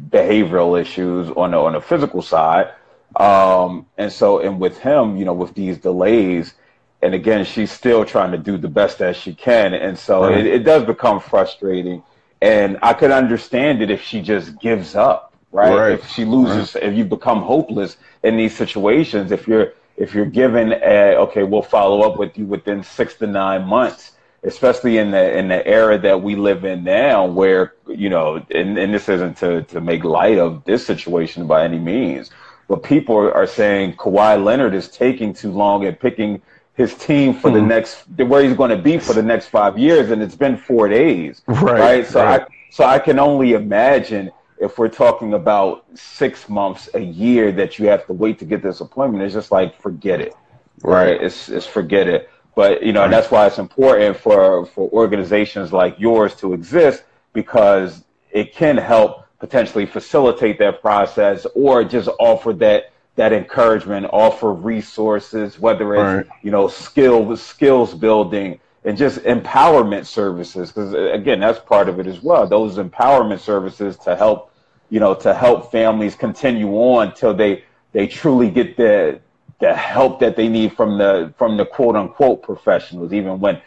behavioral 0.09 0.79
issues 0.79 1.29
on 1.35 1.51
the, 1.51 1.57
on 1.57 1.73
the 1.73 1.81
physical 1.81 2.21
side. 2.21 2.71
Um, 3.15 3.85
and 3.97 4.11
so, 4.11 4.39
and 4.39 4.59
with 4.59 4.79
him, 4.79 5.17
you 5.17 5.25
know, 5.25 5.33
with 5.33 5.53
these 5.53 5.77
delays, 5.77 6.53
and 7.01 7.13
again, 7.13 7.43
she's 7.45 7.71
still 7.71 8.05
trying 8.05 8.31
to 8.31 8.37
do 8.37 8.57
the 8.57 8.69
best 8.69 8.99
that 8.99 9.15
she 9.15 9.35
can. 9.35 9.73
And 9.73 9.99
so 9.99 10.23
right. 10.23 10.37
it, 10.37 10.45
it 10.45 10.63
does 10.63 10.85
become 10.85 11.19
frustrating. 11.19 12.01
And 12.41 12.77
I 12.81 12.93
could 12.93 13.11
understand 13.11 13.81
it 13.81 13.91
if 13.91 14.01
she 14.01 14.21
just 14.21 14.59
gives 14.59 14.95
up, 14.95 15.33
right? 15.51 15.75
right. 15.75 15.91
If 15.93 16.09
she 16.09 16.25
loses, 16.25 16.75
right. 16.75 16.85
if 16.85 16.93
you 16.95 17.03
become 17.03 17.41
hopeless 17.41 17.97
in 18.23 18.37
these 18.37 18.55
situations, 18.55 19.31
if 19.31 19.47
you're, 19.47 19.73
if 19.97 20.15
you're 20.15 20.25
given 20.25 20.71
a, 20.71 21.15
okay, 21.17 21.43
we'll 21.43 21.61
follow 21.61 22.01
up 22.01 22.17
with 22.17 22.37
you 22.37 22.45
within 22.45 22.83
six 22.83 23.15
to 23.15 23.27
nine 23.27 23.65
months, 23.65 24.12
especially 24.43 24.97
in 24.97 25.11
the 25.11 25.37
in 25.37 25.47
the 25.47 25.65
era 25.65 25.97
that 25.97 26.21
we 26.21 26.35
live 26.35 26.65
in 26.65 26.83
now, 26.83 27.25
where 27.25 27.73
you 27.87 28.09
know, 28.09 28.45
and, 28.51 28.77
and 28.77 28.93
this 28.93 29.09
isn't 29.09 29.37
to 29.37 29.63
to 29.63 29.81
make 29.81 30.03
light 30.03 30.37
of 30.37 30.63
this 30.65 30.85
situation 30.85 31.47
by 31.47 31.63
any 31.63 31.79
means, 31.79 32.29
but 32.67 32.83
people 32.83 33.15
are 33.15 33.47
saying 33.47 33.93
Kawhi 33.93 34.43
Leonard 34.43 34.73
is 34.73 34.89
taking 34.89 35.33
too 35.33 35.51
long 35.51 35.85
and 35.85 35.99
picking 35.99 36.41
his 36.75 36.95
team 36.95 37.33
for 37.33 37.49
mm-hmm. 37.49 37.55
the 37.55 37.61
hmm. 37.61 37.67
next 37.67 38.29
where 38.29 38.43
he's 38.43 38.57
going 38.57 38.71
to 38.71 38.77
be 38.77 38.97
for 38.97 39.13
the 39.13 39.23
next 39.23 39.47
five 39.47 39.77
years, 39.77 40.11
and 40.11 40.21
it's 40.21 40.35
been 40.35 40.57
four 40.57 40.87
days, 40.87 41.41
right? 41.47 41.61
right? 41.61 42.07
So 42.07 42.23
right. 42.23 42.41
I 42.41 42.47
so 42.71 42.83
I 42.83 42.99
can 42.99 43.19
only 43.19 43.53
imagine 43.53 44.31
if 44.59 44.77
we're 44.77 44.89
talking 44.89 45.33
about 45.33 45.85
six 45.93 46.47
months, 46.47 46.89
a 46.93 46.99
year 46.99 47.51
that 47.51 47.77
you 47.77 47.87
have 47.87 48.05
to 48.07 48.13
wait 48.13 48.39
to 48.39 48.45
get 48.45 48.63
this 48.63 48.79
appointment, 48.79 49.23
it's 49.23 49.33
just 49.33 49.51
like 49.51 49.79
forget 49.79 50.21
it, 50.21 50.33
right? 50.81 51.21
It's 51.21 51.49
it's 51.49 51.65
forget 51.65 52.07
it. 52.07 52.29
But 52.55 52.83
you 52.83 52.93
know, 52.93 53.01
right. 53.01 53.11
that's 53.11 53.31
why 53.31 53.47
it's 53.47 53.57
important 53.57 54.17
for 54.17 54.65
for 54.67 54.89
organizations 54.91 55.73
like 55.73 55.99
yours 55.99 56.35
to 56.35 56.53
exist 56.53 57.03
because 57.33 58.03
it 58.31 58.53
can 58.53 58.77
help 58.77 59.25
potentially 59.39 59.85
facilitate 59.85 60.59
that 60.59 60.81
process 60.81 61.45
or 61.55 61.83
just 61.83 62.09
offer 62.19 62.53
that 62.53 62.91
that 63.15 63.31
encouragement, 63.31 64.07
offer 64.11 64.51
resources, 64.51 65.59
whether 65.59 65.95
it's 65.95 66.27
right. 66.27 66.37
you 66.43 66.51
know 66.51 66.67
skill 66.67 67.35
skills 67.37 67.93
building 67.93 68.59
and 68.85 68.97
just 68.97 69.19
empowerment 69.19 70.05
services 70.05 70.71
because 70.71 70.93
uh, 70.93 71.11
again 71.11 71.39
that's 71.39 71.59
part 71.59 71.87
of 71.89 71.99
it 71.99 72.07
as 72.07 72.21
well 72.21 72.45
those 72.47 72.77
empowerment 72.77 73.39
services 73.39 73.97
to 73.97 74.15
help 74.15 74.51
you 74.89 74.99
know 74.99 75.13
to 75.13 75.33
help 75.33 75.71
families 75.71 76.15
continue 76.15 76.69
on 76.69 77.13
till 77.13 77.33
they 77.33 77.63
they 77.91 78.07
truly 78.07 78.49
get 78.49 78.75
the 78.75 79.19
the 79.59 79.73
help 79.73 80.19
that 80.19 80.35
they 80.35 80.47
need 80.47 80.73
from 80.73 80.97
the 80.97 81.33
from 81.37 81.57
the 81.57 81.65
quote 81.65 81.95
unquote 81.95 82.43
professionals 82.43 83.13
even 83.13 83.39
when 83.39 83.61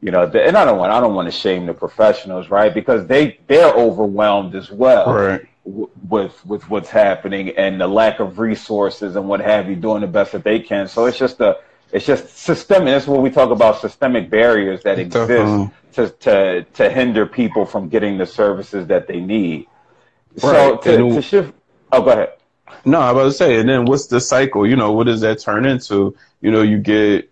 you 0.00 0.10
know 0.10 0.26
the, 0.26 0.44
and 0.44 0.56
i 0.56 0.64
don't 0.64 0.78
want 0.78 0.92
i 0.92 1.00
don't 1.00 1.14
want 1.14 1.26
to 1.26 1.32
shame 1.32 1.66
the 1.66 1.74
professionals 1.74 2.50
right 2.50 2.74
because 2.74 3.06
they 3.06 3.38
they're 3.46 3.72
overwhelmed 3.74 4.54
as 4.54 4.70
well 4.70 5.12
right. 5.12 5.48
w- 5.64 5.90
with 6.08 6.44
with 6.46 6.68
what's 6.68 6.90
happening 6.90 7.50
and 7.56 7.80
the 7.80 7.86
lack 7.86 8.20
of 8.20 8.38
resources 8.38 9.16
and 9.16 9.28
what 9.28 9.40
have 9.40 9.68
you 9.68 9.76
doing 9.76 10.00
the 10.00 10.06
best 10.06 10.32
that 10.32 10.44
they 10.44 10.60
can 10.60 10.86
so 10.86 11.06
it's 11.06 11.18
just 11.18 11.40
a 11.40 11.58
it's 11.92 12.06
just 12.06 12.36
systemic. 12.36 12.86
That's 12.86 13.06
what 13.06 13.22
we 13.22 13.30
talk 13.30 13.50
about 13.50 13.80
systemic 13.80 14.28
barriers 14.28 14.82
that 14.82 14.98
exist 14.98 15.72
to, 15.94 16.08
to, 16.08 16.62
to 16.74 16.90
hinder 16.90 17.26
people 17.26 17.64
from 17.64 17.88
getting 17.88 18.18
the 18.18 18.26
services 18.26 18.86
that 18.88 19.06
they 19.06 19.20
need. 19.20 19.66
Right. 20.42 20.42
So 20.42 20.76
to, 20.76 21.14
to 21.14 21.22
shift, 21.22 21.54
oh, 21.92 22.02
go 22.02 22.10
ahead. 22.10 22.32
No, 22.84 23.00
I 23.00 23.12
was 23.12 23.20
about 23.20 23.24
to 23.24 23.32
say, 23.32 23.60
and 23.60 23.68
then 23.68 23.84
what's 23.84 24.06
the 24.06 24.20
cycle? 24.20 24.66
You 24.66 24.76
know, 24.76 24.92
what 24.92 25.04
does 25.04 25.20
that 25.22 25.40
turn 25.40 25.66
into? 25.66 26.16
You 26.40 26.50
know, 26.50 26.62
you 26.62 26.78
get, 26.78 27.30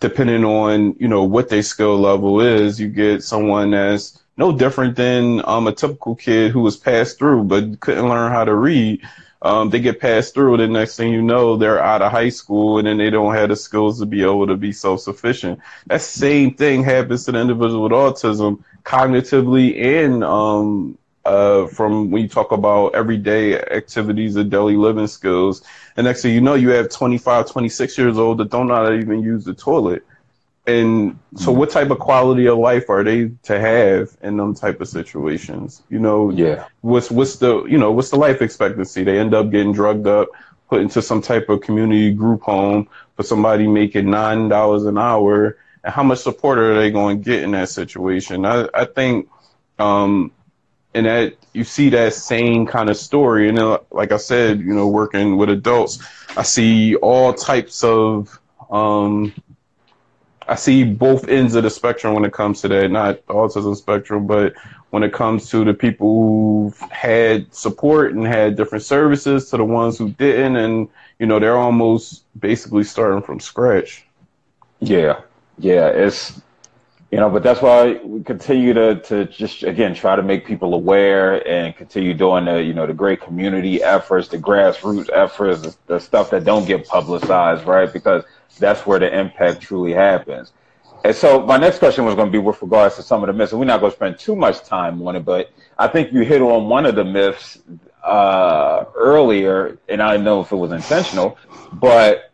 depending 0.00 0.44
on, 0.44 0.96
you 0.98 1.08
know, 1.08 1.24
what 1.24 1.48
their 1.48 1.62
skill 1.62 1.98
level 1.98 2.40
is, 2.40 2.80
you 2.80 2.88
get 2.88 3.22
someone 3.22 3.70
that's 3.70 4.20
no 4.36 4.56
different 4.56 4.96
than 4.96 5.42
um, 5.46 5.66
a 5.66 5.72
typical 5.72 6.14
kid 6.14 6.50
who 6.50 6.60
was 6.60 6.76
passed 6.76 7.18
through 7.18 7.44
but 7.44 7.80
couldn't 7.80 8.08
learn 8.08 8.32
how 8.32 8.44
to 8.44 8.54
read 8.54 9.02
um, 9.42 9.70
they 9.70 9.80
get 9.80 10.00
passed 10.00 10.34
through, 10.34 10.58
the 10.58 10.68
next 10.68 10.96
thing 10.96 11.12
you 11.12 11.22
know, 11.22 11.56
they're 11.56 11.82
out 11.82 12.02
of 12.02 12.12
high 12.12 12.28
school, 12.28 12.78
and 12.78 12.86
then 12.86 12.98
they 12.98 13.08
don't 13.08 13.34
have 13.34 13.48
the 13.48 13.56
skills 13.56 13.98
to 14.00 14.06
be 14.06 14.22
able 14.22 14.46
to 14.46 14.56
be 14.56 14.72
self-sufficient. 14.72 15.58
That 15.86 16.02
same 16.02 16.54
thing 16.54 16.84
happens 16.84 17.24
to 17.24 17.32
the 17.32 17.40
individual 17.40 17.84
with 17.84 17.92
autism, 17.92 18.62
cognitively 18.82 19.82
and 19.82 20.22
um, 20.22 20.98
uh, 21.24 21.66
from 21.66 22.10
when 22.10 22.22
you 22.22 22.28
talk 22.28 22.52
about 22.52 22.94
everyday 22.94 23.58
activities 23.58 24.36
and 24.36 24.50
daily 24.50 24.76
living 24.76 25.06
skills. 25.06 25.62
And 25.96 26.04
next 26.04 26.22
thing 26.22 26.34
you 26.34 26.40
know, 26.40 26.54
you 26.54 26.70
have 26.70 26.88
25, 26.88 27.50
26 27.50 27.98
years 27.98 28.18
old 28.18 28.38
that 28.38 28.50
don't 28.50 28.68
know 28.68 28.74
how 28.74 28.88
to 28.88 28.94
even 28.94 29.22
use 29.22 29.44
the 29.44 29.54
toilet. 29.54 30.04
And 30.66 31.18
so, 31.36 31.52
mm. 31.52 31.56
what 31.56 31.70
type 31.70 31.90
of 31.90 31.98
quality 31.98 32.46
of 32.46 32.58
life 32.58 32.90
are 32.90 33.02
they 33.02 33.30
to 33.44 33.58
have 33.58 34.16
in 34.22 34.36
them 34.36 34.54
type 34.54 34.80
of 34.80 34.88
situations? 34.88 35.82
You 35.88 35.98
know, 35.98 36.30
yeah. 36.30 36.66
What's 36.82 37.10
what's 37.10 37.36
the 37.36 37.64
you 37.64 37.78
know 37.78 37.92
what's 37.92 38.10
the 38.10 38.16
life 38.16 38.42
expectancy? 38.42 39.02
They 39.02 39.18
end 39.18 39.34
up 39.34 39.50
getting 39.50 39.72
drugged 39.72 40.06
up, 40.06 40.28
put 40.68 40.82
into 40.82 41.00
some 41.00 41.22
type 41.22 41.48
of 41.48 41.62
community 41.62 42.12
group 42.12 42.42
home 42.42 42.88
for 43.16 43.22
somebody 43.22 43.66
making 43.66 44.10
nine 44.10 44.48
dollars 44.48 44.84
an 44.84 44.98
hour. 44.98 45.56
And 45.82 45.94
how 45.94 46.02
much 46.02 46.18
support 46.18 46.58
are 46.58 46.74
they 46.74 46.90
going 46.90 47.22
to 47.22 47.24
get 47.24 47.42
in 47.42 47.52
that 47.52 47.70
situation? 47.70 48.44
I 48.44 48.68
I 48.74 48.84
think, 48.84 49.30
um, 49.78 50.30
and 50.94 51.06
that 51.06 51.34
you 51.52 51.64
see 51.64 51.88
that 51.90 52.14
same 52.14 52.66
kind 52.66 52.90
of 52.90 52.96
story. 52.96 53.48
And 53.48 53.58
then, 53.58 53.78
like 53.90 54.12
I 54.12 54.16
said, 54.16 54.60
you 54.60 54.74
know, 54.74 54.88
working 54.88 55.36
with 55.36 55.50
adults, 55.50 55.98
I 56.36 56.42
see 56.42 56.96
all 56.96 57.32
types 57.32 57.82
of 57.84 58.38
um 58.70 59.32
I 60.50 60.56
see 60.56 60.82
both 60.82 61.28
ends 61.28 61.54
of 61.54 61.62
the 61.62 61.70
spectrum 61.70 62.14
when 62.14 62.24
it 62.24 62.32
comes 62.32 62.60
to 62.62 62.68
that, 62.68 62.90
not 62.90 63.24
autism 63.26 63.76
spectrum, 63.76 64.26
but 64.26 64.52
when 64.90 65.04
it 65.04 65.12
comes 65.12 65.48
to 65.50 65.64
the 65.64 65.72
people 65.72 66.08
who 66.08 66.74
had 66.90 67.54
support 67.54 68.14
and 68.14 68.26
had 68.26 68.56
different 68.56 68.82
services 68.82 69.48
to 69.50 69.56
the 69.56 69.64
ones 69.64 69.96
who 69.96 70.10
didn't, 70.10 70.56
and 70.56 70.88
you 71.20 71.26
know 71.26 71.38
they're 71.38 71.56
almost 71.56 72.24
basically 72.40 72.82
starting 72.82 73.22
from 73.22 73.38
scratch. 73.38 74.04
Yeah, 74.80 75.20
yeah, 75.58 75.86
it's 75.86 76.40
you 77.10 77.18
know, 77.18 77.28
but 77.28 77.42
that's 77.42 77.60
why 77.60 77.94
we 78.04 78.22
continue 78.22 78.72
to, 78.72 79.00
to 79.00 79.24
just, 79.24 79.64
again, 79.64 79.94
try 79.94 80.14
to 80.14 80.22
make 80.22 80.46
people 80.46 80.74
aware 80.74 81.46
and 81.46 81.74
continue 81.76 82.14
doing 82.14 82.44
the, 82.44 82.62
you 82.62 82.72
know, 82.72 82.86
the 82.86 82.94
great 82.94 83.20
community 83.20 83.82
efforts, 83.82 84.28
the 84.28 84.38
grassroots 84.38 85.10
efforts, 85.12 85.62
the, 85.62 85.76
the 85.86 85.98
stuff 85.98 86.30
that 86.30 86.44
don't 86.44 86.66
get 86.66 86.86
publicized, 86.86 87.66
right? 87.66 87.92
Because 87.92 88.22
that's 88.58 88.86
where 88.86 89.00
the 89.00 89.12
impact 89.18 89.60
truly 89.60 89.92
happens. 89.92 90.52
And 91.02 91.16
so 91.16 91.44
my 91.44 91.56
next 91.56 91.78
question 91.78 92.04
was 92.04 92.14
going 92.14 92.28
to 92.28 92.32
be 92.32 92.38
with 92.38 92.62
regards 92.62 92.94
to 92.96 93.02
some 93.02 93.24
of 93.24 93.26
the 93.26 93.32
myths. 93.32 93.52
And 93.52 93.58
we're 93.58 93.66
not 93.66 93.80
going 93.80 93.90
to 93.90 93.96
spend 93.96 94.18
too 94.18 94.36
much 94.36 94.62
time 94.62 95.04
on 95.06 95.16
it, 95.16 95.24
but 95.24 95.50
I 95.78 95.88
think 95.88 96.12
you 96.12 96.20
hit 96.20 96.42
on 96.42 96.68
one 96.68 96.86
of 96.86 96.94
the 96.94 97.04
myths 97.04 97.58
uh, 98.04 98.84
earlier, 98.94 99.78
and 99.88 100.00
I 100.00 100.14
don't 100.14 100.24
know 100.24 100.42
if 100.42 100.52
it 100.52 100.56
was 100.56 100.72
intentional, 100.72 101.38
but 101.72 102.29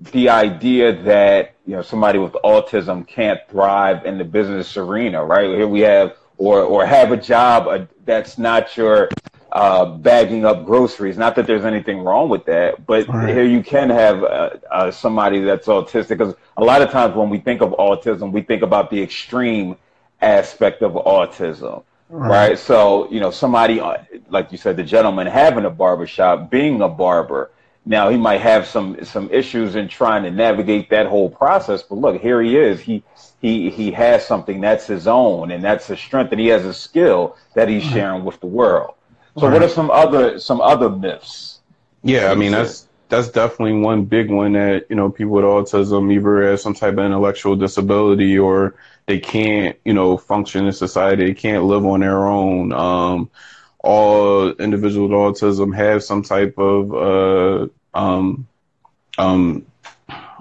the 0.00 0.28
idea 0.28 0.92
that 1.02 1.54
you 1.66 1.76
know 1.76 1.82
somebody 1.82 2.18
with 2.18 2.32
autism 2.44 3.06
can't 3.06 3.40
thrive 3.48 4.04
in 4.06 4.18
the 4.18 4.24
business 4.24 4.76
arena, 4.76 5.24
right? 5.24 5.48
Here 5.50 5.68
we 5.68 5.80
have, 5.80 6.16
or 6.38 6.62
or 6.62 6.86
have 6.86 7.12
a 7.12 7.16
job 7.16 7.68
uh, 7.68 7.86
that's 8.04 8.38
not 8.38 8.76
your 8.76 9.10
uh, 9.52 9.84
bagging 9.84 10.46
up 10.46 10.64
groceries. 10.64 11.18
Not 11.18 11.36
that 11.36 11.46
there's 11.46 11.64
anything 11.64 12.02
wrong 12.02 12.28
with 12.28 12.46
that, 12.46 12.86
but 12.86 13.06
right. 13.08 13.28
here 13.28 13.44
you 13.44 13.62
can 13.62 13.90
have 13.90 14.24
uh, 14.24 14.50
uh, 14.70 14.90
somebody 14.90 15.40
that's 15.40 15.66
autistic. 15.66 16.08
Because 16.08 16.34
a 16.56 16.64
lot 16.64 16.80
of 16.80 16.90
times 16.90 17.14
when 17.14 17.28
we 17.28 17.38
think 17.38 17.60
of 17.60 17.70
autism, 17.72 18.32
we 18.32 18.42
think 18.42 18.62
about 18.62 18.90
the 18.90 19.02
extreme 19.02 19.76
aspect 20.22 20.82
of 20.82 20.92
autism, 20.92 21.82
right? 22.08 22.48
right? 22.48 22.58
So 22.58 23.10
you 23.10 23.20
know, 23.20 23.30
somebody 23.30 23.80
uh, 23.80 23.98
like 24.30 24.50
you 24.50 24.56
said, 24.56 24.76
the 24.76 24.82
gentleman 24.82 25.26
having 25.26 25.66
a 25.66 25.70
barbershop, 25.70 26.50
being 26.50 26.80
a 26.80 26.88
barber. 26.88 27.50
Now 27.86 28.10
he 28.10 28.16
might 28.16 28.40
have 28.40 28.66
some 28.66 29.02
some 29.04 29.30
issues 29.30 29.74
in 29.74 29.88
trying 29.88 30.22
to 30.24 30.30
navigate 30.30 30.90
that 30.90 31.06
whole 31.06 31.30
process, 31.30 31.82
but 31.82 31.96
look, 31.96 32.20
here 32.20 32.42
he 32.42 32.56
is. 32.56 32.80
He 32.80 33.02
he 33.40 33.70
he 33.70 33.90
has 33.92 34.26
something 34.26 34.60
that's 34.60 34.86
his 34.86 35.06
own, 35.06 35.50
and 35.50 35.64
that's 35.64 35.88
a 35.88 35.96
strength, 35.96 36.30
and 36.32 36.40
he 36.40 36.48
has 36.48 36.64
a 36.64 36.74
skill 36.74 37.36
that 37.54 37.68
he's 37.68 37.82
sharing 37.82 38.24
with 38.24 38.38
the 38.40 38.46
world. 38.46 38.94
So 39.38 39.50
what 39.50 39.62
are 39.62 39.68
some 39.68 39.90
other 39.90 40.38
some 40.38 40.60
other 40.60 40.90
myths? 40.90 41.60
Yeah, 42.02 42.30
I 42.30 42.34
mean 42.34 42.52
that's 42.52 42.86
that's 43.08 43.28
definitely 43.28 43.74
one 43.74 44.04
big 44.04 44.30
one 44.30 44.52
that 44.52 44.86
you 44.90 44.96
know 44.96 45.10
people 45.10 45.32
with 45.32 45.44
autism 45.44 46.12
either 46.12 46.50
have 46.50 46.60
some 46.60 46.74
type 46.74 46.94
of 46.94 47.00
intellectual 47.00 47.56
disability 47.56 48.38
or 48.38 48.76
they 49.06 49.18
can't 49.18 49.76
you 49.84 49.94
know 49.94 50.16
function 50.16 50.66
in 50.66 50.72
society. 50.72 51.26
They 51.26 51.34
can't 51.34 51.64
live 51.64 51.84
on 51.86 52.00
their 52.00 52.26
own. 52.26 52.72
Um, 52.72 53.30
all 53.82 54.50
individuals 54.50 55.10
with 55.10 55.18
autism 55.18 55.74
have 55.74 56.04
some 56.04 56.22
type 56.22 56.58
of 56.58 56.94
uh, 56.94 57.68
um, 57.94 58.46
um, 59.18 59.66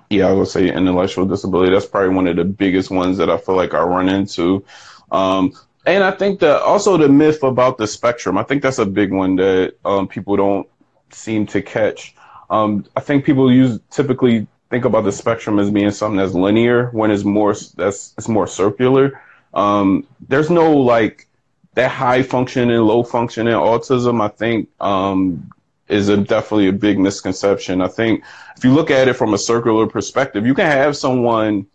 yeah, 0.09 0.27
I 0.27 0.31
would 0.31 0.47
say 0.47 0.71
intellectual 0.71 1.25
disability. 1.25 1.71
That's 1.71 1.85
probably 1.85 2.15
one 2.15 2.27
of 2.27 2.35
the 2.35 2.45
biggest 2.45 2.89
ones 2.89 3.17
that 3.17 3.29
I 3.29 3.37
feel 3.37 3.55
like 3.55 3.73
I 3.73 3.81
run 3.81 4.09
into. 4.09 4.65
Um, 5.11 5.53
and 5.85 6.03
I 6.03 6.11
think 6.11 6.39
that 6.39 6.61
also 6.61 6.97
the 6.97 7.09
myth 7.09 7.43
about 7.43 7.77
the 7.77 7.87
spectrum, 7.87 8.37
I 8.37 8.43
think 8.43 8.61
that's 8.61 8.79
a 8.79 8.85
big 8.85 9.11
one 9.13 9.35
that 9.37 9.75
um, 9.85 10.07
people 10.07 10.35
don't 10.35 10.67
seem 11.11 11.45
to 11.47 11.61
catch. 11.61 12.15
Um, 12.49 12.85
I 12.95 13.01
think 13.01 13.25
people 13.25 13.51
use 13.51 13.79
typically 13.89 14.47
think 14.69 14.85
about 14.85 15.03
the 15.03 15.11
spectrum 15.11 15.59
as 15.59 15.71
being 15.71 15.91
something 15.91 16.17
that's 16.17 16.33
linear 16.33 16.89
when 16.91 17.11
it's 17.11 17.23
more 17.23 17.53
that's 17.75 18.13
it's 18.17 18.27
more 18.27 18.47
circular. 18.47 19.21
Um, 19.53 20.05
there's 20.27 20.49
no 20.49 20.75
like 20.77 21.27
that 21.73 21.91
high 21.91 22.23
functioning, 22.23 22.77
low 22.77 23.03
functioning 23.03 23.53
autism. 23.53 24.21
I 24.21 24.29
think 24.29 24.69
um, 24.79 25.51
is 25.87 26.09
a, 26.09 26.17
definitely 26.17 26.67
a 26.67 26.73
big 26.73 26.99
misconception. 26.99 27.81
I 27.81 27.87
think 27.87 28.23
if 28.55 28.63
you 28.63 28.73
look 28.73 28.91
at 28.91 29.07
it 29.07 29.13
from 29.13 29.33
a 29.33 29.37
circular 29.37 29.87
perspective, 29.87 30.45
you 30.45 30.53
can 30.53 30.65
have 30.65 30.95
someone 30.95 31.67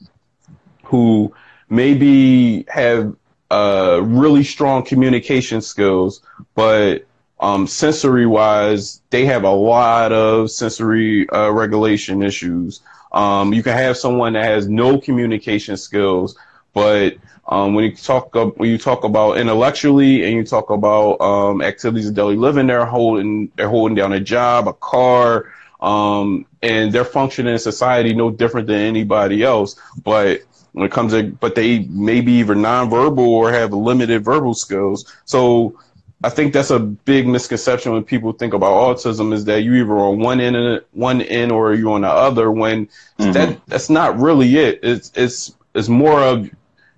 who 0.85 1.35
maybe 1.69 2.65
have 2.69 3.15
uh, 3.51 4.01
really 4.03 4.45
strong 4.45 4.85
communication 4.85 5.61
skills, 5.61 6.23
but 6.55 7.07
um, 7.41 7.67
sensory 7.67 8.27
wise, 8.27 9.03
they 9.11 9.27
have 9.27 9.45
a 9.45 9.51
lot 9.51 10.13
of 10.13 10.51
sensory 10.51 11.29
uh, 11.31 11.51
regulation 11.51 12.23
issues. 12.23 12.81
Um, 13.13 13.53
you 13.53 13.63
can 13.63 13.77
have 13.77 13.97
someone 13.97 14.33
that 14.33 14.45
has 14.45 14.69
no 14.69 14.99
communication 15.01 15.77
skills, 15.77 16.37
but 16.75 17.17
um, 17.49 17.75
when 17.75 17.85
you 17.85 17.95
talk 17.95 18.35
when 18.35 18.71
you 18.71 18.79
talk 18.79 19.05
about 19.05 19.39
intellectually 19.39 20.25
and 20.25 20.35
you 20.35 20.45
talk 20.45 20.71
about 20.71 21.21
um, 21.21 21.63
activities 21.63 22.09
of 22.09 22.15
daily 22.15 22.37
living, 22.37 22.67
they're 22.67 22.87
holding 22.87 23.51
they're 23.57 23.69
holding 23.69 23.95
down 23.95 24.13
a 24.13 24.21
job, 24.21 24.67
a 24.69 24.73
car, 24.73 25.53
um, 25.81 26.47
and 26.63 26.93
they're 26.93 27.05
functioning 27.05 27.53
in 27.53 27.59
society 27.59 28.15
no 28.15 28.31
different 28.31 28.67
than 28.67 28.81
anybody 28.81 29.43
else. 29.43 29.77
But 30.03 30.41
when 30.73 30.87
it 30.87 30.93
comes 30.93 31.13
to, 31.13 31.23
but 31.23 31.55
they 31.55 31.81
may 31.91 32.21
be 32.21 32.33
either 32.33 32.55
nonverbal 32.55 33.19
or 33.19 33.53
have 33.53 33.73
limited 33.73 34.25
verbal 34.25 34.55
skills. 34.55 35.13
So 35.25 35.79
I 36.25 36.31
think 36.31 36.55
that's 36.55 36.71
a 36.71 36.81
big 36.81 37.29
misconception 37.29 37.93
when 37.93 38.03
people 38.03 38.33
think 38.33 38.55
about 38.55 38.73
autism 38.73 39.35
is 39.35 39.45
that 39.45 39.63
you 39.63 39.75
either 39.75 39.99
on 39.99 40.19
one 40.19 40.41
end, 40.41 40.81
one 40.93 41.21
end, 41.21 41.53
or 41.53 41.75
you're 41.75 41.93
on 41.93 42.01
the 42.01 42.09
other. 42.09 42.51
When 42.51 42.87
mm-hmm. 42.87 43.33
that 43.33 43.61
that's 43.67 43.91
not 43.91 44.19
really 44.19 44.57
it. 44.57 44.81
It's 44.83 45.13
it's 45.15 45.55
it's 45.75 45.89
more 45.89 46.23
of 46.23 46.49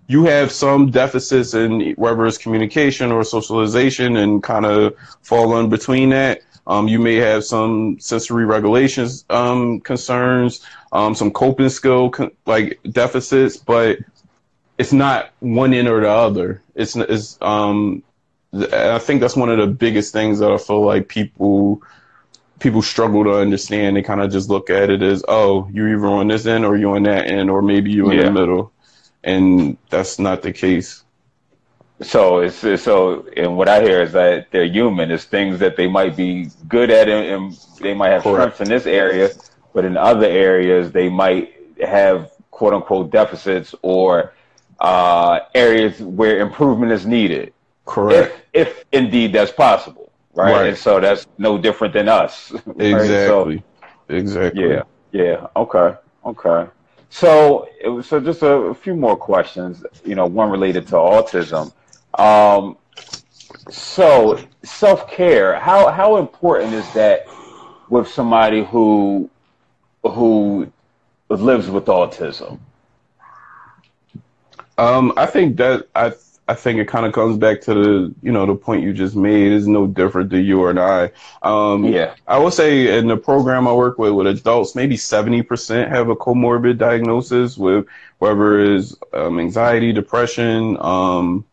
you 0.09 0.24
have 0.24 0.52
some 0.52 0.90
deficits 0.90 1.54
in 1.54 1.92
whether 1.96 2.26
it's 2.26 2.38
communication 2.38 3.12
or 3.12 3.24
socialization, 3.24 4.16
and 4.16 4.42
kind 4.42 4.66
of 4.66 4.94
fall 5.22 5.59
in 5.59 5.68
between 5.68 6.11
that. 6.11 6.42
Um, 6.68 6.88
you 6.88 6.98
may 6.98 7.14
have 7.16 7.44
some 7.44 7.98
sensory 8.00 8.44
regulations 8.44 9.24
um, 9.30 9.80
concerns, 9.80 10.66
um, 10.92 11.14
some 11.14 11.30
coping 11.30 11.68
skill 11.68 12.11
con- 12.11 12.32
like 12.44 12.80
deficits, 12.90 13.57
but 13.57 13.98
it's 14.76 14.92
not 14.92 15.30
one 15.40 15.72
end 15.72 15.88
or 15.88 16.00
the 16.00 16.11
other. 16.11 16.62
It's, 16.74 16.96
it's 16.96 17.38
um, 17.40 18.02
I 18.52 18.98
think 18.98 19.20
that's 19.20 19.36
one 19.36 19.48
of 19.48 19.59
the 19.59 19.66
biggest 19.66 20.12
things 20.12 20.38
that 20.40 20.50
I 20.50 20.59
feel 20.59 20.84
like 20.84 21.09
people 21.09 21.82
people 22.59 22.82
struggle 22.82 23.22
to 23.24 23.38
understand. 23.38 23.96
They 23.96 24.02
kind 24.02 24.20
of 24.20 24.32
just 24.32 24.48
look 24.48 24.70
at 24.70 24.90
it 24.90 25.02
as, 25.02 25.22
oh, 25.28 25.68
you're 25.72 25.88
either 25.88 26.07
on 26.07 26.28
this 26.28 26.46
end 26.46 26.64
or 26.64 26.76
you're 26.76 26.96
on 26.96 27.02
that 27.04 27.28
end, 27.28 27.50
or 27.50 27.62
maybe 27.62 27.92
you're 27.92 28.12
in 28.12 28.24
the 28.24 28.40
middle, 28.40 28.72
and 29.26 29.76
that's 29.90 30.18
not 30.18 30.40
the 30.40 30.52
case. 30.52 31.02
So 32.00 32.38
it's, 32.38 32.58
so, 32.82 33.26
and 33.36 33.56
what 33.56 33.68
I 33.68 33.82
hear 33.82 34.02
is 34.02 34.12
that 34.12 34.50
they're 34.50 34.64
human. 34.64 35.10
It's 35.10 35.24
things 35.24 35.58
that 35.58 35.76
they 35.76 35.88
might 35.88 36.16
be 36.16 36.50
good 36.68 36.90
at, 36.90 37.08
and, 37.08 37.26
and 37.26 37.58
they 37.80 37.94
might 37.94 38.10
have 38.10 38.22
strengths 38.22 38.60
in 38.60 38.68
this 38.68 38.86
area, 38.86 39.30
but 39.74 39.84
in 39.84 39.96
other 39.96 40.26
areas 40.26 40.92
they 40.92 41.08
might 41.08 41.54
have 41.82 42.30
quote 42.50 42.72
unquote 42.72 43.10
deficits 43.10 43.74
or 43.82 44.32
uh, 44.78 45.40
areas 45.54 46.00
where 46.00 46.38
improvement 46.38 46.92
is 46.92 47.06
needed. 47.06 47.52
Correct. 47.86 48.34
If, 48.52 48.68
if 48.68 48.84
indeed 48.92 49.32
that's 49.32 49.52
possible, 49.52 50.12
right? 50.34 50.52
right? 50.52 50.68
And 50.68 50.78
so 50.78 51.00
that's 51.00 51.26
no 51.38 51.58
different 51.58 51.94
than 51.94 52.08
us. 52.08 52.52
Exactly. 52.78 52.92
Right? 52.92 53.06
So, 53.08 54.14
exactly. 54.14 54.68
Yeah. 54.68 54.82
Yeah. 55.12 55.46
Okay. 55.56 55.96
Okay. 56.24 56.70
So, 57.11 57.68
so 58.02 58.20
just 58.20 58.42
a, 58.42 58.74
few 58.74 58.94
more 58.94 59.16
questions. 59.16 59.84
You 60.04 60.14
know, 60.14 60.26
one 60.26 60.50
related 60.50 60.86
to 60.88 60.94
autism. 60.94 61.72
Um, 62.18 62.76
so 63.70 64.38
self 64.62 65.11
care, 65.11 65.59
how 65.59 65.90
how 65.90 66.16
important 66.16 66.74
is 66.74 66.90
that 66.94 67.26
with 67.88 68.09
somebody 68.09 68.64
who 68.64 69.30
who 70.02 70.70
lives 71.28 71.68
with 71.68 71.86
autism? 71.86 72.59
Um, 74.78 75.12
I 75.16 75.26
think 75.26 75.57
that 75.57 75.88
I 75.94 76.11
I 76.49 76.55
think 76.55 76.78
it 76.78 76.86
kind 76.86 77.05
of 77.05 77.12
comes 77.12 77.38
back 77.38 77.61
to 77.62 77.74
the 77.74 78.14
you 78.22 78.30
know 78.30 78.47
the 78.47 78.55
point 78.55 78.82
you 78.82 78.92
just 78.92 79.16
made 79.16 79.53
is 79.53 79.66
no 79.66 79.86
different 79.86 80.30
to 80.30 80.38
you 80.38 80.62
or 80.62 80.78
I. 80.78 81.11
Um, 81.42 81.84
yeah, 81.84 82.14
I 82.26 82.38
would 82.38 82.53
say 82.53 82.99
in 82.99 83.09
the 83.09 83.16
program 83.16 83.66
I 83.66 83.72
work 83.72 83.99
with 83.99 84.12
with 84.12 84.26
adults, 84.28 84.74
maybe 84.74 84.97
seventy 84.97 85.42
percent 85.42 85.90
have 85.90 86.09
a 86.09 86.16
comorbid 86.16 86.78
diagnosis 86.78 87.57
with 87.59 87.86
whether 88.18 88.61
is 88.61 88.97
um, 89.12 89.40
anxiety, 89.40 89.92
depression, 89.92 90.76
um, 90.80 91.44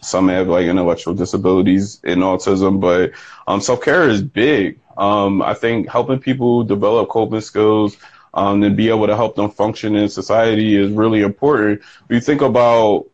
some 0.00 0.28
have 0.28 0.48
like 0.48 0.66
intellectual 0.66 1.14
disabilities 1.14 2.00
in 2.04 2.20
autism, 2.20 2.80
but 2.80 3.12
um, 3.46 3.60
self 3.60 3.82
care 3.82 4.08
is 4.08 4.22
big. 4.22 4.78
Um, 4.96 5.42
I 5.42 5.54
think 5.54 5.88
helping 5.88 6.18
people 6.18 6.64
develop 6.64 7.08
coping 7.08 7.40
skills 7.40 7.96
um, 8.34 8.62
and 8.62 8.76
be 8.76 8.88
able 8.88 9.06
to 9.06 9.16
help 9.16 9.36
them 9.36 9.50
function 9.50 9.96
in 9.96 10.08
society 10.08 10.76
is 10.76 10.92
really 10.92 11.22
important. 11.22 11.82
When 12.06 12.16
you 12.16 12.20
think 12.20 12.42
about, 12.42 13.06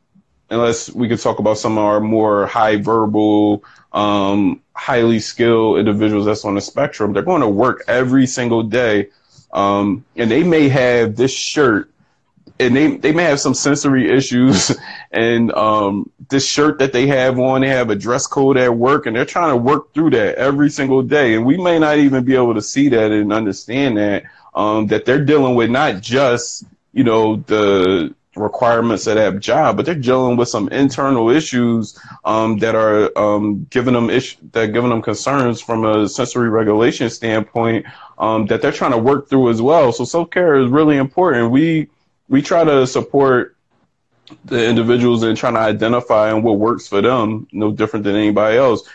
unless 0.50 0.90
we 0.90 1.08
could 1.08 1.20
talk 1.20 1.38
about 1.38 1.58
some 1.58 1.78
of 1.78 1.84
our 1.84 2.00
more 2.00 2.46
high 2.46 2.76
verbal, 2.76 3.64
um, 3.92 4.60
highly 4.74 5.20
skilled 5.20 5.78
individuals 5.78 6.26
that's 6.26 6.44
on 6.44 6.54
the 6.54 6.60
spectrum, 6.60 7.12
they're 7.12 7.22
going 7.22 7.40
to 7.40 7.48
work 7.48 7.84
every 7.88 8.26
single 8.26 8.62
day. 8.62 9.08
Um, 9.52 10.04
and 10.16 10.30
they 10.30 10.42
may 10.42 10.68
have 10.68 11.16
this 11.16 11.32
shirt 11.32 11.90
and 12.60 12.76
they 12.76 12.96
they 12.96 13.12
may 13.12 13.24
have 13.24 13.40
some 13.40 13.54
sensory 13.54 14.10
issues 14.10 14.76
and 15.12 15.52
um, 15.52 16.10
this 16.28 16.48
shirt 16.48 16.78
that 16.78 16.92
they 16.92 17.06
have 17.06 17.38
on 17.38 17.60
they 17.60 17.68
have 17.68 17.90
a 17.90 17.96
dress 17.96 18.26
code 18.26 18.56
at 18.56 18.74
work 18.74 19.06
and 19.06 19.16
they're 19.16 19.24
trying 19.24 19.50
to 19.50 19.56
work 19.56 19.92
through 19.92 20.10
that 20.10 20.36
every 20.36 20.70
single 20.70 21.02
day 21.02 21.34
and 21.34 21.44
we 21.44 21.56
may 21.56 21.78
not 21.78 21.98
even 21.98 22.24
be 22.24 22.34
able 22.34 22.54
to 22.54 22.62
see 22.62 22.88
that 22.88 23.10
and 23.10 23.32
understand 23.32 23.96
that 23.96 24.24
um, 24.54 24.86
that 24.86 25.04
they're 25.04 25.24
dealing 25.24 25.54
with 25.54 25.70
not 25.70 26.00
just 26.00 26.64
you 26.92 27.04
know 27.04 27.36
the 27.36 28.14
requirements 28.36 29.06
of 29.06 29.16
that 29.16 29.40
job, 29.40 29.76
but 29.76 29.86
they're 29.86 29.94
dealing 29.94 30.36
with 30.36 30.48
some 30.48 30.68
internal 30.68 31.30
issues 31.30 31.98
um, 32.24 32.58
that 32.58 32.74
are 32.74 33.16
um, 33.18 33.66
giving 33.70 33.94
them 33.94 34.10
ish- 34.10 34.38
that 34.52 34.72
giving 34.72 34.90
them 34.90 35.02
concerns 35.02 35.60
from 35.60 35.84
a 35.84 36.08
sensory 36.08 36.48
regulation 36.48 37.10
standpoint 37.10 37.86
um, 38.18 38.46
that 38.46 38.62
they're 38.62 38.72
trying 38.72 38.92
to 38.92 38.98
work 38.98 39.28
through 39.28 39.50
as 39.50 39.62
well. 39.62 39.92
So 39.92 40.04
self 40.04 40.30
care 40.30 40.56
is 40.56 40.70
really 40.70 40.96
important. 40.96 41.50
We 41.50 41.88
we 42.28 42.42
try 42.42 42.64
to 42.64 42.86
support 42.86 43.56
the 44.44 44.66
individuals 44.66 45.22
in 45.22 45.36
trying 45.36 45.54
to 45.54 45.60
identify 45.60 46.30
and 46.30 46.42
what 46.42 46.58
works 46.58 46.88
for 46.88 47.02
them, 47.02 47.46
no 47.52 47.70
different 47.70 48.04
than 48.04 48.16
anybody 48.16 48.56
else. 48.56 48.88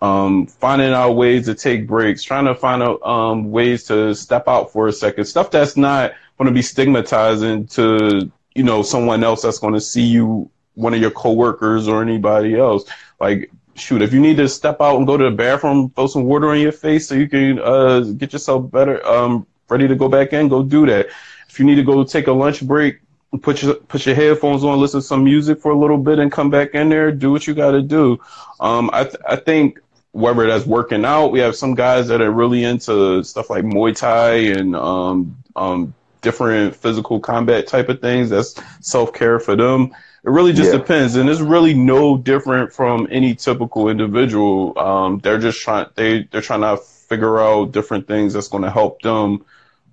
Um, 0.00 0.46
finding 0.46 0.92
out 0.92 1.12
ways 1.12 1.46
to 1.46 1.54
take 1.54 1.86
breaks, 1.86 2.22
trying 2.22 2.44
to 2.44 2.54
find 2.54 2.82
out 2.82 3.02
um, 3.02 3.50
ways 3.50 3.84
to 3.84 4.14
step 4.14 4.46
out 4.46 4.70
for 4.70 4.88
a 4.88 4.92
second, 4.92 5.24
stuff 5.24 5.50
that's 5.50 5.76
not 5.76 6.12
going 6.38 6.46
to 6.46 6.54
be 6.54 6.62
stigmatizing 6.62 7.66
to 7.68 8.30
you 8.56 8.62
know 8.62 8.82
someone 8.82 9.22
else 9.22 9.42
that's 9.42 9.58
going 9.58 9.74
to 9.74 9.80
see 9.80 10.02
you, 10.02 10.50
one 10.74 10.94
of 10.94 11.00
your 11.00 11.10
coworkers 11.10 11.88
or 11.88 12.02
anybody 12.02 12.58
else. 12.58 12.84
Like 13.20 13.50
shoot, 13.74 14.02
if 14.02 14.12
you 14.12 14.20
need 14.20 14.36
to 14.38 14.48
step 14.48 14.80
out 14.80 14.96
and 14.96 15.06
go 15.06 15.16
to 15.16 15.24
the 15.24 15.30
bathroom, 15.30 15.90
throw 15.90 16.06
some 16.06 16.24
water 16.24 16.48
on 16.50 16.60
your 16.60 16.72
face 16.72 17.08
so 17.08 17.14
you 17.14 17.28
can 17.28 17.58
uh, 17.60 18.00
get 18.00 18.32
yourself 18.32 18.70
better, 18.70 19.04
um, 19.06 19.46
ready 19.68 19.86
to 19.88 19.94
go 19.94 20.08
back 20.08 20.32
in, 20.32 20.48
go 20.48 20.62
do 20.62 20.86
that. 20.86 21.06
If 21.48 21.58
you 21.58 21.64
need 21.64 21.76
to 21.76 21.82
go 21.82 22.04
take 22.04 22.26
a 22.26 22.32
lunch 22.32 22.62
break, 22.66 23.00
put 23.42 23.62
your 23.62 23.74
put 23.74 24.06
your 24.06 24.14
headphones 24.14 24.64
on, 24.64 24.80
listen 24.80 25.00
to 25.00 25.06
some 25.06 25.24
music 25.24 25.60
for 25.60 25.72
a 25.72 25.78
little 25.78 25.98
bit, 25.98 26.18
and 26.18 26.30
come 26.30 26.50
back 26.50 26.74
in 26.74 26.88
there. 26.88 27.12
Do 27.12 27.32
what 27.32 27.46
you 27.46 27.54
got 27.54 27.72
to 27.72 27.82
do. 27.82 28.20
Um, 28.60 28.90
I 28.92 29.04
th- 29.04 29.16
I 29.28 29.36
think 29.36 29.80
whether 30.12 30.46
that's 30.46 30.66
working 30.66 31.04
out, 31.04 31.28
we 31.28 31.40
have 31.40 31.54
some 31.54 31.74
guys 31.74 32.08
that 32.08 32.22
are 32.22 32.30
really 32.30 32.64
into 32.64 33.22
stuff 33.22 33.50
like 33.50 33.64
Muay 33.64 33.94
Thai 33.94 34.34
and 34.58 34.74
um, 34.74 35.36
um, 35.54 35.94
different 36.26 36.74
physical 36.74 37.20
combat 37.20 37.68
type 37.68 37.88
of 37.88 38.00
things. 38.00 38.30
That's 38.30 38.60
self 38.80 39.12
care 39.12 39.38
for 39.38 39.54
them. 39.54 39.94
It 40.24 40.30
really 40.30 40.52
just 40.52 40.72
yeah. 40.72 40.78
depends, 40.78 41.14
and 41.14 41.30
it's 41.30 41.40
really 41.40 41.72
no 41.72 42.16
different 42.18 42.72
from 42.72 43.06
any 43.12 43.34
typical 43.36 43.88
individual. 43.88 44.76
Um, 44.76 45.20
they're 45.20 45.38
just 45.38 45.60
trying 45.60 45.86
they 45.94 46.24
they're 46.24 46.42
trying 46.42 46.62
to 46.62 46.76
figure 46.76 47.38
out 47.38 47.70
different 47.70 48.08
things 48.08 48.32
that's 48.32 48.48
going 48.48 48.64
to 48.64 48.70
help 48.70 49.00
them 49.02 49.44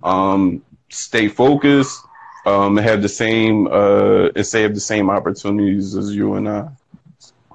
um, 0.02 0.64
stay 0.90 1.28
focused 1.28 2.02
um, 2.46 2.78
have 2.78 3.02
the 3.02 3.10
same 3.10 3.68
uh, 3.68 4.30
and 4.36 4.46
say 4.46 4.64
have 4.64 4.74
the 4.74 4.80
same 4.94 5.10
opportunities 5.10 5.96
as 5.96 6.16
you 6.16 6.34
and 6.34 6.50
I. 6.50 6.70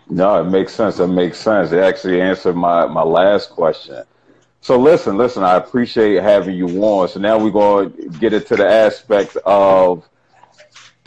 No, 0.09 0.41
it 0.41 0.45
makes 0.45 0.73
sense. 0.73 0.99
It 1.01 1.09
makes 1.09 1.39
sense. 1.39 1.73
It 1.73 1.81
actually 1.81 2.21
answered 2.21 2.57
my, 2.57 2.87
my 2.87 3.03
last 3.03 3.51
question. 3.51 4.05
So 4.61 4.79
listen, 4.79 5.17
listen, 5.17 5.43
I 5.43 5.57
appreciate 5.57 6.23
having 6.23 6.57
you 6.57 6.67
on. 6.83 7.09
So 7.09 7.21
now 7.21 7.39
we're 7.39 7.51
going 7.51 7.93
to 7.93 8.09
get 8.19 8.33
into 8.33 8.57
the 8.57 8.67
aspect 8.67 9.37
of 9.45 10.09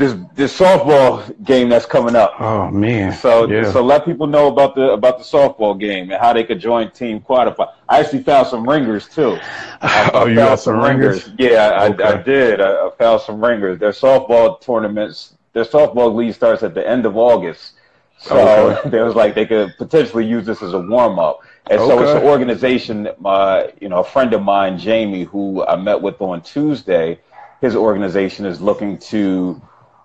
this 0.02 0.16
this 0.36 0.58
softball 0.58 1.43
game 1.43 1.70
that's 1.70 1.86
coming 1.86 2.16
up. 2.16 2.34
Oh 2.39 2.70
man! 2.72 3.14
So 3.14 3.47
yeah. 3.47 3.72
so 3.72 3.84
let 3.84 4.04
people 4.04 4.26
know 4.26 4.47
about 4.47 4.76
the 4.76 4.91
about 4.91 5.20
the 5.20 5.24
softball 5.24 5.80
game 5.80 6.12
and 6.12 6.20
how 6.20 6.34
they 6.34 6.43
could 6.43 6.60
join 6.60 6.91
Team 6.91 7.22
Quadify. 7.22 7.72
I 7.88 7.99
actually 7.99 8.24
found 8.24 8.47
some 8.47 8.68
ringers 8.68 9.08
too. 9.08 9.38
I, 9.82 10.12
oh, 10.14 10.26
I 10.26 10.30
you 10.30 10.36
got 10.36 10.60
some 10.60 10.80
ringers? 10.80 11.28
ringers. 11.28 11.52
Yeah, 11.52 11.70
I, 11.70 11.89
okay. 11.89 12.04
I, 12.04 12.12
I 12.14 12.22
did. 12.24 12.62
I, 12.62 12.88
I, 12.88 12.89
found 12.97 13.22
some 13.22 13.43
ringers. 13.43 13.80
Their 13.80 13.91
softball 13.91 14.60
tournaments, 14.60 15.36
their 15.54 15.66
softball 15.66 16.14
league 16.14 16.34
starts 16.34 16.64
at 16.64 16.74
the 16.74 16.88
end 16.88 17.06
of 17.06 17.16
August. 17.16 17.74
So 18.22 18.38
okay. 18.38 18.90
there 18.90 19.04
was 19.04 19.16
like 19.16 19.34
they 19.34 19.48
could 19.48 19.76
potentially 19.78 20.26
use 20.26 20.46
this 20.46 20.62
as 20.62 20.74
a 20.74 20.80
warm 20.80 21.18
up. 21.18 21.40
And 21.70 21.80
okay. 21.80 21.90
so 21.90 22.02
it's 22.02 22.12
an 22.12 22.24
organization. 22.28 23.10
My, 23.20 23.72
you 23.82 23.90
know, 23.90 24.00
a 24.00 24.04
friend 24.04 24.34
of 24.34 24.44
mine, 24.44 24.78
Jamie, 24.78 25.24
who 25.24 25.66
I 25.66 25.76
met 25.76 26.02
with 26.02 26.22
on 26.22 26.42
Tuesday, 26.42 27.20
his 27.62 27.76
organization 27.76 28.46
is 28.46 28.62
looking 28.62 28.98
to 29.00 29.62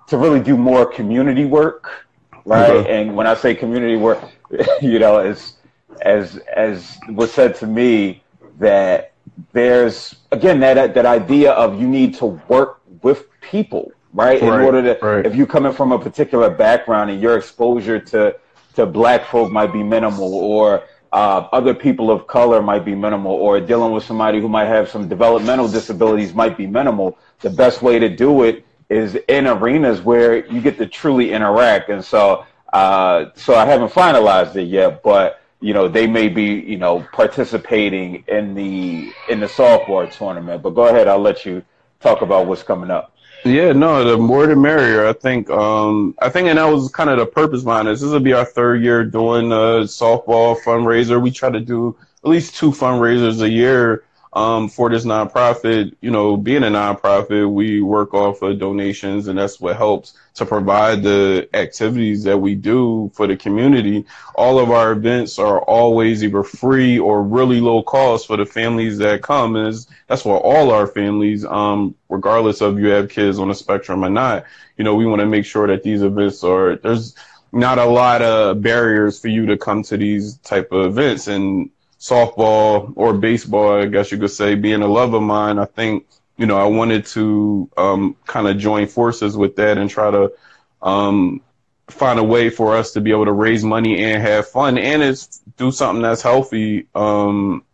to 0.09 0.17
really 0.17 0.41
do 0.41 0.57
more 0.57 0.87
community 0.87 1.45
work, 1.45 2.07
right? 2.45 2.71
Mm-hmm. 2.71 2.91
And 2.91 3.17
when 3.17 3.27
I 3.27 3.35
say 3.35 3.55
community 3.55 3.97
work, 3.97 4.23
you 4.81 4.99
know, 4.99 5.19
as 5.19 5.55
as 6.03 6.37
as 6.55 6.99
was 7.11 7.33
said 7.33 7.55
to 7.57 7.67
me 7.67 8.23
that 8.59 9.13
there's 9.53 10.17
again 10.33 10.61
that 10.61 10.95
that 10.95 11.07
idea 11.07 11.53
of 11.53 11.79
you 11.81 11.87
need 11.87 12.15
to 12.15 12.27
work 12.49 12.81
with 13.03 13.27
people, 13.41 13.93
right? 14.17 14.41
right 14.41 14.61
In 14.61 14.65
order 14.67 14.83
to 14.83 15.07
right. 15.07 15.27
if 15.27 15.35
you're 15.35 15.47
coming 15.47 15.73
from 15.73 15.93
a 15.93 15.99
particular 15.99 16.51
background 16.51 17.11
and 17.11 17.21
your 17.21 17.37
exposure 17.37 18.01
to 18.01 18.37
to 18.75 18.87
black 18.87 19.25
folk 19.27 19.51
might 19.53 19.73
be 19.73 19.83
minimal 19.83 20.35
or 20.35 20.85
uh, 21.13 21.49
other 21.53 21.73
people 21.73 22.11
of 22.11 22.27
color 22.27 22.61
might 22.61 22.85
be 22.85 22.95
minimal 22.95 23.33
or 23.33 23.61
dealing 23.61 23.93
with 23.93 24.05
somebody 24.05 24.41
who 24.41 24.49
might 24.49 24.67
have 24.67 24.89
some 24.89 25.09
developmental 25.09 25.69
disabilities 25.69 26.35
might 26.35 26.57
be 26.57 26.67
minimal. 26.67 27.19
The 27.41 27.51
best 27.51 27.81
way 27.81 27.99
to 27.99 28.09
do 28.09 28.43
it 28.43 28.67
is 28.91 29.17
in 29.29 29.47
arenas 29.47 30.03
where 30.03 30.47
you 30.47 30.61
get 30.61 30.77
to 30.79 30.87
truly 30.87 31.33
interact. 31.33 31.89
And 31.89 32.05
so, 32.05 32.45
uh, 32.73 33.27
so 33.35 33.55
I 33.55 33.65
haven't 33.65 33.93
finalized 33.93 34.57
it 34.57 34.65
yet, 34.65 35.03
but 35.03 35.41
you 35.61 35.73
know, 35.73 35.89
they 35.89 36.07
may 36.07 36.29
be, 36.29 36.45
you 36.45 36.77
know, 36.77 37.07
participating 37.13 38.23
in 38.29 38.55
the 38.55 39.11
in 39.31 39.41
the 39.41 39.47
softball 39.47 40.11
tournament. 40.11 40.63
But 40.63 40.71
go 40.71 40.89
ahead, 40.89 41.09
I'll 41.09 41.19
let 41.19 41.47
you 41.47 41.65
talk 42.01 42.21
about 42.21 42.47
what's 42.47 42.63
coming 42.63 42.91
up. 42.91 43.16
Yeah, 43.47 43.73
no, 43.73 44.03
the 44.03 44.19
more 44.19 44.47
the 44.49 44.57
merrier. 44.57 45.07
I 45.07 45.13
think, 45.13 45.49
um, 45.51 46.17
I 46.19 46.29
think, 46.29 46.49
and 46.49 46.59
that 46.59 46.65
was 46.65 46.91
kind 46.91 47.09
of 47.09 47.19
the 47.19 47.27
purpose 47.27 47.63
behind 47.63 47.87
this. 47.87 48.01
This 48.01 48.11
will 48.11 48.19
be 48.19 48.33
our 48.33 48.45
third 48.45 48.83
year 48.83 49.05
doing 49.05 49.53
a 49.53 49.87
softball 49.87 50.59
fundraiser. 50.61 51.23
We 51.23 51.31
try 51.31 51.51
to 51.51 51.61
do 51.61 51.97
at 52.25 52.29
least 52.29 52.57
two 52.57 52.73
fundraisers 52.73 53.41
a 53.43 53.49
year 53.49 54.03
um, 54.37 54.69
for 54.69 54.91
this 54.91 55.07
nonprofit, 55.07 55.97
you 56.03 56.11
know, 56.11 56.37
being 56.37 56.63
a 56.63 56.67
nonprofit, 56.67 57.51
we 57.51 57.81
work 57.81 58.13
off 58.13 58.43
of 58.43 58.59
donations, 58.59 59.29
and 59.29 59.39
that's 59.39 59.59
what 59.59 59.77
helps 59.77 60.13
to 60.35 60.45
provide 60.45 61.03
the 61.03 61.49
activities 61.55 62.23
that 62.25 62.37
we 62.37 62.55
do 62.55 63.11
for 63.15 63.27
the 63.27 63.35
community. 63.35 64.05
All 64.35 64.59
of 64.59 64.71
our 64.71 64.93
events 64.93 65.39
are 65.39 65.63
always 65.63 66.23
either 66.23 66.43
free 66.43 66.99
or 66.99 67.23
really 67.23 67.63
low 67.63 67.83
cost 67.83 68.27
for 68.27 68.37
the 68.37 68.45
families 68.45 68.99
that 68.99 69.23
come. 69.23 69.57
And 69.57 69.75
that's 70.07 70.21
for 70.21 70.39
all 70.39 70.71
our 70.71 70.87
families, 70.87 71.47
um, 71.47 71.95
regardless 72.11 72.61
of 72.61 72.79
you 72.79 72.89
have 72.89 73.09
kids 73.09 73.39
on 73.39 73.49
the 73.49 73.55
spectrum 73.55 74.05
or 74.05 74.11
not. 74.11 74.45
You 74.77 74.85
know, 74.85 74.95
we 74.95 75.07
want 75.07 75.21
to 75.21 75.27
make 75.27 75.47
sure 75.47 75.67
that 75.67 75.83
these 75.83 76.03
events 76.03 76.45
are 76.45 76.77
there's 76.77 77.15
not 77.53 77.79
a 77.79 77.87
lot 77.87 78.21
of 78.21 78.61
barriers 78.61 79.19
for 79.19 79.29
you 79.29 79.47
to 79.47 79.57
come 79.57 79.83
to 79.85 79.97
these 79.97 80.37
type 80.39 80.73
of 80.73 80.85
events 80.85 81.27
and 81.27 81.71
softball 81.99 82.93
or 82.97 83.15
baseball, 83.15 83.83
I 83.83 83.87
guess 83.87 84.13
you 84.13 84.19
could 84.19 84.31
say, 84.31 84.55
being 84.55 84.83
a 84.83 84.87
love 84.87 85.15
of 85.15 85.23
mine, 85.23 85.59
I 85.59 85.65
think, 85.65 86.07
you 86.37 86.47
know, 86.47 86.57
I 86.57 86.65
wanted 86.65 87.07
to 87.07 87.71
um, 87.77 88.17
kind 88.27 88.47
of 88.47 88.59
join 88.59 88.87
forces 88.87 89.37
with 89.37 89.57
that 89.57 89.79
and 89.79 89.89
try 89.89 90.11
to 90.11 90.33
um, 90.83 91.41
find 91.89 92.19
a 92.19 92.25
way 92.25 92.51
for 92.51 92.77
us 92.77 92.93
to 92.93 93.01
be 93.01 93.11
able 93.11 93.25
to 93.25 93.33
raise 93.33 93.65
money 93.65 94.03
and 94.03 94.23
have 94.23 94.49
fun 94.49 94.77
and 94.77 95.03
it's 95.03 95.41
do 95.57 95.71
something 95.71 96.03
that's 96.03 96.23
healthy 96.23 96.87
um, 96.95 97.65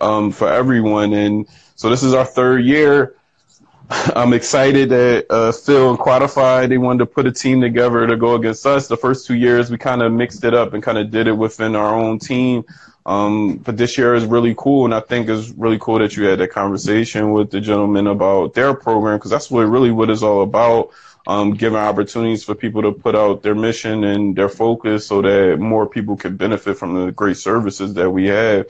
um 0.00 0.30
for 0.30 0.48
everyone. 0.50 1.12
And 1.12 1.46
so 1.74 1.90
this 1.90 2.02
is 2.02 2.14
our 2.14 2.24
third 2.24 2.64
year. 2.64 3.16
I'm 3.90 4.32
excited 4.32 4.88
that 4.90 5.26
uh, 5.30 5.52
Phil 5.52 5.90
and 5.90 5.98
Quadify 5.98 6.68
they 6.68 6.78
wanted 6.78 7.00
to 7.00 7.06
put 7.06 7.26
a 7.26 7.32
team 7.32 7.60
together 7.60 8.06
to 8.06 8.16
go 8.16 8.36
against 8.36 8.64
us. 8.66 8.86
The 8.86 8.96
first 8.96 9.26
two 9.26 9.34
years 9.34 9.70
we 9.70 9.78
kind 9.78 10.00
of 10.00 10.12
mixed 10.12 10.44
it 10.44 10.54
up 10.54 10.74
and 10.74 10.82
kind 10.82 10.96
of 10.96 11.10
did 11.10 11.26
it 11.26 11.32
within 11.32 11.74
our 11.74 11.94
own 11.94 12.18
team. 12.18 12.64
Um, 13.10 13.56
but 13.56 13.76
this 13.76 13.98
year 13.98 14.14
is 14.14 14.24
really 14.24 14.54
cool, 14.56 14.84
and 14.84 14.94
I 14.94 15.00
think 15.00 15.28
it's 15.28 15.48
really 15.50 15.80
cool 15.80 15.98
that 15.98 16.16
you 16.16 16.26
had 16.26 16.38
that 16.38 16.52
conversation 16.52 17.32
with 17.32 17.50
the 17.50 17.60
gentleman 17.60 18.06
about 18.06 18.54
their 18.54 18.72
program 18.72 19.18
because 19.18 19.32
that's 19.32 19.50
what 19.50 19.62
really 19.62 19.90
what 19.90 20.10
it's 20.10 20.22
all 20.22 20.42
about. 20.42 20.90
Um, 21.26 21.54
giving 21.54 21.76
opportunities 21.76 22.44
for 22.44 22.54
people 22.54 22.82
to 22.82 22.92
put 22.92 23.16
out 23.16 23.42
their 23.42 23.56
mission 23.56 24.04
and 24.04 24.36
their 24.36 24.48
focus 24.48 25.08
so 25.08 25.20
that 25.22 25.58
more 25.58 25.88
people 25.88 26.16
can 26.16 26.36
benefit 26.36 26.78
from 26.78 26.94
the 26.94 27.10
great 27.10 27.36
services 27.36 27.94
that 27.94 28.08
we 28.08 28.26
have. 28.26 28.66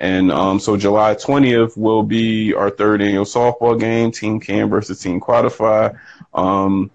And 0.00 0.32
um, 0.32 0.58
so 0.58 0.78
July 0.78 1.14
20th 1.14 1.76
will 1.76 2.02
be 2.02 2.54
our 2.54 2.70
third 2.70 3.02
annual 3.02 3.26
softball 3.26 3.78
game, 3.78 4.10
Team 4.10 4.40
Can 4.40 4.70
versus 4.70 5.00
Team 5.00 5.20
Quadify. 5.20 5.98
Um, 6.32 6.90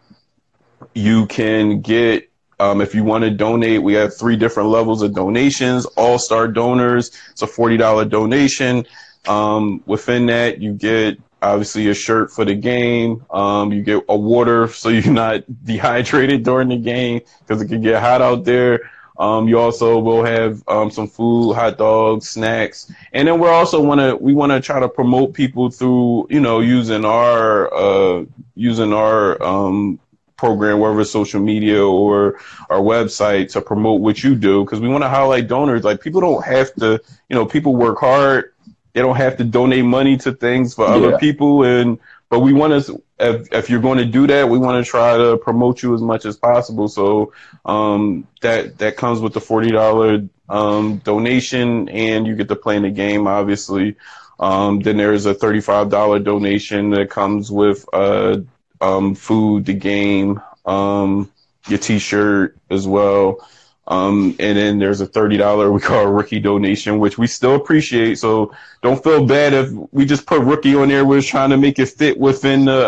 you 0.95 1.27
can 1.27 1.79
get 1.81 2.29
um, 2.59 2.81
if 2.81 2.95
you 2.95 3.03
want 3.03 3.23
to 3.23 3.29
donate, 3.29 3.83
we 3.83 3.93
have 3.93 4.15
three 4.15 4.35
different 4.35 4.69
levels 4.69 5.01
of 5.01 5.13
donations. 5.13 5.85
All 5.97 6.17
star 6.17 6.47
donors, 6.47 7.11
it's 7.31 7.41
a 7.41 7.47
forty 7.47 7.77
dollar 7.77 8.05
donation. 8.05 8.85
Um, 9.27 9.83
within 9.85 10.25
that, 10.27 10.59
you 10.59 10.73
get 10.73 11.19
obviously 11.41 11.87
a 11.89 11.93
shirt 11.93 12.31
for 12.31 12.45
the 12.45 12.55
game. 12.55 13.23
Um, 13.29 13.71
you 13.71 13.83
get 13.83 14.03
a 14.09 14.17
water 14.17 14.67
so 14.71 14.89
you're 14.89 15.13
not 15.13 15.43
dehydrated 15.65 16.43
during 16.43 16.69
the 16.69 16.77
game 16.77 17.21
because 17.39 17.61
it 17.61 17.67
can 17.67 17.81
get 17.81 18.01
hot 18.01 18.21
out 18.21 18.43
there. 18.45 18.89
Um, 19.19 19.47
you 19.47 19.57
also 19.59 19.97
will 19.97 20.23
have 20.23 20.63
um, 20.67 20.91
some 20.91 21.07
food, 21.07 21.55
hot 21.55 21.79
dogs, 21.79 22.29
snacks, 22.29 22.91
and 23.13 23.27
then 23.27 23.39
we're 23.39 23.51
also 23.51 23.81
want 23.81 23.99
to 23.99 24.15
we 24.15 24.35
want 24.35 24.51
to 24.51 24.61
try 24.61 24.79
to 24.79 24.87
promote 24.87 25.33
people 25.33 25.71
through 25.71 26.27
you 26.29 26.39
know 26.39 26.59
using 26.59 27.03
our 27.03 27.73
uh, 27.73 28.25
using 28.53 28.93
our 28.93 29.41
um, 29.41 29.99
program, 30.37 30.79
whether 30.79 30.99
it's 31.01 31.11
social 31.11 31.41
media 31.41 31.85
or 31.85 32.39
our 32.69 32.79
website 32.79 33.51
to 33.53 33.61
promote 33.61 34.01
what 34.01 34.23
you 34.23 34.35
do. 34.35 34.63
Cause 34.65 34.79
we 34.79 34.87
want 34.87 35.03
to 35.03 35.09
highlight 35.09 35.47
donors. 35.47 35.83
Like 35.83 36.01
people 36.01 36.21
don't 36.21 36.45
have 36.45 36.73
to, 36.75 37.01
you 37.29 37.35
know, 37.35 37.45
people 37.45 37.75
work 37.75 37.99
hard. 37.99 38.53
They 38.93 39.01
don't 39.01 39.17
have 39.17 39.37
to 39.37 39.43
donate 39.43 39.85
money 39.85 40.17
to 40.17 40.31
things 40.31 40.73
for 40.73 40.85
other 40.85 41.17
people. 41.19 41.63
And 41.63 41.99
but 42.29 42.39
we 42.39 42.51
want 42.51 42.85
to, 42.85 43.01
if, 43.19 43.53
if 43.53 43.69
you're 43.69 43.81
going 43.81 43.99
to 43.99 44.05
do 44.05 44.27
that, 44.27 44.49
we 44.49 44.57
want 44.57 44.83
to 44.83 44.89
try 44.89 45.17
to 45.17 45.37
promote 45.37 45.81
you 45.81 45.93
as 45.93 46.01
much 46.01 46.25
as 46.25 46.35
possible. 46.35 46.87
So 46.87 47.33
um, 47.65 48.27
that 48.41 48.79
that 48.79 48.97
comes 48.97 49.19
with 49.19 49.33
the 49.33 49.39
forty 49.39 49.71
dollar 49.71 50.27
um, 50.49 50.97
donation, 50.97 51.89
and 51.89 52.27
you 52.27 52.35
get 52.35 52.47
to 52.49 52.55
play 52.55 52.75
in 52.75 52.83
the 52.83 52.89
game, 52.89 53.27
obviously. 53.27 53.95
Um, 54.39 54.81
then 54.81 54.97
there's 54.97 55.25
a 55.25 55.33
thirty-five 55.33 55.89
dollar 55.89 56.19
donation 56.19 56.89
that 56.91 57.09
comes 57.09 57.49
with 57.49 57.85
uh, 57.93 58.39
um, 58.81 59.15
food, 59.15 59.65
the 59.65 59.73
game, 59.73 60.41
um, 60.65 61.31
your 61.67 61.79
T-shirt 61.79 62.57
as 62.69 62.87
well. 62.87 63.47
Um, 63.87 64.35
and 64.39 64.57
then 64.57 64.79
there's 64.79 64.99
a 64.99 65.07
$30 65.07 65.71
we 65.71 65.79
call 65.79 66.03
a 66.03 66.11
rookie 66.11 66.39
donation, 66.39 66.99
which 66.99 67.17
we 67.17 67.25
still 67.25 67.55
appreciate. 67.55 68.19
So 68.19 68.53
don't 68.83 69.01
feel 69.01 69.25
bad 69.25 69.53
if 69.53 69.71
we 69.91 70.05
just 70.05 70.25
put 70.25 70.41
rookie 70.41 70.75
on 70.75 70.89
there. 70.89 71.05
We're 71.05 71.21
trying 71.21 71.51
to 71.51 71.57
make 71.57 71.79
it 71.79 71.87
fit 71.87 72.19
within 72.19 72.65
the, 72.65 72.85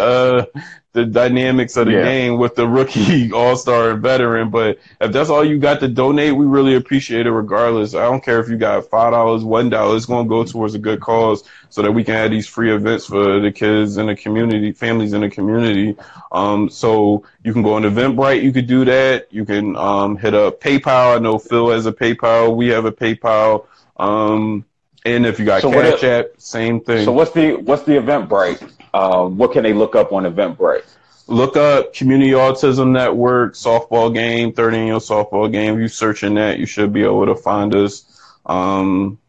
uh, 0.55 0.59
the 0.91 1.05
dynamics 1.05 1.77
of 1.77 1.85
the 1.85 1.93
yeah. 1.93 2.03
game 2.03 2.37
with 2.39 2.55
the 2.55 2.67
rookie, 2.67 3.31
all 3.33 3.55
star, 3.55 3.91
and 3.91 4.01
veteran. 4.01 4.49
But 4.49 4.79
if 4.99 5.11
that's 5.11 5.29
all 5.29 5.45
you 5.45 5.59
got 5.59 5.79
to 5.81 5.87
donate, 5.87 6.35
we 6.35 6.45
really 6.45 6.75
appreciate 6.75 7.27
it 7.27 7.31
regardless. 7.31 7.93
I 7.93 8.03
don't 8.03 8.23
care 8.23 8.39
if 8.39 8.49
you 8.49 8.57
got 8.57 8.85
$5, 8.85 9.43
$1, 9.43 9.95
it's 9.95 10.05
going 10.05 10.25
to 10.25 10.29
go 10.29 10.43
towards 10.43 10.73
a 10.73 10.79
good 10.79 10.99
cause 10.99 11.43
so 11.69 11.83
that 11.83 11.91
we 11.91 12.03
can 12.03 12.15
have 12.15 12.31
these 12.31 12.47
free 12.47 12.73
events 12.73 13.05
for 13.05 13.39
the 13.39 13.51
kids 13.51 13.97
in 13.97 14.07
the 14.07 14.15
community, 14.15 14.71
families 14.71 15.13
in 15.13 15.21
the 15.21 15.29
community. 15.29 15.95
Um, 16.31 16.69
so 16.69 17.23
you 17.43 17.53
can 17.53 17.61
go 17.61 17.73
on 17.73 17.83
Eventbrite, 17.83 18.41
you 18.41 18.51
could 18.51 18.67
do 18.67 18.85
that. 18.85 19.27
You 19.31 19.45
can 19.45 19.75
um, 19.75 20.17
hit 20.17 20.33
up 20.33 20.59
PayPal. 20.59 21.15
I 21.15 21.19
know 21.19 21.37
Phil 21.37 21.69
has 21.69 21.85
a 21.85 21.93
PayPal. 21.93 22.55
We 22.55 22.69
have 22.69 22.85
a 22.85 22.91
PayPal. 22.91 23.67
Um, 23.97 24.65
and 25.05 25.25
if 25.25 25.39
you 25.39 25.45
got 25.45 25.61
so 25.61 25.71
Cash 25.71 26.03
App, 26.03 26.25
same 26.37 26.81
thing. 26.81 27.05
So 27.05 27.11
what's 27.11 27.31
the 27.31 27.55
what's 27.55 27.83
the 27.83 27.93
Eventbrite? 27.93 28.78
Um, 28.93 29.37
what 29.37 29.51
can 29.51 29.63
they 29.63 29.73
look 29.73 29.95
up 29.95 30.11
on 30.11 30.23
Eventbrite? 30.23 30.83
Look 31.27 31.57
up 31.57 31.93
Community 31.93 32.31
Autism 32.31 32.91
Network 32.91 33.53
softball 33.53 34.13
game, 34.13 34.51
third 34.51 34.73
annual 34.73 34.99
softball 34.99 35.51
game. 35.51 35.75
If 35.75 35.81
you 35.81 35.87
search 35.87 36.23
in 36.23 36.33
that, 36.35 36.57
you 36.57 36.65
should 36.65 36.91
be 36.91 37.03
able 37.03 37.27
to 37.27 37.35
find 37.35 37.75
us. 37.75 38.05
Um, 38.45 39.19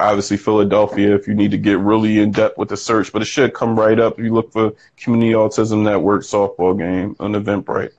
obviously 0.00 0.36
Philadelphia 0.36 1.14
if 1.14 1.26
you 1.26 1.34
need 1.34 1.50
to 1.50 1.58
get 1.58 1.78
really 1.78 2.18
in 2.20 2.30
depth 2.30 2.58
with 2.58 2.68
the 2.68 2.76
search, 2.76 3.12
but 3.12 3.22
it 3.22 3.26
should 3.26 3.54
come 3.54 3.78
right 3.78 3.98
up 3.98 4.18
if 4.18 4.24
you 4.24 4.32
look 4.32 4.52
for 4.52 4.72
Community 4.96 5.32
Autism 5.32 5.82
Network 5.82 6.22
softball 6.22 6.76
game 6.76 7.16
on 7.20 7.32
Eventbrite. 7.32 7.92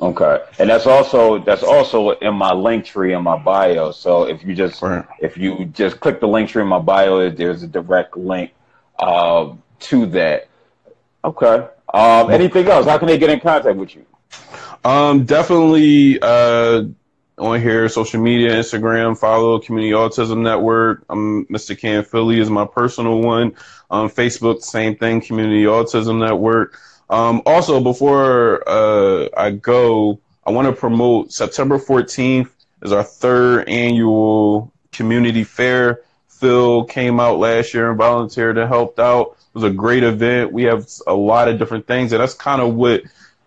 Okay, 0.00 0.42
and 0.58 0.70
that's 0.70 0.86
also 0.86 1.38
that's 1.38 1.62
also 1.62 2.10
in 2.10 2.34
my 2.34 2.52
Linktree 2.52 3.14
in 3.14 3.22
my 3.22 3.36
bio. 3.36 3.90
So 3.90 4.24
if 4.24 4.42
you 4.42 4.54
just 4.54 4.80
right. 4.80 5.04
if 5.18 5.36
you 5.36 5.66
just 5.66 6.00
click 6.00 6.20
the 6.20 6.26
Linktree 6.26 6.62
in 6.62 6.68
my 6.68 6.78
bio, 6.78 7.28
there's 7.30 7.62
a 7.62 7.66
direct 7.66 8.16
link 8.16 8.52
uh, 9.00 9.52
to 9.80 10.06
that. 10.06 10.48
Okay. 11.24 11.66
Um, 11.92 12.30
anything 12.30 12.68
else? 12.68 12.86
How 12.86 12.98
can 12.98 13.08
they 13.08 13.18
get 13.18 13.30
in 13.30 13.40
contact 13.40 13.76
with 13.76 13.94
you? 13.94 14.06
Um, 14.84 15.24
definitely 15.24 16.18
uh, 16.22 16.84
on 17.38 17.60
here, 17.60 17.88
social 17.88 18.20
media, 18.20 18.50
Instagram, 18.50 19.18
follow 19.18 19.58
Community 19.58 19.92
Autism 19.92 20.42
Network. 20.42 21.04
I'm 21.10 21.46
Mr. 21.46 21.78
Can 21.78 22.04
Philly 22.04 22.38
is 22.38 22.48
my 22.50 22.66
personal 22.66 23.20
one. 23.20 23.54
Um, 23.90 24.08
Facebook, 24.08 24.62
same 24.62 24.96
thing, 24.96 25.20
Community 25.20 25.64
Autism 25.64 26.18
Network. 26.20 26.78
Um, 27.08 27.42
also, 27.44 27.80
before 27.80 28.62
uh, 28.68 29.28
I 29.36 29.50
go, 29.50 30.20
I 30.46 30.52
want 30.52 30.68
to 30.68 30.72
promote 30.72 31.32
September 31.32 31.78
14th 31.78 32.50
is 32.82 32.92
our 32.92 33.02
third 33.02 33.68
annual 33.68 34.72
community 34.92 35.44
fair. 35.44 36.02
Phil 36.40 36.84
came 36.84 37.20
out 37.20 37.38
last 37.38 37.74
year 37.74 37.90
and 37.90 37.98
volunteered 37.98 38.56
and 38.56 38.68
helped 38.68 38.98
out. 38.98 39.36
It 39.38 39.54
was 39.54 39.64
a 39.64 39.70
great 39.70 40.02
event. 40.02 40.52
We 40.52 40.62
have 40.64 40.88
a 41.06 41.14
lot 41.14 41.48
of 41.48 41.58
different 41.58 41.86
things, 41.86 42.12
and 42.12 42.20
that's 42.20 42.34
kind 42.34 42.62
of 42.62 42.74
what 42.74 43.02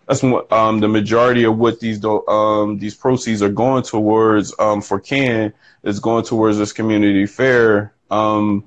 that's 0.06 0.22
what 0.22 0.50
um, 0.52 0.80
the 0.80 0.88
majority 0.88 1.44
of 1.44 1.58
what 1.58 1.80
these 1.80 2.04
um, 2.04 2.78
these 2.78 2.94
proceeds 2.94 3.42
are 3.42 3.48
going 3.48 3.82
towards 3.82 4.54
um, 4.58 4.80
for 4.80 5.00
Can 5.00 5.52
is 5.82 5.98
going 5.98 6.24
towards 6.24 6.58
this 6.58 6.72
community 6.72 7.26
fair. 7.26 7.92
Um, 8.10 8.64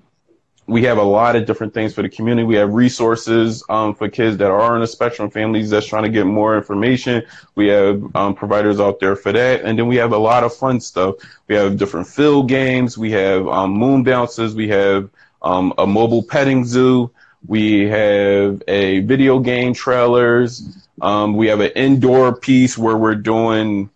we 0.68 0.84
have 0.84 0.97
a 0.97 1.03
lot 1.03 1.38
of 1.38 1.45
different 1.45 1.74
things 1.74 1.93
for 1.93 2.01
the 2.01 2.09
community. 2.09 2.45
We 2.45 2.55
have 2.55 2.74
resources 2.74 3.63
um, 3.70 3.95
for 3.95 4.09
kids 4.09 4.36
that 4.38 4.51
are 4.51 4.74
on 4.74 4.82
the 4.82 4.88
spectrum, 4.88 5.30
families 5.30 5.70
that's 5.70 5.88
trying 5.88 6.03
to 6.03 6.09
get 6.09 6.26
more 6.26 6.57
information. 6.57 7.24
We 7.55 7.68
have 7.68 8.15
um, 8.15 8.36
providers 8.36 8.80
out 8.80 8.99
there 8.99 9.15
for 9.15 9.32
that, 9.32 9.61
and 9.61 9.80
then 9.80 9.88
we 9.88 9.95
have 9.95 10.11
a 10.11 10.18
lot 10.18 10.43
of 10.43 10.53
fun 10.53 10.82
stuff. 10.82 11.15
We 11.47 11.55
have 11.55 11.78
different 11.78 12.07
field 12.07 12.49
games. 12.49 12.97
We 12.97 13.11
have 13.11 13.45
moon 13.70 14.03
bounces. 14.03 14.55
We 14.55 14.68
have 14.68 15.09
a 15.41 15.88
mobile 15.88 16.24
petting 16.24 16.65
zoo. 16.65 17.11
We 17.47 17.88
have 17.88 18.61
a 18.68 18.99
video 18.99 19.39
game 19.39 19.74
trailers. 19.74 20.86
Um, 21.01 21.38
we 21.38 21.47
have 21.47 21.61
an 21.61 21.72
indoor 21.76 22.36
piece 22.36 22.78
where 22.78 22.97
we're 22.97 23.15
doing. 23.15 23.89